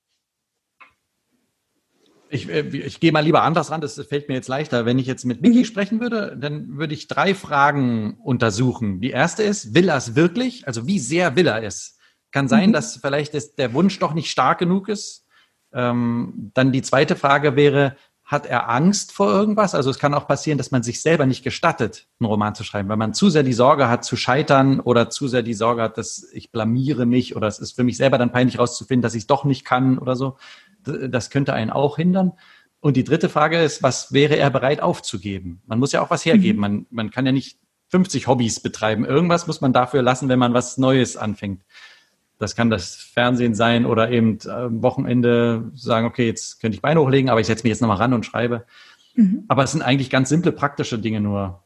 Ich, 2.34 2.48
äh, 2.48 2.62
ich 2.62 2.98
gehe 2.98 3.12
mal 3.12 3.20
lieber 3.20 3.42
anders 3.42 3.70
ran, 3.70 3.80
das 3.80 3.94
fällt 4.08 4.28
mir 4.28 4.34
jetzt 4.34 4.48
leichter. 4.48 4.84
Wenn 4.84 4.98
ich 4.98 5.06
jetzt 5.06 5.24
mit 5.24 5.40
Micky 5.40 5.64
sprechen 5.64 6.00
würde, 6.00 6.36
dann 6.36 6.76
würde 6.76 6.92
ich 6.92 7.06
drei 7.06 7.32
Fragen 7.32 8.18
untersuchen. 8.22 9.00
Die 9.00 9.10
erste 9.10 9.44
ist, 9.44 9.74
will 9.74 9.88
er 9.88 9.96
es 9.96 10.16
wirklich? 10.16 10.66
Also 10.66 10.88
wie 10.88 10.98
sehr 10.98 11.36
will 11.36 11.46
er 11.46 11.62
es? 11.62 11.96
Kann 12.32 12.48
sein, 12.48 12.70
mhm. 12.70 12.72
dass 12.72 12.96
vielleicht 12.96 13.34
das, 13.34 13.54
der 13.54 13.72
Wunsch 13.72 14.00
doch 14.00 14.14
nicht 14.14 14.30
stark 14.30 14.58
genug 14.58 14.88
ist. 14.88 15.28
Ähm, 15.72 16.50
dann 16.54 16.72
die 16.72 16.82
zweite 16.82 17.14
Frage 17.14 17.54
wäre, 17.54 17.96
hat 18.24 18.46
er 18.46 18.70
Angst 18.70 19.12
vor 19.12 19.30
irgendwas? 19.30 19.74
Also 19.74 19.90
es 19.90 19.98
kann 19.98 20.14
auch 20.14 20.26
passieren, 20.26 20.56
dass 20.56 20.70
man 20.70 20.82
sich 20.82 21.02
selber 21.02 21.26
nicht 21.26 21.44
gestattet, 21.44 22.08
einen 22.18 22.26
Roman 22.26 22.54
zu 22.54 22.64
schreiben, 22.64 22.88
weil 22.88 22.96
man 22.96 23.12
zu 23.12 23.28
sehr 23.28 23.42
die 23.42 23.52
Sorge 23.52 23.88
hat 23.88 24.04
zu 24.04 24.16
scheitern 24.16 24.80
oder 24.80 25.10
zu 25.10 25.28
sehr 25.28 25.42
die 25.42 25.54
Sorge 25.54 25.82
hat, 25.82 25.98
dass 25.98 26.26
ich 26.32 26.50
blamiere 26.50 27.04
mich 27.04 27.36
oder 27.36 27.46
es 27.46 27.58
ist 27.58 27.76
für 27.76 27.84
mich 27.84 27.98
selber 27.98 28.16
dann 28.16 28.32
peinlich 28.32 28.58
rauszufinden, 28.58 29.02
dass 29.02 29.14
ich 29.14 29.24
es 29.24 29.26
doch 29.26 29.44
nicht 29.44 29.64
kann 29.64 29.98
oder 29.98 30.16
so 30.16 30.36
das 30.84 31.30
könnte 31.30 31.52
einen 31.52 31.70
auch 31.70 31.96
hindern. 31.96 32.32
Und 32.80 32.96
die 32.96 33.04
dritte 33.04 33.28
Frage 33.28 33.62
ist, 33.62 33.82
was 33.82 34.12
wäre 34.12 34.36
er 34.36 34.50
bereit 34.50 34.82
aufzugeben? 34.82 35.62
Man 35.66 35.78
muss 35.78 35.92
ja 35.92 36.02
auch 36.02 36.10
was 36.10 36.24
hergeben. 36.24 36.58
Mhm. 36.58 36.60
Man, 36.60 36.86
man 36.90 37.10
kann 37.10 37.24
ja 37.24 37.32
nicht 37.32 37.58
50 37.88 38.26
Hobbys 38.26 38.60
betreiben. 38.60 39.04
Irgendwas 39.04 39.46
muss 39.46 39.60
man 39.60 39.72
dafür 39.72 40.02
lassen, 40.02 40.28
wenn 40.28 40.38
man 40.38 40.52
was 40.52 40.78
Neues 40.78 41.16
anfängt. 41.16 41.62
Das 42.38 42.56
kann 42.56 42.68
das 42.68 42.96
Fernsehen 42.96 43.54
sein 43.54 43.86
oder 43.86 44.10
eben 44.10 44.38
am 44.48 44.82
Wochenende 44.82 45.70
sagen, 45.74 46.06
okay, 46.06 46.26
jetzt 46.26 46.60
könnte 46.60 46.74
ich 46.76 46.82
Beine 46.82 47.00
hochlegen, 47.00 47.30
aber 47.30 47.40
ich 47.40 47.46
setze 47.46 47.62
mich 47.62 47.70
jetzt 47.70 47.80
nochmal 47.80 47.98
ran 47.98 48.12
und 48.12 48.26
schreibe. 48.26 48.64
Mhm. 49.14 49.44
Aber 49.48 49.62
es 49.62 49.72
sind 49.72 49.82
eigentlich 49.82 50.10
ganz 50.10 50.28
simple, 50.28 50.52
praktische 50.52 50.98
Dinge 50.98 51.20
nur. 51.20 51.62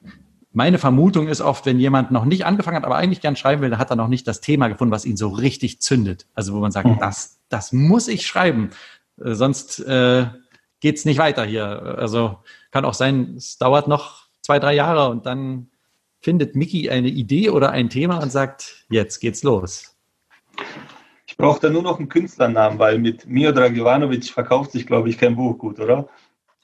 Meine 0.53 0.79
Vermutung 0.79 1.29
ist 1.29 1.41
oft, 1.41 1.67
wenn 1.67 1.79
jemand 1.79 2.11
noch 2.11 2.25
nicht 2.25 2.45
angefangen 2.45 2.77
hat, 2.77 2.85
aber 2.85 2.97
eigentlich 2.97 3.21
gern 3.21 3.37
schreiben 3.37 3.63
will, 3.63 3.71
dann 3.71 3.79
hat 3.79 3.91
er 3.91 3.97
noch 3.97 4.09
nicht 4.09 4.27
das 4.29 4.41
Thema 4.41 4.69
gefunden, 4.69 4.93
was 4.93 5.05
ihn 5.05 5.17
so 5.17 5.29
richtig 5.29 5.81
zündet. 5.81 6.27
Also 6.35 6.55
wo 6.55 6.59
man 6.59 6.73
sagt, 6.73 6.87
mhm. 6.87 6.99
das, 6.99 7.39
das 7.49 7.73
muss 7.73 8.09
ich 8.09 8.27
schreiben. 8.27 8.71
Äh, 9.23 9.35
sonst 9.35 9.81
äh, 9.81 10.27
geht's 10.81 11.05
nicht 11.05 11.19
weiter 11.19 11.45
hier. 11.45 11.97
Also 11.99 12.39
kann 12.71 12.85
auch 12.85 12.95
sein, 12.95 13.35
es 13.37 13.59
dauert 13.59 13.89
noch 13.89 14.27
zwei, 14.43 14.59
drei 14.59 14.75
Jahre 14.75 15.09
und 15.11 15.27
dann 15.27 15.71
findet 16.21 16.57
Miki 16.57 16.91
eine 16.91 17.09
Idee 17.09 17.51
oder 17.51 17.71
ein 17.71 17.91
Thema 17.91 18.19
und 18.23 18.31
sagt, 18.31 18.87
jetzt 18.91 19.21
geht's 19.21 19.43
los. 19.43 19.97
Ich 21.27 21.37
brauche 21.37 21.61
da 21.61 21.71
nur 21.71 21.83
noch 21.83 21.99
einen 21.99 22.09
Künstlernamen, 22.09 22.79
weil 22.79 22.99
mit 22.99 23.27
Mio 23.27 23.53
Dragivanovic 23.53 24.25
verkauft 24.25 24.73
sich, 24.73 24.87
glaube 24.87 25.09
ich, 25.09 25.19
kein 25.19 25.37
Buch 25.37 25.57
gut, 25.59 25.79
oder? 25.79 26.09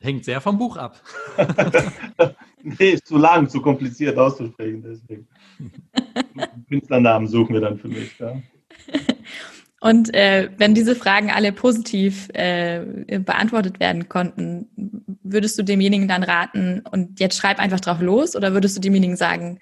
Hängt 0.00 0.24
sehr 0.24 0.40
vom 0.40 0.58
Buch 0.58 0.76
ab. 0.76 1.00
nee, 2.62 2.90
ist 2.90 3.06
zu 3.06 3.16
lang, 3.16 3.48
zu 3.48 3.62
kompliziert 3.62 4.18
auszusprechen, 4.18 4.82
deswegen. 4.82 5.28
Künstlernamen 6.68 7.28
suchen 7.28 7.54
wir 7.54 7.60
dann 7.60 7.78
für 7.78 7.88
mich. 7.88 8.18
Ja. 8.18 8.36
Und 9.84 10.14
äh, 10.14 10.48
wenn 10.56 10.72
diese 10.74 10.96
Fragen 10.96 11.30
alle 11.30 11.52
positiv 11.52 12.30
äh, 12.32 12.80
beantwortet 13.18 13.80
werden 13.80 14.08
konnten, 14.08 14.70
würdest 15.22 15.58
du 15.58 15.62
demjenigen 15.62 16.08
dann 16.08 16.22
raten, 16.22 16.80
und 16.90 17.20
jetzt 17.20 17.36
schreib 17.36 17.58
einfach 17.58 17.80
drauf 17.80 18.00
los, 18.00 18.34
oder 18.34 18.54
würdest 18.54 18.78
du 18.78 18.80
demjenigen 18.80 19.18
sagen, 19.18 19.58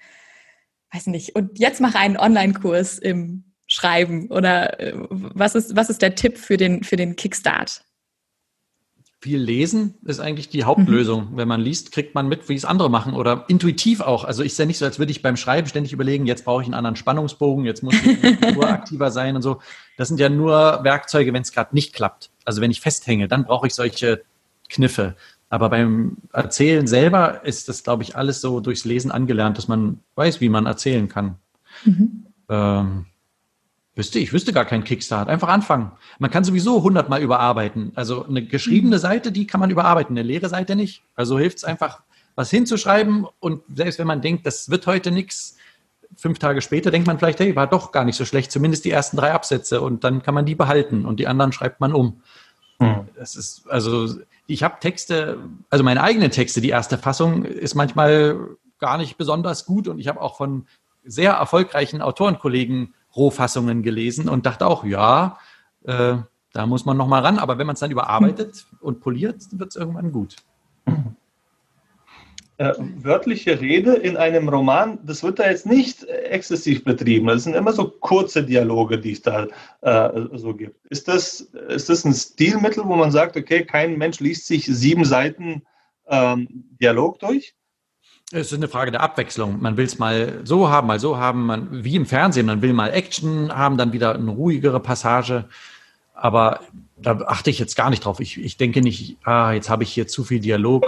weiß 0.93 1.07
nicht, 1.07 1.35
und 1.35 1.59
jetzt 1.59 1.81
mach 1.81 1.95
einen 1.95 2.15
Online-Kurs 2.15 2.99
im 2.99 3.43
Schreiben? 3.67 4.31
Oder 4.31 4.79
äh, 4.79 4.93
was, 4.95 5.55
ist, 5.55 5.75
was 5.75 5.89
ist 5.89 6.01
der 6.01 6.15
Tipp 6.15 6.37
für 6.37 6.55
den, 6.55 6.85
für 6.85 6.95
den 6.95 7.17
Kickstart? 7.17 7.82
Viel 9.23 9.39
lesen 9.39 9.93
ist 10.03 10.19
eigentlich 10.19 10.49
die 10.49 10.65
Hauptlösung. 10.65 11.31
Mhm. 11.31 11.37
Wenn 11.37 11.47
man 11.47 11.61
liest, 11.61 11.93
kriegt 11.93 12.13
man 12.13 12.27
mit, 12.27 12.49
wie 12.49 12.55
es 12.55 12.65
andere 12.65 12.89
machen 12.89 13.13
oder 13.13 13.45
intuitiv 13.47 14.01
auch. 14.01 14.25
Also 14.25 14.43
ist 14.43 14.59
ja 14.59 14.65
nicht 14.65 14.77
so, 14.77 14.83
als 14.83 14.99
würde 14.99 15.13
ich 15.13 15.21
beim 15.21 15.37
Schreiben 15.37 15.65
ständig 15.65 15.93
überlegen, 15.93 16.25
jetzt 16.25 16.43
brauche 16.43 16.61
ich 16.61 16.67
einen 16.67 16.73
anderen 16.73 16.97
Spannungsbogen, 16.97 17.63
jetzt 17.63 17.83
muss 17.83 17.95
ich 17.95 18.53
nur 18.53 18.67
aktiver 18.69 19.11
sein 19.11 19.37
und 19.37 19.41
so. 19.41 19.61
Das 19.95 20.09
sind 20.09 20.19
ja 20.19 20.27
nur 20.27 20.83
Werkzeuge, 20.83 21.31
wenn 21.31 21.41
es 21.41 21.53
gerade 21.53 21.73
nicht 21.73 21.93
klappt. 21.93 22.31
Also 22.43 22.61
wenn 22.61 22.69
ich 22.69 22.81
festhänge, 22.81 23.29
dann 23.29 23.45
brauche 23.45 23.65
ich 23.65 23.73
solche 23.73 24.23
Kniffe. 24.67 25.15
Aber 25.47 25.69
beim 25.69 26.17
Erzählen 26.33 26.85
selber 26.85 27.45
ist 27.45 27.69
das, 27.69 27.85
glaube 27.85 28.03
ich, 28.03 28.17
alles 28.17 28.41
so 28.41 28.59
durchs 28.59 28.83
Lesen 28.83 29.09
angelernt, 29.09 29.57
dass 29.57 29.69
man 29.69 30.01
weiß, 30.15 30.41
wie 30.41 30.49
man 30.49 30.65
erzählen 30.65 31.07
kann. 31.07 31.35
Mhm. 31.85 32.25
Ähm, 32.49 33.05
Wüsste 33.95 34.17
ich, 34.17 34.33
wüsste 34.33 34.53
gar 34.53 34.65
keinen 34.65 34.83
Kickstart. 34.83 35.29
Einfach 35.29 35.49
anfangen. 35.49 35.91
Man 36.17 36.31
kann 36.31 36.43
sowieso 36.43 36.81
hundertmal 36.81 37.21
überarbeiten. 37.21 37.91
Also 37.93 38.25
eine 38.25 38.43
geschriebene 38.43 38.95
mhm. 38.95 39.01
Seite, 39.01 39.31
die 39.31 39.45
kann 39.45 39.59
man 39.59 39.69
überarbeiten, 39.69 40.17
eine 40.17 40.27
leere 40.27 40.49
Seite 40.49 40.75
nicht. 40.75 41.03
Also 41.15 41.37
hilft 41.37 41.57
es 41.57 41.63
einfach, 41.63 42.01
was 42.35 42.49
hinzuschreiben 42.49 43.27
und 43.39 43.61
selbst 43.75 43.99
wenn 43.99 44.07
man 44.07 44.21
denkt, 44.21 44.45
das 44.45 44.69
wird 44.69 44.87
heute 44.87 45.11
nichts, 45.11 45.57
fünf 46.15 46.39
Tage 46.39 46.61
später 46.61 46.91
denkt 46.91 47.07
man 47.07 47.19
vielleicht, 47.19 47.39
hey, 47.39 47.55
war 47.55 47.67
doch 47.67 47.91
gar 47.91 48.05
nicht 48.05 48.15
so 48.15 48.25
schlecht, 48.25 48.51
zumindest 48.51 48.85
die 48.85 48.91
ersten 48.91 49.17
drei 49.17 49.31
Absätze 49.31 49.81
und 49.81 50.03
dann 50.03 50.23
kann 50.23 50.33
man 50.33 50.45
die 50.45 50.55
behalten 50.55 51.05
und 51.05 51.19
die 51.19 51.27
anderen 51.27 51.51
schreibt 51.51 51.79
man 51.79 51.93
um. 51.93 52.21
Mhm. 52.79 53.07
Das 53.15 53.35
ist, 53.35 53.69
also 53.69 54.15
ich 54.47 54.63
habe 54.63 54.79
Texte, 54.79 55.37
also 55.69 55.83
meine 55.83 56.01
eigenen 56.01 56.31
Texte, 56.31 56.61
die 56.61 56.69
erste 56.69 56.97
Fassung 56.97 57.45
ist 57.45 57.75
manchmal 57.75 58.57
gar 58.79 58.97
nicht 58.97 59.17
besonders 59.17 59.65
gut 59.65 59.87
und 59.87 59.99
ich 59.99 60.07
habe 60.07 60.21
auch 60.21 60.37
von 60.37 60.67
sehr 61.05 61.33
erfolgreichen 61.33 62.01
Autorenkollegen 62.01 62.93
Rohfassungen 63.15 63.83
gelesen 63.83 64.29
und 64.29 64.45
dachte 64.45 64.65
auch, 64.65 64.83
ja, 64.83 65.37
äh, 65.85 66.17
da 66.53 66.65
muss 66.67 66.85
man 66.85 66.97
noch 66.97 67.07
mal 67.07 67.21
ran. 67.21 67.39
Aber 67.39 67.57
wenn 67.57 67.67
man 67.67 67.73
es 67.73 67.79
dann 67.79 67.91
überarbeitet 67.91 68.67
und 68.79 69.01
poliert, 69.01 69.47
wird 69.51 69.69
es 69.69 69.75
irgendwann 69.75 70.11
gut. 70.11 70.35
Äh, 72.57 72.73
wörtliche 72.77 73.59
Rede 73.59 73.95
in 73.95 74.15
einem 74.15 74.47
Roman, 74.47 74.99
das 75.03 75.23
wird 75.23 75.39
da 75.39 75.49
jetzt 75.49 75.65
nicht 75.65 76.03
exzessiv 76.03 76.83
betrieben. 76.83 77.25
Das 77.25 77.43
sind 77.43 77.55
immer 77.55 77.73
so 77.73 77.89
kurze 77.89 78.43
Dialoge, 78.43 78.99
die 78.99 79.13
es 79.13 79.23
da 79.23 79.47
äh, 79.81 80.21
so 80.33 80.53
gibt. 80.53 80.85
Ist 80.85 81.07
das, 81.07 81.41
ist 81.41 81.89
das 81.89 82.05
ein 82.05 82.13
Stilmittel, 82.13 82.83
wo 82.85 82.95
man 82.95 83.11
sagt, 83.11 83.35
okay, 83.35 83.65
kein 83.65 83.97
Mensch 83.97 84.19
liest 84.19 84.45
sich 84.45 84.65
sieben 84.65 85.03
Seiten 85.03 85.63
ähm, 86.07 86.47
Dialog 86.79 87.17
durch? 87.19 87.55
Es 88.35 88.51
ist 88.51 88.57
eine 88.57 88.67
Frage 88.67 88.89
der 88.89 89.01
Abwechslung. 89.01 89.61
Man 89.61 89.77
will 89.77 89.85
es 89.85 89.99
mal 89.99 90.41
so 90.43 90.67
haben, 90.67 90.87
mal 90.87 90.99
so 90.99 91.17
haben, 91.17 91.45
man, 91.45 91.83
wie 91.83 91.95
im 91.95 92.07
Fernsehen, 92.07 92.47
man 92.47 92.63
will 92.63 92.73
mal 92.73 92.89
Action 92.89 93.55
haben, 93.55 93.77
dann 93.77 93.93
wieder 93.93 94.15
eine 94.15 94.31
ruhigere 94.31 94.79
Passage. 94.79 95.45
Aber 96.15 96.61
da 96.97 97.19
achte 97.27 97.51
ich 97.51 97.59
jetzt 97.59 97.75
gar 97.75 97.91
nicht 97.91 98.05
drauf. 98.05 98.19
Ich, 98.19 98.39
ich 98.39 98.57
denke 98.57 98.81
nicht, 98.81 99.17
ah, 99.23 99.51
jetzt 99.51 99.69
habe 99.69 99.83
ich 99.83 99.93
hier 99.93 100.07
zu 100.07 100.23
viel 100.23 100.39
Dialog. 100.39 100.83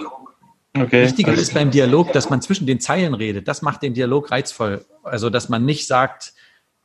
Okay. 0.76 1.04
Wichtiger 1.04 1.34
ist 1.34 1.54
beim 1.54 1.70
Dialog, 1.70 2.12
dass 2.14 2.32
man 2.32 2.41
zwischen 2.41 2.66
den 2.66 2.80
Zeilen 2.80 3.14
redet. 3.14 3.48
Das 3.48 3.62
macht 3.62 3.84
den 3.84 3.93
Dialog 3.93 4.32
reizvoll. 4.32 4.84
Also, 5.04 5.30
dass 5.30 5.48
man 5.48 5.66
nicht 5.66 5.86
sagt, 5.86 6.34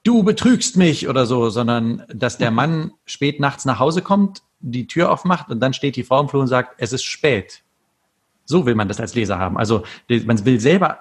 du 0.02 0.22
betrügst 0.22 0.76
mich 0.76 1.08
oder 1.08 1.24
so, 1.24 1.48
sondern 1.48 2.04
dass 2.12 2.36
der 2.36 2.50
Mann 2.50 2.92
spät 3.06 3.40
nachts 3.40 3.64
nach 3.64 3.78
Hause 3.78 4.02
kommt, 4.02 4.42
die 4.60 4.86
Tür 4.86 5.10
aufmacht 5.10 5.48
und 5.48 5.60
dann 5.60 5.72
steht 5.72 5.96
die 5.96 6.04
Frau 6.04 6.20
im 6.20 6.28
Flur 6.28 6.42
und 6.42 6.48
sagt, 6.48 6.74
es 6.76 6.92
ist 6.92 7.04
spät. 7.04 7.62
So 8.50 8.66
will 8.66 8.74
man 8.74 8.88
das 8.88 9.00
als 9.00 9.14
Leser 9.14 9.38
haben. 9.38 9.56
Also 9.56 9.84
man 10.26 10.44
will 10.44 10.60
selber 10.60 10.98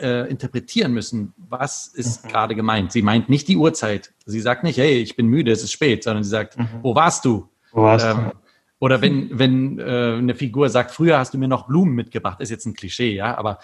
äh, 0.00 0.30
interpretieren 0.30 0.92
müssen, 0.92 1.34
was 1.36 1.88
ist 1.88 2.24
mhm. 2.24 2.28
gerade 2.28 2.54
gemeint. 2.54 2.92
Sie 2.92 3.02
meint 3.02 3.28
nicht 3.28 3.48
die 3.48 3.56
Uhrzeit. 3.56 4.12
Sie 4.24 4.40
sagt 4.40 4.62
nicht, 4.62 4.78
hey, 4.78 4.98
ich 4.98 5.16
bin 5.16 5.26
müde, 5.26 5.50
es 5.50 5.62
ist 5.62 5.72
spät, 5.72 6.04
sondern 6.04 6.22
sie 6.22 6.30
sagt, 6.30 6.58
mhm. 6.58 6.68
wo 6.82 6.94
warst 6.94 7.24
du? 7.24 7.48
Wo 7.72 7.82
warst 7.82 8.06
ähm, 8.06 8.16
du? 8.16 8.36
Oder 8.78 9.02
wenn, 9.02 9.38
wenn 9.38 9.78
äh, 9.78 10.14
eine 10.16 10.34
Figur 10.34 10.70
sagt, 10.70 10.90
früher 10.90 11.18
hast 11.18 11.34
du 11.34 11.38
mir 11.38 11.48
noch 11.48 11.66
Blumen 11.66 11.94
mitgebracht, 11.94 12.40
ist 12.40 12.50
jetzt 12.50 12.64
ein 12.64 12.72
Klischee, 12.72 13.14
ja, 13.14 13.36
aber 13.36 13.58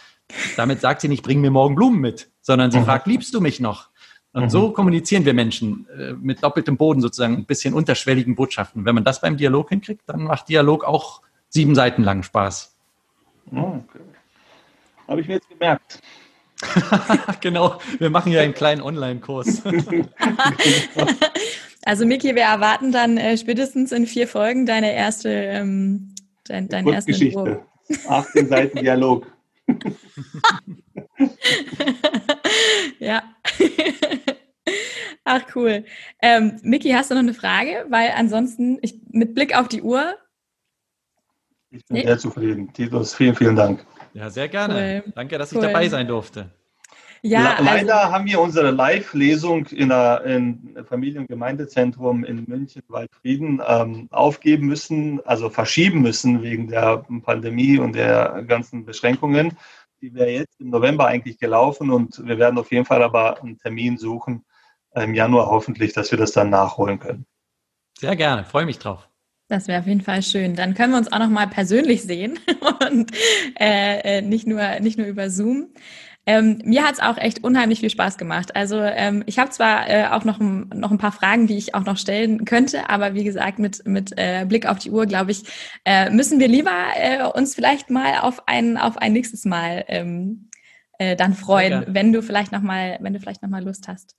damit 0.57 0.83
sagt 0.83 1.01
sie 1.01 1.09
nicht, 1.09 1.23
bring 1.23 1.41
mir 1.41 1.51
morgen 1.51 1.75
Blumen 1.75 2.01
mit, 2.01 2.31
sondern 2.43 2.71
sie 2.71 2.81
mhm. 2.81 2.85
fragt, 2.85 3.07
liebst 3.07 3.33
du 3.33 3.41
mich 3.41 3.59
noch? 3.59 3.89
Und 4.33 4.45
mhm. 4.45 4.51
so 4.51 4.71
kommunizieren 4.73 5.25
wir 5.25 5.33
Menschen 5.33 5.87
äh, 5.99 6.13
mit 6.13 6.43
doppeltem 6.43 6.77
Boden 6.77 7.01
sozusagen, 7.01 7.35
ein 7.35 7.47
bisschen 7.47 7.73
unterschwelligen 7.73 8.35
Botschaften. 8.35 8.85
Wenn 8.85 8.95
man 8.95 9.05
das 9.05 9.23
beim 9.23 9.39
Dialog 9.39 9.71
hinkriegt, 9.71 10.03
dann 10.07 10.25
macht 10.25 10.51
Dialog 10.51 10.85
auch 10.85 11.23
sieben 11.49 11.75
Seiten 11.75 12.03
lang 12.03 12.23
Spaß. 12.23 12.76
Oh, 13.53 13.81
okay. 13.89 14.01
Habe 15.09 15.21
ich 15.21 15.29
mir 15.29 15.35
jetzt 15.35 15.49
gemerkt. 15.49 16.01
genau, 17.41 17.79
wir 17.99 18.11
machen 18.11 18.33
ja 18.33 18.41
einen 18.41 18.55
kleinen 18.55 18.81
Online-Kurs. 18.81 19.63
also 21.85 22.07
Miki, 22.07 22.35
wir 22.35 22.43
erwarten 22.43 22.93
dann 22.93 23.19
äh, 23.19 23.37
spätestens 23.37 23.93
in 23.93 24.07
vier 24.07 24.27
Folgen 24.27 24.65
deine 24.65 24.95
erste, 24.95 25.29
ähm, 25.29 26.15
dein, 26.45 26.69
dein 26.69 26.89
ersten 26.89 27.13
Geschichte. 27.13 27.63
18 28.09 28.49
Seiten 28.49 28.79
Dialog. 28.79 29.27
ja. 32.99 33.23
Ach 35.25 35.43
cool. 35.55 35.85
Ähm, 36.23 36.59
Miki, 36.63 36.91
hast 36.91 37.11
du 37.11 37.15
noch 37.15 37.23
eine 37.23 37.35
Frage? 37.35 37.85
Weil 37.89 38.13
ansonsten, 38.17 38.79
ich, 38.81 38.99
mit 39.11 39.35
Blick 39.35 39.57
auf 39.57 39.69
die 39.69 39.83
Uhr, 39.83 40.17
ich 41.71 41.85
bin 41.87 41.97
nee. 41.97 42.07
sehr 42.07 42.19
zufrieden. 42.19 42.73
Titus, 42.73 43.15
vielen, 43.15 43.35
vielen 43.35 43.57
Dank. 43.57 43.85
Ja, 44.15 44.31
sehr 44.31 44.49
gerne. 44.49 45.03
Cool. 45.05 45.13
Danke, 45.15 45.39
dass 45.39 45.53
cool. 45.53 45.59
ich 45.59 45.67
dabei 45.67 45.89
sein 45.89 46.07
durfte. 46.07 46.51
Ja, 47.23 47.59
leider 47.61 48.03
also, 48.03 48.13
haben 48.13 48.27
wir 48.27 48.41
unsere 48.41 48.71
Live-Lesung 48.71 49.67
in 49.67 49.89
der 49.89 50.23
Familien- 50.89 51.23
und 51.23 51.29
Gemeindezentrum 51.29 52.25
in 52.25 52.45
München 52.47 52.83
Waldfrieden 52.89 53.61
ähm, 53.67 54.07
aufgeben 54.11 54.67
müssen, 54.67 55.21
also 55.27 55.51
verschieben 55.51 56.03
müssen 56.03 56.43
wegen 56.43 56.69
der 56.69 57.05
Pandemie 57.25 57.79
und 57.79 57.95
der 57.95 58.45
ganzen 58.47 58.85
Beschränkungen. 58.85 59.57
Die 60.01 60.15
wäre 60.15 60.31
jetzt 60.31 60.61
im 60.61 60.71
November 60.71 61.07
eigentlich 61.07 61.39
gelaufen 61.39 61.91
und 61.91 62.25
wir 62.25 62.39
werden 62.39 62.59
auf 62.59 62.71
jeden 62.71 62.85
Fall 62.85 63.03
aber 63.03 63.43
einen 63.43 63.59
Termin 63.59 63.99
suchen 63.99 64.45
im 64.95 65.15
Januar 65.15 65.47
hoffentlich, 65.47 65.93
dass 65.95 66.11
wir 66.11 66.19
das 66.19 66.33
dann 66.33 66.51
nachholen 66.51 66.99
können. 66.99 67.27
Sehr 67.99 68.15
gerne, 68.15 68.45
freue 68.45 68.67
mich 68.67 68.79
drauf. 68.79 69.09
Das 69.49 69.69
wäre 69.69 69.81
auf 69.81 69.87
jeden 69.87 70.01
Fall 70.01 70.23
schön. 70.23 70.57
Dann 70.57 70.75
können 70.75 70.93
wir 70.93 70.99
uns 70.99 71.13
auch 71.13 71.21
noch 71.21 71.29
mal 71.29 71.47
persönlich 71.47 72.03
sehen 72.03 72.39
und 72.89 73.13
äh, 73.61 74.19
äh, 74.19 74.23
nicht 74.23 74.47
nur 74.47 74.81
nicht 74.81 74.99
nur 74.99 75.07
über 75.07 75.31
Zoom. 75.31 75.69
Ähm, 76.29 76.59
mir 76.65 76.83
hat 76.83 76.95
es 76.95 77.01
auch 77.01 77.17
echt 77.19 77.45
unheimlich 77.45 77.79
viel 77.79 77.91
Spaß 77.91 78.19
gemacht. 78.19 78.57
Also 78.57 78.81
ähm, 78.81 79.23
ich 79.27 79.39
habe 79.39 79.51
zwar 79.51 79.89
äh, 79.89 80.07
auch 80.09 80.25
noch, 80.25 80.41
ein, 80.41 80.69
noch 80.75 80.91
ein 80.91 80.99
paar 80.99 81.13
Fragen, 81.13 81.47
die 81.47 81.57
ich 81.57 81.77
auch 81.77 81.85
noch 81.85 81.97
stellen 81.97 82.45
könnte, 82.45 82.91
aber 82.91 83.15
wie 83.15 83.23
gesagt, 83.23 83.61
mit, 83.61 83.87
mit 83.87 84.13
äh, 84.17 84.45
Blick 84.45 84.67
auf 84.67 84.81
die 84.81 84.91
Uhr, 84.91 85.07
glaube 85.07 85.31
ich, 85.31 85.45
äh, 85.85 86.11
müssen 86.11 86.41
wir 86.41 86.49
lieber 86.49 86.73
äh, 86.97 87.23
uns 87.23 87.55
vielleicht 87.55 87.91
mal 87.91 88.19
auf 88.23 88.49
ein, 88.49 88.77
auf 88.77 88.99
ein 88.99 89.13
nächstes 89.13 89.45
Mal 89.45 89.85
ähm, 89.87 90.51
äh, 90.99 91.15
dann 91.15 91.35
freuen, 91.35 91.73
ja. 91.73 91.85
wenn 91.87 92.13
du 92.13 92.23
vielleicht 92.23 92.51
noch 92.51 92.63
mal, 92.63 92.99
wenn 93.01 93.13
du 93.13 93.21
vielleicht 93.21 93.43
noch 93.43 93.51
mal 93.51 93.63
Lust 93.63 93.87
hast. 93.87 94.17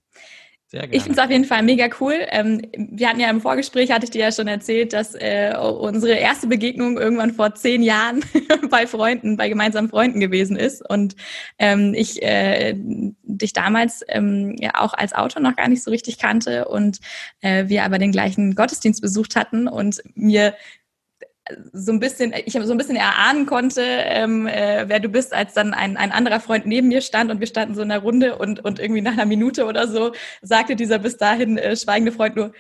Ich 0.92 1.04
finde 1.04 1.18
es 1.18 1.24
auf 1.24 1.32
jeden 1.32 1.46
Fall 1.46 1.64
mega 1.64 1.88
cool. 2.02 2.14
Ähm, 2.30 2.62
wir 2.74 3.08
hatten 3.08 3.22
ja 3.22 3.30
im 3.30 3.40
Vorgespräch, 3.40 3.90
hatte 3.90 4.04
ich 4.04 4.10
dir 4.10 4.24
ja 4.24 4.32
schon 4.34 4.50
erzählt, 4.50 4.92
dass 4.92 5.16
äh, 5.16 5.56
unsere 5.58 6.16
erste 6.16 6.48
Begegnung 6.48 6.98
irgendwann 6.98 7.34
vor 7.34 7.56
zehn 7.56 7.82
Jahren 7.82 8.20
bei 8.70 8.86
Freunden, 8.86 9.38
bei 9.38 9.48
gemeinsamen 9.48 9.88
Freunden 9.88 10.20
gewesen 10.20 10.58
ist 10.58 10.88
und 10.90 11.16
ähm, 11.58 11.94
ich 11.96 12.22
äh, 12.22 12.76
dich 12.76 13.54
damals 13.54 14.04
ähm, 14.10 14.58
ja 14.60 14.72
auch 14.82 14.94
als 14.94 15.14
Autor 15.14 15.42
noch 15.42 15.56
gar 15.56 15.70
nicht 15.70 15.84
so 15.84 15.90
richtig 15.90 16.18
kannte 16.18 16.68
und 16.68 17.00
äh, 17.40 17.70
wir 17.70 17.86
aber 17.86 17.98
den 17.98 18.12
gleichen 18.12 18.54
Gottesdienst 18.54 19.02
besucht 19.02 19.38
hatten 19.38 19.70
und 19.70 20.02
mir 20.16 20.54
so 21.74 21.92
ein 21.92 22.00
bisschen, 22.00 22.34
ich 22.46 22.54
so 22.54 22.60
ein 22.60 22.78
bisschen 22.78 22.96
erahnen 22.96 23.46
konnte, 23.46 23.82
ähm, 23.84 24.48
äh, 24.48 24.86
wer 24.88 25.00
du 25.00 25.10
bist, 25.10 25.34
als 25.34 25.54
dann 25.54 25.74
ein, 25.74 25.98
ein 25.98 26.12
anderer 26.12 26.40
Freund 26.40 26.66
neben 26.66 26.88
mir 26.88 27.02
stand 27.02 27.32
und 27.32 27.40
wir 27.40 27.48
standen 27.48 27.76
so 27.76 27.82
in 27.82 27.90
der 27.90 28.00
Runde 28.00 28.38
und, 28.38 28.64
und 28.64 28.80
irgendwie 28.80 29.02
nach 29.02 29.14
einer 29.14 29.26
Minute 29.26 29.66
oder 29.66 29.88
so 29.88 30.12
sagte 30.42 30.76
dieser 30.76 31.00
bis 31.00 31.18
dahin 31.18 31.58
äh, 31.58 31.76
schweigende 31.76 32.12
Freund 32.12 32.36
nur, 32.36 32.54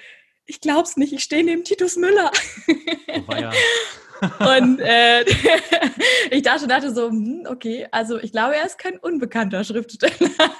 ich 0.45 0.61
glaub's 0.61 0.97
nicht, 0.97 1.13
ich 1.13 1.23
stehe 1.23 1.43
neben 1.43 1.63
Titus 1.63 1.97
Müller. 1.97 2.31
Oh, 3.27 3.35
ja. 3.35 3.51
Und 4.21 4.79
äh, 4.79 5.23
ich 6.31 6.41
dachte, 6.41 6.67
dachte 6.67 6.93
so, 6.93 7.09
hm, 7.09 7.45
okay, 7.49 7.87
also 7.91 8.19
ich 8.19 8.31
glaube, 8.31 8.55
er 8.55 8.65
ist 8.65 8.77
kein 8.77 8.97
unbekannter 8.97 9.63
Schriftsteller. 9.63 10.13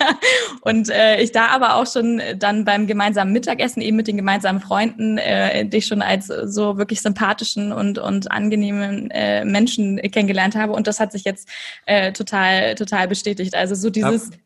Und 0.62 0.89
äh, 0.89 1.22
ich 1.22 1.32
da 1.32 1.47
aber 1.47 1.76
auch 1.76 1.88
schon 1.88 2.22
dann 2.38 2.66
beim 2.66 2.88
gemeinsamen 2.88 3.34
Mittagessen 3.34 3.82
eben 3.82 3.97
mit 3.97 4.08
den 4.08 4.18
gemeinsamen 4.18 4.62
Freunden 4.62 5.18
äh, 5.18 5.66
dich 5.66 5.86
schon 5.86 6.01
als 6.01 6.28
so 6.28 6.78
wirklich 6.78 7.01
sympathischen 7.01 7.72
und, 7.72 7.97
und 7.97 8.32
angenehmen 8.32 9.10
äh, 9.12 9.45
Menschen 9.45 9.97
kennengelernt 10.12 10.55
habe. 10.55 10.74
Und 10.74 10.88
das 10.88 10.99
hat 10.99 11.12
sich 11.12 11.24
jetzt 11.24 11.49
äh, 11.86 12.12
total, 12.14 12.76
total 12.76 13.08
bestätigt. 13.08 13.55
Also 13.55 13.76
so 13.76 13.89
dieses. 13.89 14.30
Darf, 14.30 14.39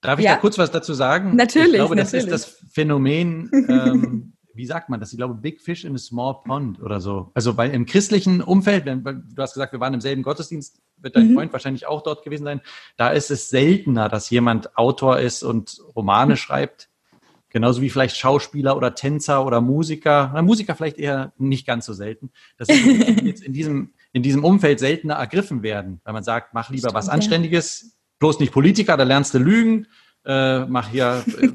darf 0.00 0.18
ich 0.18 0.24
ja? 0.26 0.34
da 0.34 0.40
kurz 0.40 0.58
was 0.58 0.70
dazu 0.70 0.94
sagen? 0.94 1.36
Natürlich. 1.36 1.68
Ich 1.68 1.74
glaube, 1.74 1.96
das 1.96 2.12
natürlich. 2.12 2.32
ist 2.32 2.46
das 2.46 2.72
Phänomen. 2.72 3.50
Ähm, 3.68 4.32
wie 4.58 4.66
sagt 4.66 4.88
man 4.88 4.98
das? 4.98 5.12
Ich 5.12 5.16
glaube, 5.16 5.34
Big 5.34 5.60
Fish 5.60 5.84
in 5.84 5.94
a 5.94 5.98
Small 5.98 6.40
Pond 6.44 6.82
oder 6.82 7.00
so. 7.00 7.30
Also 7.32 7.56
weil 7.56 7.70
im 7.70 7.86
christlichen 7.86 8.42
Umfeld, 8.42 8.84
wenn, 8.86 9.04
du 9.04 9.22
hast 9.40 9.54
gesagt, 9.54 9.72
wir 9.72 9.78
waren 9.78 9.94
im 9.94 10.00
selben 10.00 10.22
Gottesdienst, 10.24 10.80
wird 10.96 11.14
dein 11.14 11.28
mhm. 11.28 11.34
Freund 11.34 11.52
wahrscheinlich 11.52 11.86
auch 11.86 12.02
dort 12.02 12.24
gewesen 12.24 12.44
sein. 12.44 12.60
Da 12.96 13.10
ist 13.10 13.30
es 13.30 13.50
seltener, 13.50 14.08
dass 14.08 14.30
jemand 14.30 14.76
Autor 14.76 15.20
ist 15.20 15.44
und 15.44 15.80
Romane 15.94 16.32
mhm. 16.32 16.36
schreibt. 16.36 16.90
Genauso 17.50 17.80
wie 17.80 17.88
vielleicht 17.88 18.16
Schauspieler 18.16 18.76
oder 18.76 18.96
Tänzer 18.96 19.46
oder 19.46 19.60
Musiker. 19.60 20.32
Na, 20.34 20.42
Musiker 20.42 20.74
vielleicht 20.74 20.98
eher 20.98 21.32
nicht 21.38 21.64
ganz 21.64 21.86
so 21.86 21.92
selten. 21.92 22.30
Dass 22.56 22.66
jetzt 22.68 23.44
in 23.44 23.52
diesem, 23.52 23.92
in 24.12 24.24
diesem 24.24 24.44
Umfeld 24.44 24.80
seltener 24.80 25.14
ergriffen 25.14 25.62
werden, 25.62 26.00
weil 26.02 26.14
man 26.14 26.24
sagt, 26.24 26.52
mach 26.52 26.68
lieber 26.68 26.88
Stimmt, 26.88 26.94
was 26.94 27.08
Anständiges, 27.08 27.82
ja. 27.82 27.88
bloß 28.18 28.40
nicht 28.40 28.52
Politiker, 28.52 28.96
da 28.96 29.04
lernst 29.04 29.34
du 29.34 29.38
lügen, 29.38 29.86
äh, 30.24 30.66
mach 30.66 30.88
hier 30.88 31.24
äh, 31.40 31.48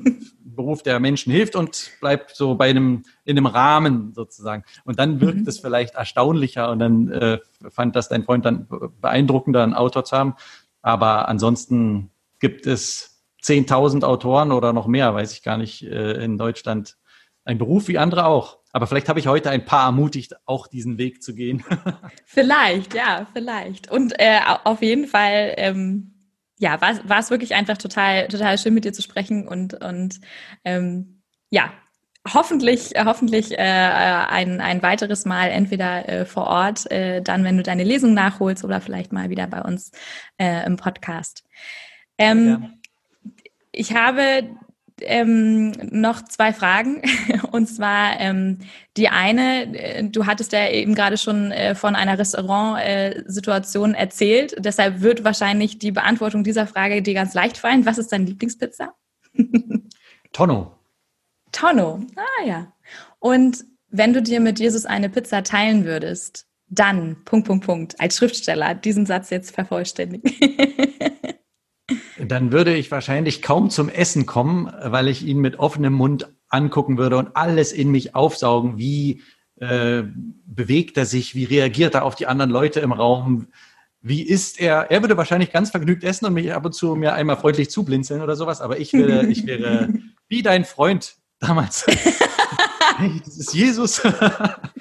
Beruf, 0.55 0.83
der 0.83 0.99
Menschen 0.99 1.31
hilft 1.31 1.55
und 1.55 1.91
bleibt 1.99 2.35
so 2.35 2.55
bei 2.55 2.69
einem, 2.69 3.03
in 3.25 3.37
einem 3.37 3.45
Rahmen 3.45 4.13
sozusagen. 4.13 4.63
Und 4.83 4.99
dann 4.99 5.21
wirkt 5.21 5.41
mhm. 5.41 5.47
es 5.47 5.59
vielleicht 5.59 5.95
erstaunlicher 5.95 6.71
und 6.71 6.79
dann 6.79 7.11
äh, 7.11 7.39
fand 7.69 7.95
das 7.95 8.09
dein 8.09 8.23
Freund 8.23 8.45
dann 8.45 8.67
beeindruckender, 9.01 9.63
einen 9.63 9.73
Autor 9.73 10.05
zu 10.05 10.17
haben. 10.17 10.35
Aber 10.81 11.27
ansonsten 11.27 12.11
gibt 12.39 12.67
es 12.67 13.21
10.000 13.43 14.03
Autoren 14.03 14.51
oder 14.51 14.73
noch 14.73 14.87
mehr, 14.87 15.13
weiß 15.13 15.33
ich 15.33 15.43
gar 15.43 15.57
nicht, 15.57 15.83
äh, 15.83 16.23
in 16.23 16.37
Deutschland. 16.37 16.97
Ein 17.45 17.57
Beruf 17.57 17.87
wie 17.87 17.97
andere 17.97 18.25
auch. 18.25 18.59
Aber 18.71 18.87
vielleicht 18.87 19.09
habe 19.09 19.19
ich 19.19 19.27
heute 19.27 19.49
ein 19.49 19.65
paar 19.65 19.85
ermutigt, 19.85 20.33
auch 20.45 20.67
diesen 20.67 20.97
Weg 20.97 21.21
zu 21.21 21.35
gehen. 21.35 21.63
vielleicht, 22.25 22.95
ja, 22.95 23.27
vielleicht. 23.31 23.91
Und 23.91 24.13
äh, 24.17 24.39
auf 24.63 24.81
jeden 24.81 25.07
Fall 25.07 25.53
ähm, 25.57 26.12
ja, 26.59 26.79
war, 26.81 26.97
war 27.07 27.19
es 27.19 27.29
wirklich 27.29 27.55
einfach 27.55 27.77
total, 27.77 28.27
total 28.27 28.57
schön 28.57 28.73
mit 28.73 28.85
dir 28.85 28.93
zu 28.93 29.01
sprechen 29.01 29.47
und, 29.47 29.73
und 29.83 30.19
ähm, 30.63 31.21
ja, 31.49 31.71
hoffentlich, 32.31 32.91
hoffentlich 32.97 33.51
äh, 33.51 33.57
ein, 33.57 34.61
ein 34.61 34.81
weiteres 34.81 35.25
Mal 35.25 35.49
entweder 35.49 36.07
äh, 36.07 36.25
vor 36.25 36.47
Ort, 36.47 36.89
äh, 36.91 37.21
dann, 37.21 37.43
wenn 37.43 37.57
du 37.57 37.63
deine 37.63 37.83
Lesung 37.83 38.13
nachholst 38.13 38.63
oder 38.63 38.81
vielleicht 38.81 39.11
mal 39.11 39.29
wieder 39.29 39.47
bei 39.47 39.61
uns 39.61 39.91
äh, 40.37 40.65
im 40.65 40.77
Podcast. 40.77 41.43
Ähm, 42.17 42.47
ja. 42.47 43.31
Ich 43.71 43.95
habe 43.95 44.55
ähm, 45.01 45.71
noch 45.91 46.23
zwei 46.23 46.53
Fragen. 46.53 47.01
Und 47.51 47.67
zwar 47.67 48.19
ähm, 48.19 48.59
die 48.97 49.09
eine, 49.09 49.75
äh, 49.77 50.03
du 50.03 50.25
hattest 50.25 50.51
ja 50.51 50.69
eben 50.69 50.95
gerade 50.95 51.17
schon 51.17 51.51
äh, 51.51 51.75
von 51.75 51.95
einer 51.95 52.17
Restaurantsituation 52.17 53.93
äh, 53.93 53.97
erzählt. 53.97 54.55
Deshalb 54.59 55.01
wird 55.01 55.23
wahrscheinlich 55.23 55.79
die 55.79 55.91
Beantwortung 55.91 56.43
dieser 56.43 56.67
Frage 56.67 57.01
dir 57.01 57.13
ganz 57.13 57.33
leicht 57.33 57.57
fallen. 57.57 57.85
Was 57.85 57.97
ist 57.97 58.11
deine 58.11 58.25
Lieblingspizza? 58.25 58.93
Tonno. 60.31 60.71
Tonno, 61.51 62.01
ah 62.15 62.45
ja. 62.45 62.73
Und 63.19 63.63
wenn 63.89 64.13
du 64.13 64.21
dir 64.21 64.39
mit 64.39 64.59
Jesus 64.59 64.85
eine 64.85 65.09
Pizza 65.09 65.43
teilen 65.43 65.85
würdest, 65.85 66.47
dann, 66.67 67.23
Punkt, 67.25 67.47
Punkt, 67.47 67.65
Punkt, 67.65 67.99
als 67.99 68.17
Schriftsteller, 68.17 68.73
diesen 68.73 69.05
Satz 69.05 69.29
jetzt 69.29 69.53
vervollständigen. 69.53 70.31
Dann 72.19 72.51
würde 72.51 72.75
ich 72.75 72.91
wahrscheinlich 72.91 73.41
kaum 73.41 73.69
zum 73.69 73.89
Essen 73.89 74.25
kommen, 74.25 74.71
weil 74.83 75.07
ich 75.07 75.25
ihn 75.25 75.39
mit 75.39 75.59
offenem 75.59 75.93
Mund 75.93 76.27
angucken 76.49 76.97
würde 76.97 77.17
und 77.17 77.35
alles 77.35 77.71
in 77.71 77.91
mich 77.91 78.15
aufsaugen. 78.15 78.77
Wie 78.77 79.21
äh, 79.59 80.03
bewegt 80.45 80.97
er 80.97 81.05
sich? 81.05 81.35
Wie 81.35 81.45
reagiert 81.45 81.95
er 81.95 82.05
auf 82.05 82.15
die 82.15 82.27
anderen 82.27 82.51
Leute 82.51 82.79
im 82.79 82.91
Raum? 82.91 83.47
Wie 84.01 84.21
ist 84.21 84.59
er? 84.59 84.91
Er 84.91 85.01
würde 85.01 85.17
wahrscheinlich 85.17 85.51
ganz 85.51 85.71
vergnügt 85.71 86.03
essen 86.03 86.25
und 86.25 86.33
mich 86.33 86.53
ab 86.53 86.65
und 86.65 86.73
zu 86.73 86.95
mir 86.95 87.13
einmal 87.13 87.37
freundlich 87.37 87.69
zublinzeln 87.69 88.21
oder 88.21 88.35
sowas, 88.35 88.59
aber 88.61 88.77
ich 88.79 88.93
wäre, 88.93 89.25
ich 89.27 89.45
wäre 89.47 89.89
wie 90.27 90.41
dein 90.41 90.65
Freund 90.65 91.15
damals. 91.39 91.85
das 93.25 93.37
ist 93.37 93.53
Jesus. 93.53 94.01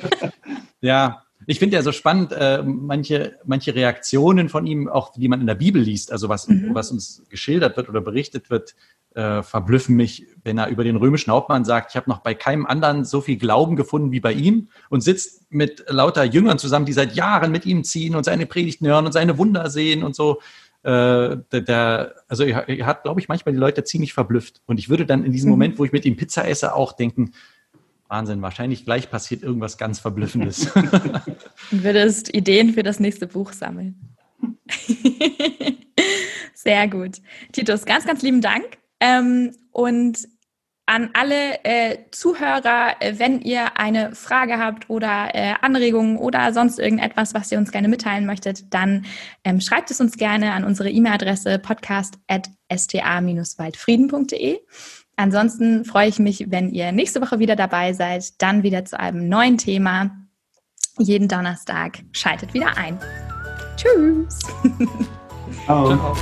ja, 0.81 1.22
ich 1.47 1.59
finde 1.59 1.77
ja 1.77 1.83
so 1.83 1.93
spannend, 1.93 2.33
äh, 2.33 2.63
manche, 2.63 3.39
manche 3.45 3.75
Reaktionen 3.75 4.49
von 4.49 4.67
ihm, 4.67 4.89
auch 4.89 5.13
die 5.13 5.29
man 5.29 5.41
in 5.41 5.47
der 5.47 5.55
Bibel 5.55 5.81
liest, 5.81 6.13
also 6.13 6.29
was, 6.29 6.49
mhm. 6.49 6.75
was 6.75 6.91
uns 6.91 7.25
geschildert 7.29 7.77
wird 7.77 7.89
oder 7.89 8.01
berichtet 8.01 8.51
wird, 8.51 8.75
äh, 9.15 9.43
verblüffen 9.43 9.97
mich, 9.97 10.27
wenn 10.43 10.59
er 10.59 10.69
über 10.69 10.85
den 10.85 10.97
römischen 10.97 11.33
Hauptmann 11.33 11.65
sagt, 11.65 11.91
ich 11.91 11.97
habe 11.97 12.09
noch 12.09 12.19
bei 12.21 12.35
keinem 12.35 12.67
anderen 12.67 13.05
so 13.05 13.21
viel 13.21 13.37
Glauben 13.37 13.77
gefunden 13.77 14.13
wie 14.13 14.21
bei 14.21 14.33
ihm 14.33 14.69
und 14.89 15.03
sitzt 15.03 15.53
mit 15.53 15.85
lauter 15.89 16.25
Jüngern 16.25 16.59
zusammen, 16.59 16.87
die 16.87 16.93
seit 16.93 17.15
Jahren 17.15 17.53
mit 17.53 17.67
ihm 17.67 17.85
ziehen 17.85 18.15
und 18.15 18.25
seine 18.25 18.47
Predigten 18.47 18.87
hören 18.87 19.07
und 19.07 19.13
seine 19.13 19.37
Wunder 19.39 19.69
sehen 19.71 20.03
und 20.03 20.15
so. 20.15 20.41
Äh, 20.83 21.37
der, 21.53 21.61
der, 21.61 22.15
also 22.27 22.43
er, 22.43 22.69
er 22.69 22.87
hat, 22.87 23.05
glaube 23.05 23.21
ich, 23.21 23.29
manchmal 23.29 23.53
die 23.53 23.61
Leute 23.61 23.85
ziemlich 23.85 24.15
verblüfft. 24.15 24.63
Und 24.67 24.79
ich 24.79 24.89
würde 24.89 25.07
dann 25.07 25.25
in 25.25 25.31
diesem 25.31 25.49
mhm. 25.49 25.53
Moment, 25.53 25.79
wo 25.79 25.85
ich 25.85 25.93
mit 25.93 26.05
ihm 26.05 26.17
Pizza 26.17 26.49
esse, 26.49 26.75
auch 26.75 26.93
denken, 26.93 27.33
Wahnsinn, 28.13 28.43
wahrscheinlich 28.43 28.85
gleich 28.85 29.11
passiert 29.11 29.43
irgendwas 29.43 29.79
ganz 29.79 29.99
Verblüffendes. 29.99 30.71
Du 31.71 31.85
würdest 31.85 32.35
Ideen 32.35 32.75
für 32.75 32.83
das 32.83 32.99
nächste 33.01 33.27
Buch 33.27 33.53
sammeln. 33.53 34.15
Sehr 36.55 36.87
gut. 36.89 37.23
Titus, 37.53 37.87
ganz, 37.87 38.05
ganz 38.05 38.21
lieben 38.21 38.43
Dank. 38.43 38.65
Ähm, 39.01 39.57
und 39.71 40.29
an 40.85 41.09
alle 41.15 41.65
äh, 41.65 42.01
Zuhörer, 42.11 42.97
äh, 43.01 43.19
wenn 43.19 43.41
ihr 43.41 43.79
eine 43.79 44.15
Frage 44.15 44.59
habt 44.59 44.91
oder 44.91 45.35
äh, 45.35 45.55
Anregungen 45.63 46.19
oder 46.19 46.53
sonst 46.53 46.79
irgendetwas, 46.79 47.33
was 47.33 47.51
ihr 47.51 47.57
uns 47.57 47.73
gerne 47.73 47.89
mitteilen 47.89 48.27
möchtet, 48.27 48.75
dann 48.75 49.07
ähm, 49.45 49.63
schreibt 49.63 49.91
es 49.91 49.99
uns 50.01 50.19
gerne 50.19 50.53
an 50.53 50.65
unsere 50.65 50.91
E-Mail-Adresse 50.91 51.59
podcast.sta-waldfrieden.de. 51.61 54.59
Ansonsten 55.17 55.85
freue 55.85 56.09
ich 56.09 56.19
mich, 56.19 56.47
wenn 56.51 56.71
ihr 56.71 56.93
nächste 56.93 57.21
Woche 57.21 57.39
wieder 57.39 57.57
dabei 57.57 57.93
seid, 57.93 58.41
dann 58.41 58.63
wieder 58.63 58.85
zu 58.85 58.99
einem 58.99 59.29
neuen 59.29 59.59
Thema. 59.59 60.11
Jeden 60.99 61.29
Donnerstag 61.29 62.01
schaltet 62.13 62.55
wieder 62.55 62.77
ein. 62.77 62.99
Tschüss. 63.77 64.39
Ciao. 65.65 65.97
Ciao. 65.97 66.17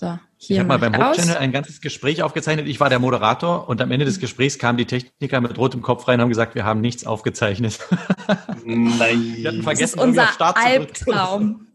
So, 0.00 0.18
hier. 0.42 0.56
Ich 0.56 0.60
habe 0.60 0.68
mal 0.68 0.78
beim 0.78 0.96
Hauptchannel 0.96 1.36
ein 1.36 1.52
ganzes 1.52 1.80
Gespräch 1.80 2.22
aufgezeichnet. 2.22 2.66
Ich 2.66 2.80
war 2.80 2.88
der 2.88 2.98
Moderator 2.98 3.68
und 3.68 3.80
am 3.82 3.90
Ende 3.90 4.06
des 4.06 4.20
Gesprächs 4.20 4.58
kamen 4.58 4.78
die 4.78 4.86
Techniker 4.86 5.40
mit 5.40 5.56
rotem 5.58 5.82
Kopf 5.82 6.08
rein 6.08 6.14
und 6.14 6.22
haben 6.22 6.28
gesagt, 6.30 6.54
wir 6.54 6.64
haben 6.64 6.80
nichts 6.80 7.04
aufgezeichnet. 7.06 7.78
Nein. 8.64 9.34
Wir 9.36 9.48
hatten 9.48 9.62
vergessen, 9.62 9.98
das 9.98 10.06
ist 10.06 10.18
unser 10.40 10.56
Albtraum. 10.56 11.66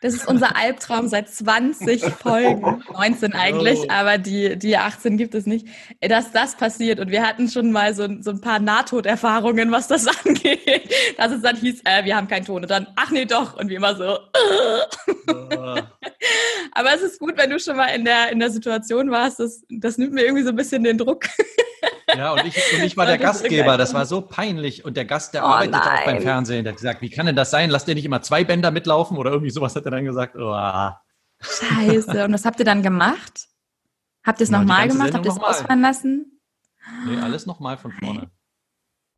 Das 0.00 0.14
ist 0.14 0.28
unser 0.28 0.56
Albtraum 0.56 1.08
seit 1.08 1.28
20 1.28 2.04
Folgen, 2.04 2.82
19 2.92 3.34
eigentlich, 3.34 3.80
oh. 3.80 3.86
aber 3.88 4.18
die, 4.18 4.56
die 4.56 4.76
18 4.76 5.16
gibt 5.16 5.34
es 5.34 5.46
nicht, 5.46 5.66
dass 6.00 6.32
das 6.32 6.56
passiert. 6.56 7.00
Und 7.00 7.10
wir 7.10 7.26
hatten 7.26 7.48
schon 7.48 7.72
mal 7.72 7.94
so, 7.94 8.08
so 8.20 8.30
ein 8.30 8.40
paar 8.40 8.58
Nahtoderfahrungen, 8.58 9.70
was 9.70 9.88
das 9.88 10.06
angeht. 10.24 10.92
Dass 11.16 11.32
es 11.32 11.42
dann 11.42 11.56
hieß, 11.56 11.82
äh, 11.84 12.04
wir 12.04 12.16
haben 12.16 12.28
keinen 12.28 12.44
Ton. 12.44 12.62
Und 12.62 12.70
dann, 12.70 12.86
ach 12.96 13.10
nee, 13.10 13.24
doch. 13.24 13.56
Und 13.58 13.68
wie 13.68 13.74
immer 13.74 13.94
so. 13.96 14.18
Oh. 15.28 15.32
aber 16.72 16.94
es 16.94 17.02
ist 17.02 17.18
gut, 17.18 17.36
wenn 17.36 17.50
du 17.50 17.58
schon 17.58 17.76
mal 17.76 17.88
in 17.88 18.04
der, 18.04 18.30
in 18.32 18.38
der 18.38 18.50
Situation 18.50 19.10
warst. 19.10 19.40
Das, 19.40 19.62
das 19.68 19.98
nimmt 19.98 20.12
mir 20.12 20.24
irgendwie 20.24 20.44
so 20.44 20.50
ein 20.50 20.56
bisschen 20.56 20.84
den 20.84 20.98
Druck. 20.98 21.26
Ja, 22.16 22.32
und 22.32 22.44
ich, 22.44 22.56
und 22.74 22.82
ich 22.84 22.96
war 22.96 23.06
der 23.06 23.18
Gastgeber. 23.26 23.76
Das 23.76 23.94
war 23.94 24.06
so 24.06 24.20
peinlich. 24.20 24.84
Und 24.84 24.96
der 24.96 25.04
Gast, 25.04 25.34
der 25.34 25.44
oh, 25.44 25.46
arbeitet 25.46 25.72
nein. 25.72 25.82
auch 25.82 26.04
beim 26.04 26.22
Fernsehen, 26.22 26.64
der 26.64 26.72
hat 26.72 26.78
gesagt, 26.78 27.02
wie 27.02 27.10
kann 27.10 27.26
denn 27.26 27.36
das 27.36 27.50
sein? 27.50 27.70
Lasst 27.70 27.88
ihr 27.88 27.94
nicht 27.94 28.04
immer 28.04 28.22
zwei 28.22 28.44
Bänder 28.44 28.70
mitlaufen? 28.70 29.16
Oder 29.16 29.30
irgendwie 29.30 29.50
sowas 29.50 29.76
hat 29.76 29.84
er 29.84 29.90
dann 29.90 30.04
gesagt. 30.04 30.36
Oh. 30.36 30.54
Scheiße. 31.40 32.24
Und 32.24 32.32
was 32.32 32.44
habt 32.44 32.58
ihr 32.58 32.64
dann 32.64 32.82
gemacht? 32.82 33.48
Habt 34.24 34.40
ihr 34.40 34.44
es 34.44 34.50
nochmal 34.50 34.88
gemacht? 34.88 35.14
Habt 35.14 35.24
ihr 35.24 35.32
es 35.32 35.40
ausfahren 35.40 35.80
lassen? 35.80 36.40
Nee, 37.06 37.20
alles 37.20 37.46
nochmal 37.46 37.76
von 37.76 37.92
vorne. 37.92 38.30